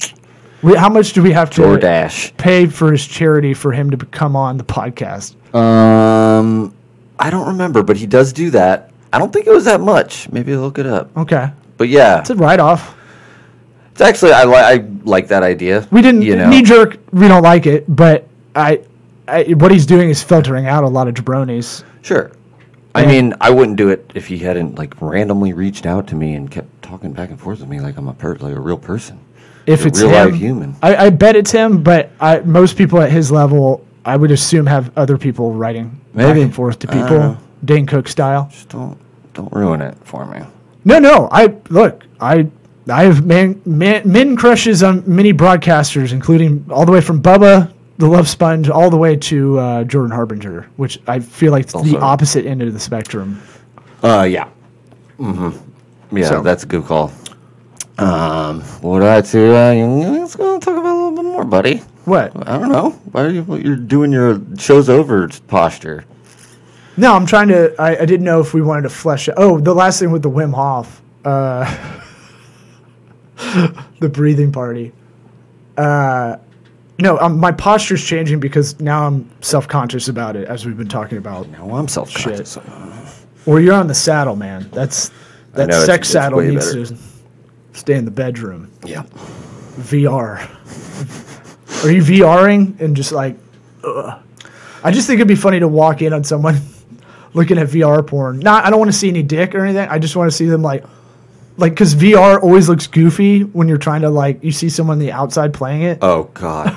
We, 0.62 0.76
how 0.76 0.88
much 0.88 1.12
do 1.12 1.22
we 1.22 1.32
have 1.32 1.50
to 1.50 1.60
DoorDash. 1.60 2.38
pay 2.38 2.66
for 2.68 2.90
his 2.90 3.06
charity 3.06 3.52
for 3.52 3.70
him 3.72 3.90
to 3.90 3.98
come 3.98 4.34
on 4.34 4.56
the 4.56 4.64
podcast? 4.64 5.34
Um, 5.54 6.74
I 7.18 7.28
don't 7.28 7.48
remember, 7.48 7.82
but 7.82 7.98
he 7.98 8.06
does 8.06 8.32
do 8.32 8.48
that. 8.52 8.92
I 9.12 9.18
don't 9.18 9.30
think 9.30 9.46
it 9.46 9.50
was 9.52 9.66
that 9.66 9.82
much. 9.82 10.30
Maybe 10.30 10.56
look 10.56 10.78
it 10.78 10.86
up. 10.86 11.14
Okay. 11.18 11.50
But 11.76 11.90
yeah, 11.90 12.20
It's 12.20 12.30
a 12.30 12.34
write 12.34 12.60
off. 12.60 12.96
It's 13.92 14.00
actually 14.00 14.32
I, 14.32 14.44
li- 14.44 14.56
I 14.56 14.84
like 15.04 15.28
that 15.28 15.42
idea. 15.42 15.86
We 15.90 16.02
didn't 16.02 16.22
you 16.22 16.36
know, 16.36 16.48
knee 16.48 16.62
jerk. 16.62 16.98
We 17.12 17.28
don't 17.28 17.42
like 17.42 17.66
it, 17.66 17.84
but 17.94 18.26
I, 18.56 18.80
I, 19.28 19.44
what 19.54 19.70
he's 19.70 19.86
doing 19.86 20.10
is 20.10 20.22
filtering 20.22 20.66
out 20.66 20.84
a 20.84 20.88
lot 20.88 21.08
of 21.08 21.14
jabronis. 21.14 21.84
sure. 22.02 22.32
I 22.94 23.06
mean, 23.06 23.32
I 23.40 23.48
wouldn't 23.48 23.78
do 23.78 23.88
it 23.88 24.10
if 24.14 24.26
he 24.26 24.36
hadn't 24.36 24.76
like 24.76 25.00
randomly 25.00 25.54
reached 25.54 25.86
out 25.86 26.06
to 26.08 26.14
me 26.14 26.34
and 26.34 26.50
kept 26.50 26.82
talking 26.82 27.12
back 27.14 27.30
and 27.30 27.40
forth 27.40 27.60
with 27.60 27.68
me 27.70 27.80
like 27.80 27.96
I'm 27.96 28.06
a 28.06 28.12
per- 28.12 28.36
like 28.36 28.54
a 28.54 28.60
real 28.60 28.76
person. 28.76 29.18
If 29.64 29.84
A 29.84 29.88
it's 29.88 30.00
real 30.02 30.10
him, 30.10 30.30
life 30.32 30.38
human. 30.38 30.76
I, 30.82 31.06
I 31.06 31.10
bet 31.10 31.34
it's 31.34 31.50
him. 31.50 31.82
But 31.82 32.10
I, 32.20 32.40
most 32.40 32.76
people 32.76 33.00
at 33.00 33.10
his 33.10 33.30
level, 33.32 33.86
I 34.04 34.16
would 34.18 34.30
assume 34.30 34.66
have 34.66 34.92
other 34.98 35.16
people 35.16 35.54
writing 35.54 35.98
back 36.14 36.36
and 36.36 36.54
forth 36.54 36.80
to 36.80 36.86
people. 36.88 37.38
Dane 37.64 37.86
Cook 37.86 38.08
style. 38.08 38.48
Just 38.50 38.68
don't 38.68 38.98
don't 39.32 39.50
ruin 39.54 39.80
it 39.80 39.96
for 40.04 40.26
me. 40.26 40.40
No, 40.84 40.98
no. 40.98 41.28
I 41.32 41.54
look. 41.70 42.04
I 42.20 42.48
I 42.88 43.04
have 43.04 43.24
man, 43.24 43.60
man 43.64 44.02
men 44.10 44.36
crushes 44.36 44.82
on 44.82 45.02
many 45.06 45.32
broadcasters, 45.32 46.12
including 46.12 46.66
all 46.70 46.84
the 46.84 46.92
way 46.92 47.00
from 47.00 47.22
Bubba 47.22 47.72
the 47.98 48.08
Love 48.08 48.28
Sponge 48.28 48.68
all 48.68 48.90
the 48.90 48.96
way 48.96 49.14
to 49.16 49.58
uh, 49.58 49.84
Jordan 49.84 50.10
Harbinger, 50.10 50.68
which 50.76 50.98
I 51.06 51.20
feel 51.20 51.52
like 51.52 51.64
it's 51.64 51.72
the 51.82 51.98
opposite 51.98 52.46
end 52.46 52.60
of 52.62 52.72
the 52.72 52.80
spectrum. 52.80 53.40
Uh, 54.02 54.26
yeah. 54.28 54.48
Mm-hmm. 55.18 56.16
Yeah, 56.16 56.28
So- 56.28 56.42
that's 56.42 56.64
a 56.64 56.66
good 56.66 56.84
call. 56.84 57.12
Um, 57.98 58.62
what 58.80 59.00
do 59.00 59.06
I 59.06 59.20
do? 59.20 59.54
Uh, 59.54 59.74
let's 60.18 60.34
go 60.34 60.58
talk 60.58 60.76
about 60.76 60.92
a 60.92 60.96
little 60.96 61.12
bit 61.12 61.24
more, 61.24 61.44
buddy. 61.44 61.76
What? 62.06 62.32
I 62.48 62.58
don't 62.58 62.72
know. 62.72 62.90
Why 63.12 63.22
are 63.24 63.28
you 63.30 63.44
you're 63.56 63.76
doing 63.76 64.10
your 64.10 64.40
show's 64.58 64.88
over 64.88 65.28
posture? 65.46 66.04
No, 66.96 67.14
I'm 67.14 67.26
trying 67.26 67.48
to. 67.48 67.74
I, 67.78 67.98
I 67.98 68.04
didn't 68.06 68.24
know 68.24 68.40
if 68.40 68.54
we 68.54 68.62
wanted 68.62 68.82
to 68.82 68.88
flesh. 68.88 69.28
it. 69.28 69.34
Oh, 69.36 69.60
the 69.60 69.74
last 69.74 70.00
thing 70.00 70.10
with 70.10 70.22
the 70.22 70.30
Wim 70.30 70.52
Hof, 70.54 71.00
uh, 71.24 72.00
the 74.00 74.08
breathing 74.08 74.52
party. 74.52 74.92
Uh, 75.76 76.36
no, 76.98 77.18
um, 77.18 77.38
my 77.40 77.52
posture's 77.52 78.04
changing 78.04 78.40
because 78.40 78.78
now 78.80 79.06
I'm 79.06 79.28
self 79.40 79.66
conscious 79.66 80.08
about 80.08 80.36
it, 80.36 80.46
as 80.46 80.64
we've 80.64 80.76
been 80.76 80.88
talking 80.88 81.18
about. 81.18 81.48
No, 81.48 81.74
I'm 81.74 81.88
self-conscious. 81.88 82.58
Or 83.46 83.60
you're 83.60 83.74
on 83.74 83.88
the 83.88 83.94
saddle, 83.94 84.36
man. 84.36 84.68
That's 84.70 85.10
that 85.54 85.68
know, 85.68 85.84
sex 85.84 86.06
it's 86.06 86.12
saddle 86.12 86.40
needs 86.40 86.72
better. 86.72 86.86
to 86.86 86.96
stay 87.72 87.94
in 87.94 88.04
the 88.04 88.10
bedroom. 88.10 88.70
Yeah. 88.84 89.02
VR. 89.78 90.48
Are 91.84 91.90
you 91.90 92.02
VRing 92.02 92.78
and 92.80 92.94
just 92.94 93.10
like? 93.10 93.36
Ugh. 93.82 94.22
I 94.84 94.90
just 94.90 95.06
think 95.06 95.18
it'd 95.18 95.28
be 95.28 95.34
funny 95.34 95.60
to 95.60 95.68
walk 95.68 96.02
in 96.02 96.12
on 96.12 96.24
someone 96.24 96.60
looking 97.34 97.58
at 97.58 97.68
VR 97.68 98.06
porn. 98.06 98.38
Not, 98.40 98.64
I 98.64 98.70
don't 98.70 98.78
want 98.78 98.90
to 98.92 98.96
see 98.96 99.08
any 99.08 99.22
dick 99.22 99.54
or 99.54 99.64
anything. 99.64 99.88
I 99.88 99.98
just 99.98 100.16
want 100.16 100.30
to 100.30 100.36
see 100.36 100.46
them 100.46 100.62
like, 100.62 100.84
like, 101.56 101.72
because 101.72 101.94
VR 101.94 102.42
always 102.42 102.68
looks 102.68 102.86
goofy 102.86 103.42
when 103.42 103.68
you're 103.68 103.78
trying 103.78 104.02
to 104.02 104.10
like, 104.10 104.42
you 104.42 104.52
see 104.52 104.68
someone 104.68 104.94
on 104.94 104.98
the 105.00 105.12
outside 105.12 105.52
playing 105.52 105.82
it. 105.82 105.98
Oh 106.02 106.24
God. 106.34 106.76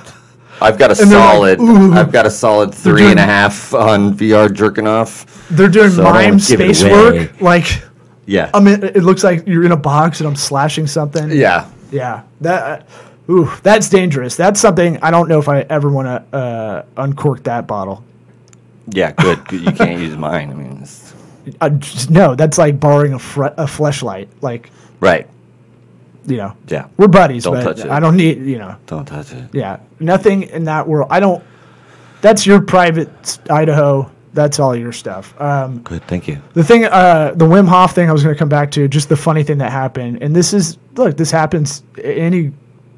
I've 0.62 0.78
got 0.78 0.92
a 0.92 0.94
like, 1.02 1.12
solid. 1.12 1.60
"Ooh." 1.60 1.94
I've 1.94 2.12
got 2.12 2.26
a 2.26 2.30
solid 2.30 2.74
three 2.74 3.02
doing- 3.02 3.12
and 3.12 3.20
a 3.20 3.24
half 3.26 3.74
on 3.74 4.14
VR 4.16 4.54
jerking 4.54 4.88
off. 4.88 5.48
They're 5.50 5.68
doing 5.70 5.90
so 5.92 6.04
mime 6.04 6.14
wanna 6.14 6.44
give 6.48 6.62
it 6.62 6.76
space 6.76 6.84
work. 6.84 7.42
Like, 7.42 7.84
Yeah. 8.26 8.50
I 8.54 8.60
mean, 8.60 8.84
it 8.84 9.04
looks 9.04 9.24
like 9.24 9.46
you're 9.48 9.66
in 9.66 9.72
a 9.72 9.78
box 9.78 10.20
and 10.20 10.28
I'm 10.28 10.36
slashing 10.36 10.88
something. 10.88 11.30
yeah. 11.32 11.68
Yeah, 11.92 12.24
that, 12.42 12.82
uh, 13.30 13.32
ooh, 13.32 13.52
that's 13.64 13.88
dangerous. 13.90 14.36
That's 14.36 14.60
something 14.60 14.98
I 15.02 15.12
don't 15.12 15.30
know 15.30 15.40
if 15.40 15.48
I 15.48 15.62
ever 15.62 15.88
want 15.90 16.08
to 16.32 16.38
uh, 16.38 16.86
uncork 16.98 17.44
that 17.44 17.68
bottle. 17.68 18.04
Yeah. 18.88 19.12
Good. 19.12 19.46
good. 19.48 19.62
You 19.62 19.72
can't 19.72 20.00
use 20.02 20.16
mine. 20.18 20.50
I 20.50 20.54
mean, 20.56 20.86
just, 21.80 22.10
no, 22.10 22.36
that's 22.36 22.58
like 22.58 22.80
borrowing 22.80 23.14
a, 23.14 23.20
fre- 23.20 23.46
a 23.46 23.66
fleshlight. 23.66 24.28
Like, 24.42 24.72
right. 25.00 25.28
you 26.26 26.38
know, 26.38 26.56
Yeah. 26.68 26.88
we're 26.98 27.08
buddies, 27.08 27.44
Don't 27.44 27.56
but 27.56 27.64
touch 27.64 27.80
it. 27.86 27.92
I 27.92 28.00
don't 28.00 28.18
need, 28.18 28.40
you 28.40 28.58
know, 28.58 28.76
Don't 28.88 29.06
touch 29.06 29.32
it. 29.32 29.50
yeah, 29.54 29.80
nothing 30.00 30.44
in 30.44 30.66
that 30.66 30.88
world. 30.88 31.08
I 31.12 31.20
don't. 31.20 31.44
That's 32.22 32.46
your 32.46 32.62
private 32.62 33.40
Idaho. 33.50 34.10
That's 34.34 34.60
all 34.60 34.76
your 34.76 34.92
stuff. 34.92 35.40
Um, 35.40 35.80
Good. 35.80 36.04
Thank 36.08 36.28
you. 36.28 36.42
the 36.56 36.64
thing, 36.64 36.84
uh, 36.86 37.32
the 37.36 37.46
Wim 37.46 37.68
Hof 37.70 37.96
thing, 37.96 38.10
I 38.10 38.12
was 38.12 38.22
going 38.22 38.36
to 38.36 38.40
come 38.40 38.50
back 38.50 38.70
to. 38.72 38.88
Just 38.90 39.08
the 39.08 39.16
funny 39.16 39.44
thing 39.44 39.60
that 39.60 39.72
happened, 39.72 40.22
and 40.22 40.36
this 40.36 40.52
is 40.54 40.78
look, 40.96 41.16
this 41.16 41.32
happens 41.32 41.84
any 42.04 42.52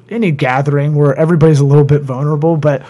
any 0.08 0.30
gathering 0.32 0.94
where 0.94 1.14
everybody's 1.14 1.60
a 1.60 1.64
little 1.64 1.84
bit 1.84 2.02
vulnerable, 2.02 2.56
but 2.56 2.84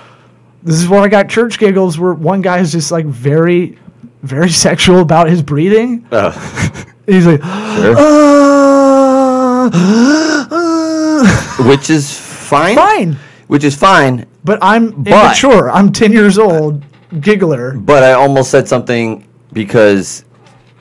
this 0.62 0.76
is 0.76 0.88
where 0.88 1.00
I 1.00 1.08
got 1.08 1.28
church 1.28 1.58
giggles 1.58 1.98
where 1.98 2.14
one 2.14 2.40
guy 2.40 2.58
is 2.58 2.72
just 2.72 2.90
like 2.92 3.04
very, 3.06 3.76
very 4.22 4.50
sexual 4.50 5.00
about 5.00 5.28
his 5.28 5.42
breathing. 5.42 6.06
Oh. 6.12 6.30
He's 7.06 7.26
like, 7.26 7.40
Sure. 7.42 7.96
"Uh, 7.96 9.70
uh." 9.72 11.64
Which 11.68 11.90
is 11.90 12.18
fine. 12.18 12.76
fine, 12.76 13.16
Which 13.48 13.64
is 13.64 13.74
fine. 13.76 14.26
but 14.44 14.58
I'm 14.62 14.90
But- 14.90 15.12
immature. 15.12 15.70
I'm 15.70 15.92
10 15.92 16.12
years 16.12 16.38
old, 16.38 16.82
giggler. 17.20 17.72
But 17.72 18.02
I 18.02 18.12
almost 18.12 18.50
said 18.50 18.68
something 18.68 19.24
because 19.52 20.24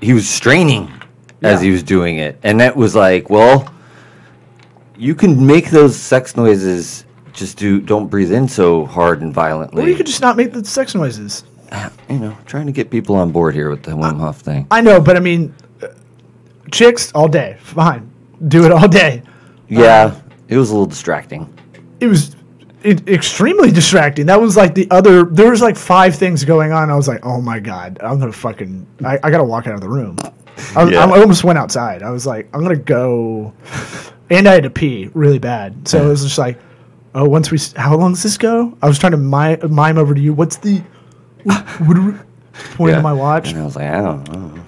he 0.01 0.13
was 0.13 0.27
straining 0.29 0.91
as 1.41 1.61
he 1.61 1.71
was 1.71 1.83
doing 1.83 2.17
it. 2.17 2.37
And 2.43 2.59
that 2.61 2.75
was 2.75 2.95
like, 2.95 3.29
well, 3.29 3.67
you 4.97 5.15
can 5.15 5.45
make 5.45 5.69
those 5.69 5.95
sex 5.95 6.35
noises 6.35 7.05
just 7.33 7.57
do 7.57 7.79
don't 7.79 8.07
breathe 8.07 8.31
in 8.33 8.47
so 8.47 8.85
hard 8.85 9.21
and 9.21 9.31
violently. 9.33 9.83
Or 9.83 9.87
you 9.87 9.95
could 9.95 10.07
just 10.07 10.21
not 10.21 10.35
make 10.37 10.51
the 10.53 10.65
sex 10.65 10.95
noises. 10.95 11.43
You 12.09 12.19
know, 12.19 12.37
trying 12.45 12.65
to 12.67 12.71
get 12.71 12.89
people 12.89 13.15
on 13.15 13.31
board 13.31 13.53
here 13.53 13.69
with 13.69 13.83
the 13.83 13.91
Wim 13.91 14.19
Hof 14.19 14.39
thing. 14.39 14.67
I 14.71 14.81
know, 14.81 14.99
but 15.01 15.17
I 15.17 15.19
mean, 15.19 15.53
uh, 15.81 15.87
chicks 16.71 17.11
all 17.13 17.27
day, 17.27 17.57
fine, 17.59 18.11
do 18.47 18.65
it 18.65 18.71
all 18.71 18.87
day. 18.87 19.23
yeah, 19.67 20.19
it 20.47 20.57
was 20.57 20.69
a 20.69 20.73
little 20.73 20.85
distracting. 20.85 21.53
It 21.99 22.07
was 22.07 22.35
it, 22.83 23.07
extremely 23.09 23.71
distracting. 23.71 24.27
That 24.27 24.39
was 24.39 24.55
like 24.55 24.75
the 24.75 24.89
other. 24.91 25.25
There 25.25 25.49
was 25.49 25.61
like 25.61 25.75
five 25.75 26.15
things 26.15 26.45
going 26.45 26.71
on. 26.71 26.89
I 26.89 26.95
was 26.95 27.07
like, 27.07 27.25
oh 27.25 27.41
my 27.41 27.59
god, 27.59 27.99
I'm 28.01 28.19
gonna 28.19 28.31
fucking. 28.31 28.85
I, 29.03 29.19
I 29.23 29.31
gotta 29.31 29.43
walk 29.43 29.67
out 29.67 29.73
of 29.73 29.81
the 29.81 29.89
room. 29.89 30.17
I, 30.75 30.89
Yeah. 30.89 31.05
I 31.05 31.19
almost 31.19 31.43
went 31.43 31.59
outside. 31.59 32.01
I 32.03 32.11
was 32.11 32.25
like, 32.25 32.49
I'm 32.53 32.61
gonna 32.61 32.75
go, 32.75 33.53
and 34.29 34.47
I 34.47 34.53
had 34.53 34.63
to 34.63 34.69
pee 34.69 35.09
really 35.13 35.39
bad. 35.39 35.87
So 35.87 36.05
it 36.05 36.09
was 36.09 36.23
just 36.23 36.37
like, 36.37 36.59
oh, 37.13 37.27
once 37.27 37.51
we, 37.51 37.59
how 37.75 37.95
long 37.95 38.13
does 38.13 38.23
this 38.23 38.37
go? 38.37 38.77
I 38.81 38.87
was 38.87 38.97
trying 38.99 39.11
to 39.11 39.17
mime, 39.17 39.59
mime 39.69 39.97
over 39.97 40.13
to 40.13 40.21
you. 40.21 40.33
What's 40.33 40.57
the, 40.57 40.81
pointing 41.47 42.19
Yeah. 42.79 42.95
to 42.97 43.01
my 43.01 43.13
watch? 43.13 43.49
And 43.51 43.59
I 43.61 43.65
was 43.65 43.75
like, 43.75 43.89
I 43.89 44.01
don't 44.01 44.31
know. 44.31 44.63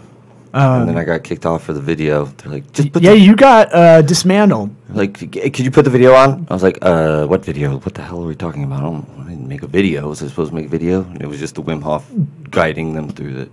and 0.53 0.89
then 0.89 0.97
I 0.97 1.03
got 1.03 1.23
kicked 1.23 1.45
off 1.45 1.63
for 1.63 1.73
the 1.73 1.81
video. 1.81 2.25
They're 2.25 2.51
like, 2.53 2.71
just 2.73 2.91
put 2.91 3.03
Yeah, 3.03 3.11
you 3.11 3.35
got 3.35 3.73
uh, 3.73 4.01
dismantled. 4.01 4.69
like, 4.89 5.13
could 5.31 5.59
you 5.59 5.71
put 5.71 5.85
the 5.85 5.91
video 5.91 6.13
on? 6.13 6.47
I 6.49 6.53
was 6.53 6.63
like, 6.63 6.77
uh, 6.81 7.25
what 7.27 7.43
video? 7.45 7.77
What 7.77 7.93
the 7.93 8.01
hell 8.01 8.23
are 8.23 8.27
we 8.27 8.35
talking 8.35 8.63
about? 8.63 8.83
I, 8.83 9.21
I 9.21 9.29
didn't 9.29 9.47
make 9.47 9.63
a 9.63 9.67
video. 9.67 10.09
Was 10.09 10.23
I 10.23 10.27
supposed 10.27 10.49
to 10.51 10.55
make 10.55 10.65
a 10.65 10.69
video? 10.69 11.03
And 11.03 11.21
it 11.21 11.27
was 11.27 11.39
just 11.39 11.55
the 11.55 11.61
Wim 11.63 11.81
Hof 11.83 12.09
guiding 12.49 12.93
them 12.93 13.09
through 13.09 13.37
it. 13.43 13.51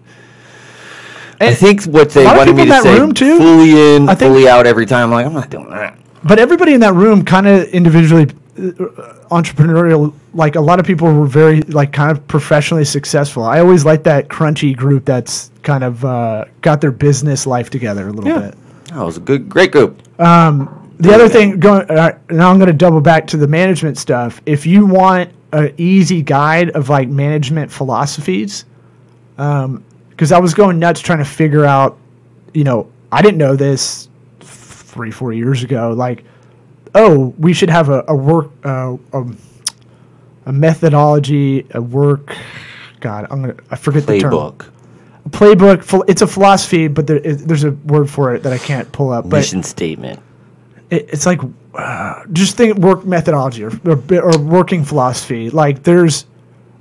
I 1.39 1.53
think 1.55 1.85
what 1.85 2.11
they 2.11 2.23
a 2.23 2.25
lot 2.25 2.33
of 2.49 2.55
wanted 2.55 2.57
me 2.57 2.65
to 2.67 2.81
say, 2.81 2.99
room, 2.99 3.13
too, 3.13 3.37
fully 3.37 3.95
in, 3.97 4.09
fully 4.17 4.49
out 4.49 4.67
every 4.67 4.87
time. 4.87 5.09
I'm 5.09 5.11
like, 5.11 5.27
I'm 5.27 5.35
not 5.35 5.51
doing 5.51 5.69
that. 5.69 5.99
but 6.25 6.39
everybody 6.39 6.73
in 6.73 6.81
that 6.81 6.95
room 6.95 7.27
kind 7.27 7.47
of 7.47 7.65
individually 7.75 8.29
entrepreneurial 8.57 10.13
like 10.35 10.55
a 10.57 10.61
lot 10.61 10.79
of 10.81 10.87
people 10.87 11.13
were 11.13 11.27
very 11.27 11.63
like 11.63 11.93
kind 11.93 12.11
of 12.11 12.27
professionally 12.29 12.85
successful 12.85 13.43
i 13.43 13.59
always 13.61 13.85
like 13.85 14.03
that 14.05 14.29
crunchy 14.29 14.75
group 14.77 15.05
that's 15.05 15.51
kind 15.63 15.85
of 15.85 16.05
uh, 16.05 16.45
got 16.63 16.81
their 16.81 16.91
business 16.93 17.47
life 17.47 17.71
together 17.71 18.09
a 18.09 18.13
little 18.13 18.31
Yeah. 18.31 18.51
bit 18.51 18.55
That 18.95 19.05
was 19.05 19.17
a 19.17 19.21
good, 19.21 19.49
great 19.49 19.73
group. 19.73 20.01
the 20.19 21.13
other 21.13 21.29
thing 21.29 21.61
going 21.61 21.91
uh, 21.91 22.19
now 22.31 22.51
i'm 22.51 22.59
going 22.59 22.69
to 22.69 22.73
double 22.73 23.01
back 23.01 23.27
to 23.29 23.37
the 23.37 23.47
management 23.49 23.99
stuff 23.99 24.41
if 24.47 24.65
you 24.67 24.87
want 24.87 25.31
an 25.53 25.73
easy 25.77 26.23
guide 26.23 26.71
of 26.71 26.89
like 26.89 27.09
management 27.09 27.71
philosophies 27.71 28.65
because 29.37 30.33
i 30.33 30.39
was 30.39 30.55
going 30.55 30.79
nuts 30.79 31.01
trying 31.01 31.19
to 31.19 31.25
figure 31.25 31.65
out 31.65 31.99
you 32.55 32.65
know 32.65 32.91
i 33.13 33.21
didn't 33.23 33.39
know 33.39 33.55
this 33.57 34.09
three 34.41 35.11
four 35.11 35.33
years 35.33 35.63
ago 35.63 35.93
like 35.93 36.25
oh 36.97 37.35
we 37.39 37.53
should 37.53 37.71
have 37.71 37.89
a, 37.89 38.05
a 38.09 38.15
work 38.17 38.51
uh, 38.65 38.97
a, 39.13 39.25
a 40.47 40.53
methodology 40.53 41.67
a 41.71 41.81
work 41.81 42.37
god 43.01 43.27
i'm 43.31 43.43
gonna 43.43 43.55
i 43.71 43.77
forget 43.77 44.07
the 44.07 44.19
term 44.19 44.33
Playbook, 44.33 44.71
playbook 45.31 46.05
it's 46.09 46.23
a 46.23 46.27
philosophy 46.27 46.89
but 46.89 47.07
there, 47.07 47.17
it, 47.19 47.35
there's 47.47 47.65
a 47.65 47.73
word 47.73 48.11
for 48.11 48.35
it 48.35 48.43
that 48.43 48.53
i 48.53 48.59
can't 48.59 48.91
pull 48.93 49.11
up 49.11 49.29
but 49.29 49.39
mission 49.39 49.63
statement. 49.63 50.21
it, 50.91 51.09
it's 51.13 51.27
like 51.27 51.41
uh, 51.77 52.25
just 52.33 52.57
think 52.57 52.79
work 52.79 53.05
methodology 53.05 53.63
or, 53.65 53.71
or, 53.85 54.21
or 54.21 54.39
working 54.39 54.83
philosophy. 54.83 55.51
Like 55.51 55.83
there's 55.83 56.25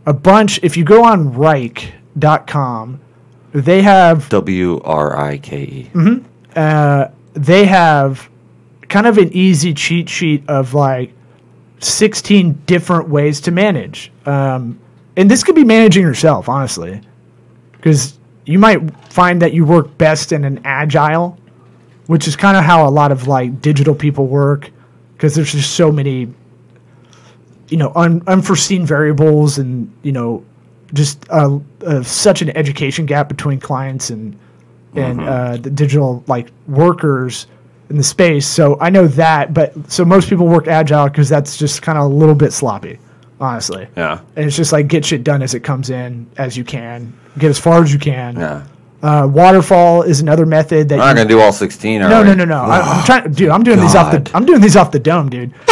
a 0.06 0.14
bunch. 0.14 0.60
If 0.64 0.78
you 0.78 0.86
go 0.86 1.04
on 1.04 1.34
Wrike.com, 1.34 3.02
they 3.52 3.82
have 3.82 4.30
W 4.30 4.80
R 4.84 5.18
I 5.18 5.38
K 5.38 5.62
E. 5.64 6.22
uh, 6.56 7.08
they 7.34 7.66
have 7.66 8.30
kind 8.90 9.08
of 9.08 9.18
an 9.18 9.32
easy 9.34 9.74
cheat 9.74 10.10
sheet 10.10 10.44
of 10.48 10.74
like 10.74 11.14
16 11.80 12.54
different 12.66 13.10
ways 13.10 13.42
to 13.42 13.52
manage. 13.52 14.12
Um, 14.26 14.80
and 15.18 15.30
this 15.30 15.44
could 15.44 15.56
be 15.56 15.64
managing 15.64 16.04
yourself, 16.04 16.50
honestly, 16.50 17.02
because 17.72 18.18
you 18.46 18.60
might 18.60 18.80
find 19.12 19.42
that 19.42 19.54
you 19.54 19.66
work 19.66 19.98
best 19.98 20.32
in 20.32 20.44
an 20.44 20.62
agile, 20.66 21.38
which 22.08 22.28
is 22.28 22.36
kind 22.36 22.58
of 22.58 22.64
how 22.64 22.88
a 22.88 22.92
lot 22.92 23.12
of 23.12 23.28
like 23.28 23.62
digital 23.62 23.96
people 23.96 24.28
work, 24.28 24.72
because 25.14 25.36
there's 25.36 25.52
just 25.52 25.76
so 25.76 25.92
many, 25.92 26.34
you 27.70 27.78
know, 27.78 27.92
un- 27.96 28.22
unforeseen 28.28 28.86
variables 28.86 29.58
and, 29.58 29.92
you 30.04 30.12
know, 30.12 30.44
just 30.94 31.26
uh, 31.30 31.58
uh, 31.86 32.04
such 32.04 32.42
an 32.42 32.56
education 32.56 33.06
gap 33.06 33.28
between 33.28 33.60
clients 33.60 34.10
and 34.10 34.38
and 34.96 35.20
uh, 35.20 35.58
the 35.58 35.70
digital 35.70 36.24
like 36.28 36.48
workers 36.68 37.48
in 37.90 37.98
the 37.98 38.04
space. 38.04 38.48
So 38.48 38.78
I 38.80 38.90
know 38.90 39.08
that, 39.08 39.54
but 39.54 39.74
so 39.92 40.06
most 40.06 40.30
people 40.30 40.48
work 40.48 40.68
agile 40.68 41.08
because 41.08 41.30
that's 41.30 41.58
just 41.58 41.82
kind 41.82 41.98
of 41.98 42.06
a 42.06 42.14
little 42.14 42.36
bit 42.36 42.54
sloppy, 42.54 43.00
honestly. 43.40 43.88
Yeah. 43.96 44.22
And 44.36 44.46
it's 44.46 44.56
just 44.56 44.72
like 44.72 44.88
get 44.88 45.06
shit 45.06 45.24
done 45.24 45.42
as 45.42 45.54
it 45.54 45.62
comes 45.62 45.90
in, 45.90 46.28
as 46.38 46.58
you 46.58 46.64
can, 46.64 47.14
get 47.38 47.50
as 47.50 47.60
far 47.60 47.84
as 47.84 47.94
you 47.94 48.00
can. 48.00 48.36
Yeah. 48.36 48.66
Uh, 49.04 49.28
waterfall 49.28 50.02
is 50.02 50.20
another 50.20 50.46
method 50.48 50.90
that. 50.90 50.98
We're 50.98 51.06
not 51.06 51.16
gonna 51.16 51.30
do 51.30 51.40
all 51.40 51.54
sixteen. 51.54 52.02
Are 52.02 52.10
no, 52.10 52.22
we? 52.22 52.30
no, 52.30 52.34
no, 52.34 52.46
no. 52.46 52.62
I, 52.62 52.80
I'm 52.80 53.06
trying, 53.06 53.32
dude. 53.34 53.50
I'm 53.50 53.64
doing 53.64 53.80
these 53.80 53.94
off 53.94 54.12
the. 54.12 54.20
God. 54.20 54.32
I'm 54.34 54.46
doing 54.48 54.62
these 54.62 54.76
off 54.76 54.90
the 54.92 54.98
dome, 54.98 55.30
dude. 55.30 55.52
We're 55.52 55.68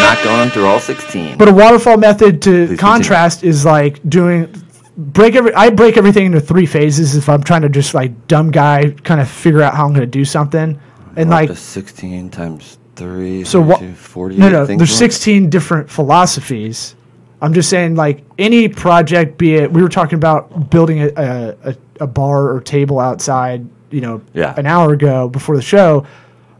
not 0.00 0.24
going 0.24 0.48
through 0.50 0.64
all 0.64 0.80
sixteen. 0.80 1.36
But 1.36 1.48
a 1.48 1.52
waterfall 1.52 1.98
method 1.98 2.40
to 2.42 2.50
continue. 2.50 2.76
contrast 2.78 3.44
is 3.44 3.66
like 3.66 4.00
doing 4.08 4.54
break 5.00 5.34
every. 5.34 5.54
I 5.54 5.70
break 5.70 5.96
everything 5.96 6.26
into 6.26 6.40
three 6.40 6.66
phases 6.66 7.16
if 7.16 7.28
I'm 7.28 7.42
trying 7.42 7.62
to 7.62 7.68
just 7.68 7.94
like 7.94 8.28
dumb 8.28 8.50
guy 8.50 8.90
kind 9.02 9.20
of 9.20 9.28
figure 9.28 9.62
out 9.62 9.74
how 9.74 9.86
I'm 9.86 9.90
going 9.92 10.00
to 10.02 10.06
do 10.06 10.24
something, 10.24 10.78
and 11.16 11.30
like 11.30 11.56
sixteen 11.56 12.30
times 12.30 12.78
three. 12.96 13.44
so 13.44 13.60
what? 13.60 13.80
32, 13.80 13.94
48 13.96 14.38
No, 14.38 14.48
no. 14.50 14.66
There's 14.66 14.78
more? 14.78 14.86
16 14.86 15.48
different 15.48 15.90
philosophies. 15.90 16.94
I'm 17.40 17.54
just 17.54 17.70
saying, 17.70 17.94
like 17.94 18.22
any 18.36 18.68
project, 18.68 19.38
be 19.38 19.54
it 19.54 19.72
we 19.72 19.82
were 19.82 19.88
talking 19.88 20.16
about 20.16 20.70
building 20.70 21.00
a 21.02 21.56
a, 21.64 21.76
a, 22.00 22.06
bar 22.06 22.50
or 22.54 22.60
table 22.60 23.00
outside, 23.00 23.66
you 23.90 24.02
know, 24.02 24.20
Yeah. 24.34 24.54
an 24.58 24.66
hour 24.66 24.92
ago 24.92 25.28
before 25.28 25.56
the 25.56 25.62
show, 25.62 26.06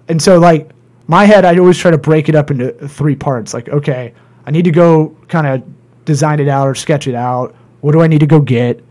and 0.08 0.20
so 0.20 0.38
like 0.38 0.70
my 1.06 1.26
head, 1.26 1.44
I'd 1.44 1.58
always 1.58 1.76
try 1.76 1.90
to 1.90 1.98
break 1.98 2.28
it 2.28 2.34
up 2.34 2.50
into 2.50 2.72
three 2.88 3.16
parts. 3.16 3.52
Like, 3.52 3.68
okay, 3.68 4.14
I 4.46 4.50
need 4.50 4.64
to 4.64 4.70
go 4.70 5.14
kind 5.28 5.46
of 5.46 5.62
design 6.06 6.40
it 6.40 6.48
out 6.48 6.66
or 6.66 6.74
sketch 6.74 7.06
it 7.06 7.14
out. 7.14 7.54
What 7.80 7.92
do 7.92 8.00
I 8.02 8.06
need 8.06 8.20
to 8.20 8.26
go 8.26 8.40
get? 8.40 8.82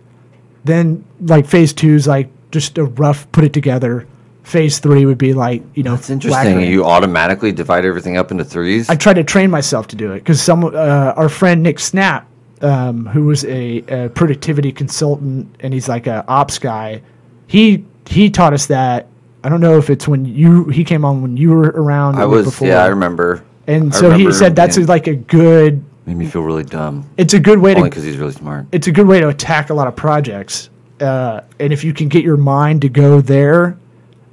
Then 0.64 1.06
like 1.22 1.46
phase 1.48 1.74
two 1.74 1.96
is 1.96 2.08
like 2.08 2.30
just 2.52 2.78
a 2.78 2.86
rough 2.86 3.32
put 3.32 3.44
it 3.44 3.54
together. 3.54 4.08
Phase 4.44 4.80
three 4.80 5.06
would 5.06 5.18
be 5.18 5.34
like 5.34 5.64
you 5.76 5.84
know 5.84 5.94
It's 5.94 6.10
interesting. 6.10 6.44
lacquering. 6.44 6.72
You 6.72 6.84
automatically 6.86 7.52
divide 7.52 7.86
everything 7.86 8.18
up 8.18 8.32
into 8.32 8.44
threes. 8.44 8.90
I 8.90 8.96
tried 8.96 9.16
to 9.16 9.24
train 9.24 9.52
myself 9.52 9.88
to 9.90 9.96
do 9.96 10.12
it 10.14 10.20
because 10.20 10.42
some 10.42 10.64
uh, 10.64 10.70
our 11.16 11.30
friend 11.30 11.62
Nick 11.62 11.80
Snap, 11.80 12.28
um, 12.62 13.06
who 13.06 13.26
was 13.26 13.46
a, 13.46 13.84
a 13.88 14.10
productivity 14.10 14.72
consultant 14.72 15.56
and 15.60 15.74
he's 15.74 15.88
like 15.88 16.08
a 16.08 16.26
ops 16.28 16.58
guy, 16.58 17.02
he 17.48 17.86
he 18.08 18.30
taught 18.30 18.54
us 18.54 18.66
that. 18.68 19.08
I 19.42 19.48
don't 19.48 19.62
know 19.62 19.78
if 19.78 19.90
it's 19.90 20.06
when 20.08 20.26
you 20.26 20.66
he 20.66 20.84
came 20.84 21.06
on 21.06 21.22
when 21.22 21.38
you 21.38 21.52
were 21.52 21.70
around. 21.70 22.16
I 22.18 22.26
was. 22.26 22.46
before. 22.46 22.68
Yeah, 22.68 22.84
I 22.84 22.88
remember. 22.88 23.44
And 23.68 23.94
I 23.94 23.98
so 23.98 24.12
he 24.12 24.34
said 24.34 24.56
that's 24.56 24.78
a, 24.78 24.82
like 24.82 25.08
a 25.08 25.16
good. 25.16 25.86
Made 26.10 26.18
me 26.18 26.26
feel 26.26 26.42
really 26.42 26.64
dumb. 26.64 27.08
It's 27.18 27.34
a 27.34 27.40
good 27.40 27.60
way 27.60 27.72
Only 27.76 27.84
to 27.84 27.90
because 27.92 28.04
he's 28.04 28.18
really 28.18 28.32
smart. 28.34 28.66
it's 28.72 28.88
a 28.88 28.92
good 28.92 29.08
way 29.08 29.20
to 29.20 29.30
attack 29.30 29.70
a 29.70 29.74
lot 29.74 29.88
of 29.88 29.96
projects. 29.96 30.70
Uh, 31.00 31.42
and 31.60 31.72
if 31.72 31.84
you 31.84 31.94
can 31.94 32.08
get 32.10 32.24
your 32.24 32.36
mind 32.38 32.82
to 32.82 32.90
go 32.90 33.22
there, 33.22 33.78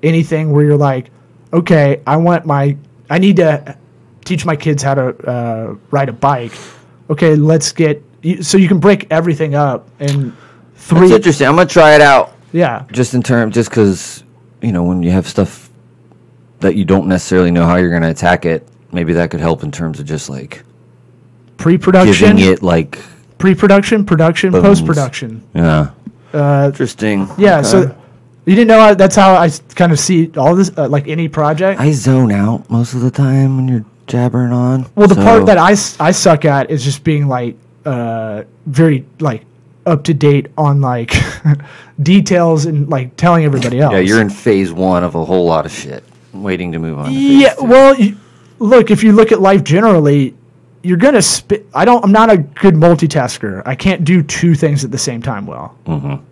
anything 0.02 0.52
where 0.52 0.64
you're 0.64 0.76
like, 0.76 1.10
okay, 1.52 2.00
I 2.06 2.16
want 2.16 2.46
my, 2.46 2.76
I 3.10 3.18
need 3.18 3.36
to 3.36 3.76
teach 4.24 4.44
my 4.46 4.56
kids 4.56 4.82
how 4.82 4.94
to 4.94 5.08
uh, 5.30 5.76
ride 5.90 6.08
a 6.08 6.12
bike. 6.12 6.52
Okay, 7.10 7.36
let's 7.36 7.70
get, 7.72 8.02
you- 8.22 8.42
so 8.42 8.56
you 8.58 8.68
can 8.68 8.80
break 8.80 9.06
everything 9.10 9.54
up 9.54 9.88
and 10.00 10.32
That's 10.72 10.86
three. 10.88 11.14
interesting. 11.14 11.46
I'm 11.46 11.56
gonna 11.56 11.68
try 11.68 11.94
it 11.94 12.00
out. 12.00 12.32
Yeah. 12.52 12.84
Just 12.90 13.12
in 13.14 13.22
terms, 13.22 13.54
just 13.54 13.68
because 13.70 14.24
you 14.62 14.72
know 14.72 14.82
when 14.82 15.02
you 15.02 15.10
have 15.10 15.28
stuff 15.28 15.68
that 16.60 16.74
you 16.74 16.84
don't 16.86 17.06
necessarily 17.06 17.50
know 17.50 17.66
how 17.66 17.76
you're 17.76 17.92
gonna 17.92 18.08
attack 18.10 18.44
it, 18.46 18.66
maybe 18.92 19.12
that 19.12 19.30
could 19.30 19.40
help 19.40 19.62
in 19.62 19.70
terms 19.70 20.00
of 20.00 20.06
just 20.06 20.28
like 20.30 20.64
Pre-production, 21.58 22.36
giving 22.36 22.52
it 22.52 22.62
like 22.62 22.98
pre-production, 23.38 24.04
production, 24.04 24.52
Bones. 24.52 24.64
post-production. 24.64 25.42
yeah. 25.54 25.90
Uh, 26.32 26.66
Interesting. 26.66 27.28
yeah. 27.38 27.58
Okay. 27.60 27.68
So 27.68 27.96
you 28.44 28.54
didn't 28.54 28.68
know 28.68 28.78
how, 28.80 28.94
that's 28.94 29.16
how 29.16 29.34
I 29.34 29.48
kind 29.74 29.90
of 29.92 29.98
see 29.98 30.30
all 30.36 30.54
this, 30.54 30.70
uh, 30.76 30.88
like 30.88 31.08
any 31.08 31.28
project. 31.28 31.80
I 31.80 31.92
zone 31.92 32.30
out 32.30 32.68
most 32.70 32.94
of 32.94 33.00
the 33.00 33.10
time 33.10 33.56
when 33.56 33.68
you're 33.68 33.84
jabbering 34.06 34.52
on. 34.52 34.86
Well, 34.94 35.08
the 35.08 35.14
so- 35.14 35.22
part 35.22 35.46
that 35.46 35.58
I, 35.58 35.70
I 36.04 36.12
suck 36.12 36.44
at 36.44 36.70
is 36.70 36.84
just 36.84 37.04
being 37.04 37.26
like 37.26 37.56
uh, 37.84 38.42
very 38.66 39.06
like 39.20 39.44
up 39.86 40.04
to 40.04 40.14
date 40.14 40.48
on 40.58 40.80
like 40.80 41.12
details 42.02 42.66
and 42.66 42.88
like 42.88 43.16
telling 43.16 43.44
everybody 43.44 43.80
else. 43.80 43.92
yeah, 43.92 44.00
you're 44.00 44.20
in 44.20 44.30
phase 44.30 44.72
one 44.72 45.04
of 45.04 45.14
a 45.14 45.24
whole 45.24 45.44
lot 45.46 45.64
of 45.66 45.72
shit, 45.72 46.04
waiting 46.32 46.72
to 46.72 46.78
move 46.78 46.98
on. 46.98 47.06
To 47.06 47.10
phase 47.14 47.40
Yeah, 47.42 47.54
two. 47.54 47.64
well, 47.64 47.94
you, 47.94 48.16
look 48.58 48.90
if 48.90 49.02
you 49.02 49.12
look 49.12 49.32
at 49.32 49.40
life 49.40 49.64
generally, 49.64 50.35
you're 50.86 50.96
gonna 50.96 51.22
spit. 51.22 51.66
I 51.74 51.84
don't. 51.84 52.04
I'm 52.04 52.12
not 52.12 52.30
a 52.30 52.38
good 52.38 52.74
multitasker. 52.74 53.62
I 53.66 53.74
can't 53.74 54.04
do 54.04 54.22
two 54.22 54.54
things 54.54 54.84
at 54.84 54.90
the 54.90 54.98
same 54.98 55.20
time 55.20 55.46
well. 55.46 55.76
Mm-hmm. 55.86 56.24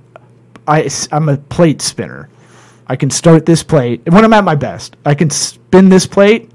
I 0.69 0.91
I'm 1.13 1.29
a 1.29 1.37
plate 1.37 1.83
spinner. 1.83 2.29
I 2.87 2.97
can 2.97 3.11
start 3.11 3.47
this 3.47 3.63
plate, 3.63 4.03
when 4.07 4.25
I'm 4.25 4.33
at 4.35 4.45
my 4.45 4.55
best, 4.55 4.97
I 5.07 5.15
can 5.15 5.31
spin 5.31 5.89
this 5.89 6.07
plate. 6.07 6.51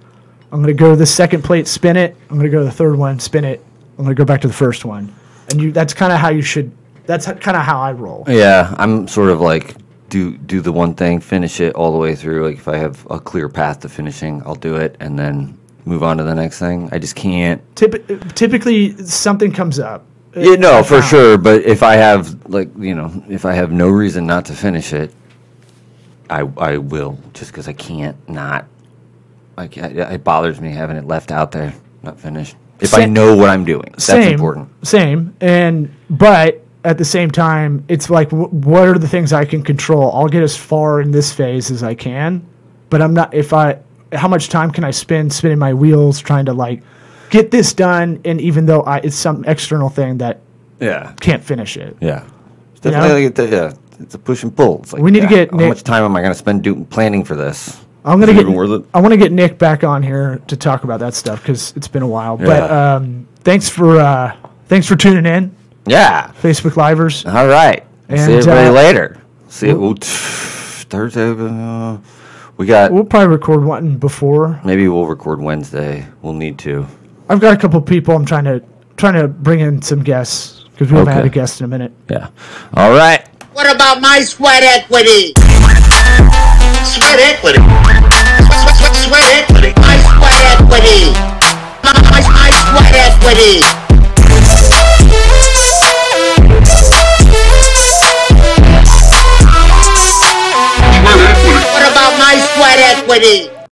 I'm 0.51 0.61
gonna 0.61 0.73
go 0.73 0.91
to 0.91 0.95
the 0.95 1.05
second 1.05 1.43
plate, 1.43 1.67
spin 1.67 1.97
it. 1.97 2.15
I'm 2.29 2.37
gonna 2.37 2.49
go 2.49 2.59
to 2.59 2.65
the 2.65 2.71
third 2.71 2.97
one, 2.97 3.19
spin 3.19 3.45
it. 3.45 3.63
I'm 3.97 4.05
gonna 4.05 4.15
go 4.15 4.25
back 4.25 4.41
to 4.41 4.47
the 4.47 4.53
first 4.53 4.85
one, 4.85 5.13
and 5.49 5.61
you. 5.61 5.71
That's 5.71 5.93
kind 5.93 6.13
of 6.13 6.19
how 6.19 6.29
you 6.29 6.41
should. 6.41 6.71
That's 7.05 7.25
kind 7.25 7.57
of 7.57 7.63
how 7.63 7.79
I 7.81 7.91
roll. 7.91 8.23
Yeah, 8.27 8.73
I'm 8.77 9.07
sort 9.07 9.29
of 9.29 9.41
like 9.41 9.75
do 10.09 10.37
do 10.37 10.61
the 10.61 10.71
one 10.71 10.95
thing, 10.95 11.19
finish 11.19 11.59
it 11.59 11.75
all 11.75 11.91
the 11.91 11.97
way 11.97 12.15
through. 12.15 12.47
Like 12.47 12.57
if 12.57 12.67
I 12.67 12.77
have 12.77 13.05
a 13.09 13.19
clear 13.19 13.49
path 13.49 13.81
to 13.81 13.89
finishing, 13.89 14.41
I'll 14.45 14.55
do 14.55 14.75
it, 14.75 14.95
and 14.99 15.19
then 15.19 15.58
move 15.85 16.03
on 16.03 16.17
to 16.17 16.23
the 16.23 16.35
next 16.35 16.59
thing. 16.59 16.89
I 16.91 16.99
just 16.99 17.15
can't. 17.15 17.61
Typ- 17.75 18.33
typically, 18.35 18.95
something 19.05 19.51
comes 19.51 19.79
up. 19.79 20.05
Yeah, 20.35 20.55
no, 20.55 20.83
for 20.83 21.01
sure. 21.01 21.37
But 21.37 21.63
if 21.63 21.81
I 21.83 21.95
have 21.95 22.49
like 22.49 22.69
you 22.77 22.95
know, 22.95 23.23
if 23.29 23.45
I 23.45 23.53
have 23.53 23.71
no 23.71 23.89
reason 23.89 24.27
not 24.27 24.45
to 24.45 24.53
finish 24.53 24.93
it, 24.93 25.13
I 26.29 26.41
I 26.57 26.77
will 26.77 27.17
just 27.33 27.51
because 27.51 27.67
I 27.67 27.73
can't 27.73 28.17
not. 28.29 28.65
Like 29.57 29.75
it 29.75 30.23
bothers 30.23 30.61
me 30.61 30.71
having 30.71 30.95
it 30.95 31.05
left 31.05 31.31
out 31.31 31.51
there, 31.51 31.73
not 32.01 32.19
finished. 32.19 32.55
If 32.79 32.93
I 32.93 33.05
know 33.05 33.35
what 33.35 33.49
I'm 33.49 33.65
doing, 33.65 33.89
that's 33.91 34.05
same, 34.05 34.33
important. 34.33 34.87
Same, 34.87 35.35
and 35.41 35.93
but 36.09 36.63
at 36.85 36.97
the 36.97 37.05
same 37.05 37.29
time, 37.29 37.83
it's 37.87 38.09
like 38.09 38.29
w- 38.29 38.49
what 38.49 38.87
are 38.87 38.97
the 38.97 39.07
things 39.07 39.33
I 39.33 39.43
can 39.45 39.63
control? 39.63 40.11
I'll 40.13 40.29
get 40.29 40.43
as 40.43 40.55
far 40.55 41.01
in 41.01 41.11
this 41.11 41.33
phase 41.33 41.71
as 41.71 41.83
I 41.83 41.93
can, 41.93 42.45
but 42.89 43.01
I'm 43.01 43.13
not. 43.13 43.33
If 43.33 43.51
I, 43.51 43.79
how 44.13 44.27
much 44.27 44.49
time 44.49 44.71
can 44.71 44.83
I 44.83 44.91
spend 44.91 45.31
spinning 45.33 45.59
my 45.59 45.73
wheels 45.73 46.19
trying 46.19 46.45
to 46.45 46.53
like 46.53 46.81
get 47.29 47.51
this 47.51 47.73
done? 47.73 48.19
And 48.25 48.39
even 48.41 48.65
though 48.65 48.81
I, 48.81 48.97
it's 48.97 49.15
some 49.15 49.43
external 49.45 49.89
thing 49.89 50.17
that 50.19 50.39
Yeah, 50.79 51.13
can't 51.19 51.43
finish 51.43 51.77
it. 51.77 51.95
yeah. 52.01 52.23
It's 52.75 52.85
You 52.85 52.91
definitely 52.91 53.25
like 53.29 53.39
a, 53.39 53.47
yeah, 53.49 53.73
it's 53.99 54.15
a 54.15 54.19
push 54.19 54.43
and 54.43 54.55
pull. 54.55 54.79
It's 54.83 54.93
like, 54.93 55.01
We 55.01 55.11
need 55.11 55.19
to 55.21 55.25
yeah, 55.25 55.29
get 55.45 55.51
how 55.51 55.57
Nick- 55.57 55.69
much 55.69 55.83
time 55.83 56.03
am 56.03 56.15
I 56.15 56.21
going 56.21 56.31
to 56.31 56.37
spend 56.39 56.63
doing 56.63 56.85
planning 56.85 57.23
for 57.23 57.35
this? 57.35 57.79
I'm 58.05 58.19
gonna 58.21 58.31
Is 58.31 58.37
it 58.37 58.41
get. 58.41 58.41
even 58.43 58.53
worth 58.53 58.69
it? 58.71 58.85
I 58.93 59.01
want 59.01 59.11
to 59.11 59.17
get 59.17 59.33
Nick 59.33 59.57
back 59.59 59.83
on 59.83 60.01
here 60.01 60.41
to 60.47 60.55
talk 60.55 60.85
about 60.85 61.01
that 61.01 61.13
stuff 61.13 61.41
because 61.41 61.73
it's 61.75 61.89
been 61.89 62.01
a 62.01 62.07
while. 62.07 62.37
But 62.37 62.69
Yeah. 62.69 62.95
um, 62.95 63.27
thanks 63.43 63.67
for 63.67 63.99
uh, 63.99 64.35
thanks 64.69 64.87
for 64.87 64.95
tuning 64.95 65.25
in, 65.25 65.53
Yeah. 65.85 66.31
Facebook 66.41 66.77
Livers. 66.77 67.25
All 67.25 67.45
right. 67.47 67.83
See 68.09 68.15
And, 68.15 68.31
everybody 68.31 68.67
uh, 68.69 68.71
later. 68.71 69.17
See 69.49 69.67
you 69.67 69.95
Thursday. 69.99 71.29
Uh, 71.37 71.97
we 72.59 72.65
got. 72.65 72.91
We'll 72.91 73.05
probably 73.05 73.29
record 73.29 73.63
one 73.63 73.95
before. 73.95 74.59
Maybe 74.65 74.87
we'll 74.89 75.07
record 75.07 75.41
Wednesday. 75.41 76.05
We'll 76.21 76.33
need 76.33 76.59
to. 76.59 76.85
I've 77.29 77.39
got 77.39 77.55
a 77.55 77.57
couple 77.57 77.81
people 77.81 78.13
I'm 78.13 78.25
trying 78.25 78.43
to 78.43 78.61
trying 78.97 79.13
to 79.13 79.29
bring 79.29 79.61
in 79.61 79.81
some 79.81 80.03
guests 80.03 80.65
because 80.73 80.91
we 80.91 80.97
haven't 80.97 81.13
had 81.13 81.25
a 81.25 81.29
guest 81.29 81.61
in 81.61 81.65
a 81.65 81.67
minute. 81.69 81.93
Yeah. 82.09 82.29
All 82.73 82.91
right. 82.91 83.25
What 83.53 83.73
about 83.73 84.01
my 84.01 84.19
sweat 84.21 84.61
equity? 84.61 85.33
Sweat 86.83 87.19
equity. 87.31 87.63
Sweat, 87.63 88.75
sweat, 88.75 88.95
sweat 89.07 89.23
equity. 89.39 89.73
My 89.79 89.95
sweat 90.03 90.59
equity. 90.59 91.15
My, 91.81 91.95
my, 92.11 92.19
my 92.27 92.51
sweat 92.51 92.95
equity. 93.07 93.98
What 103.09 103.23
equity? 103.23 103.58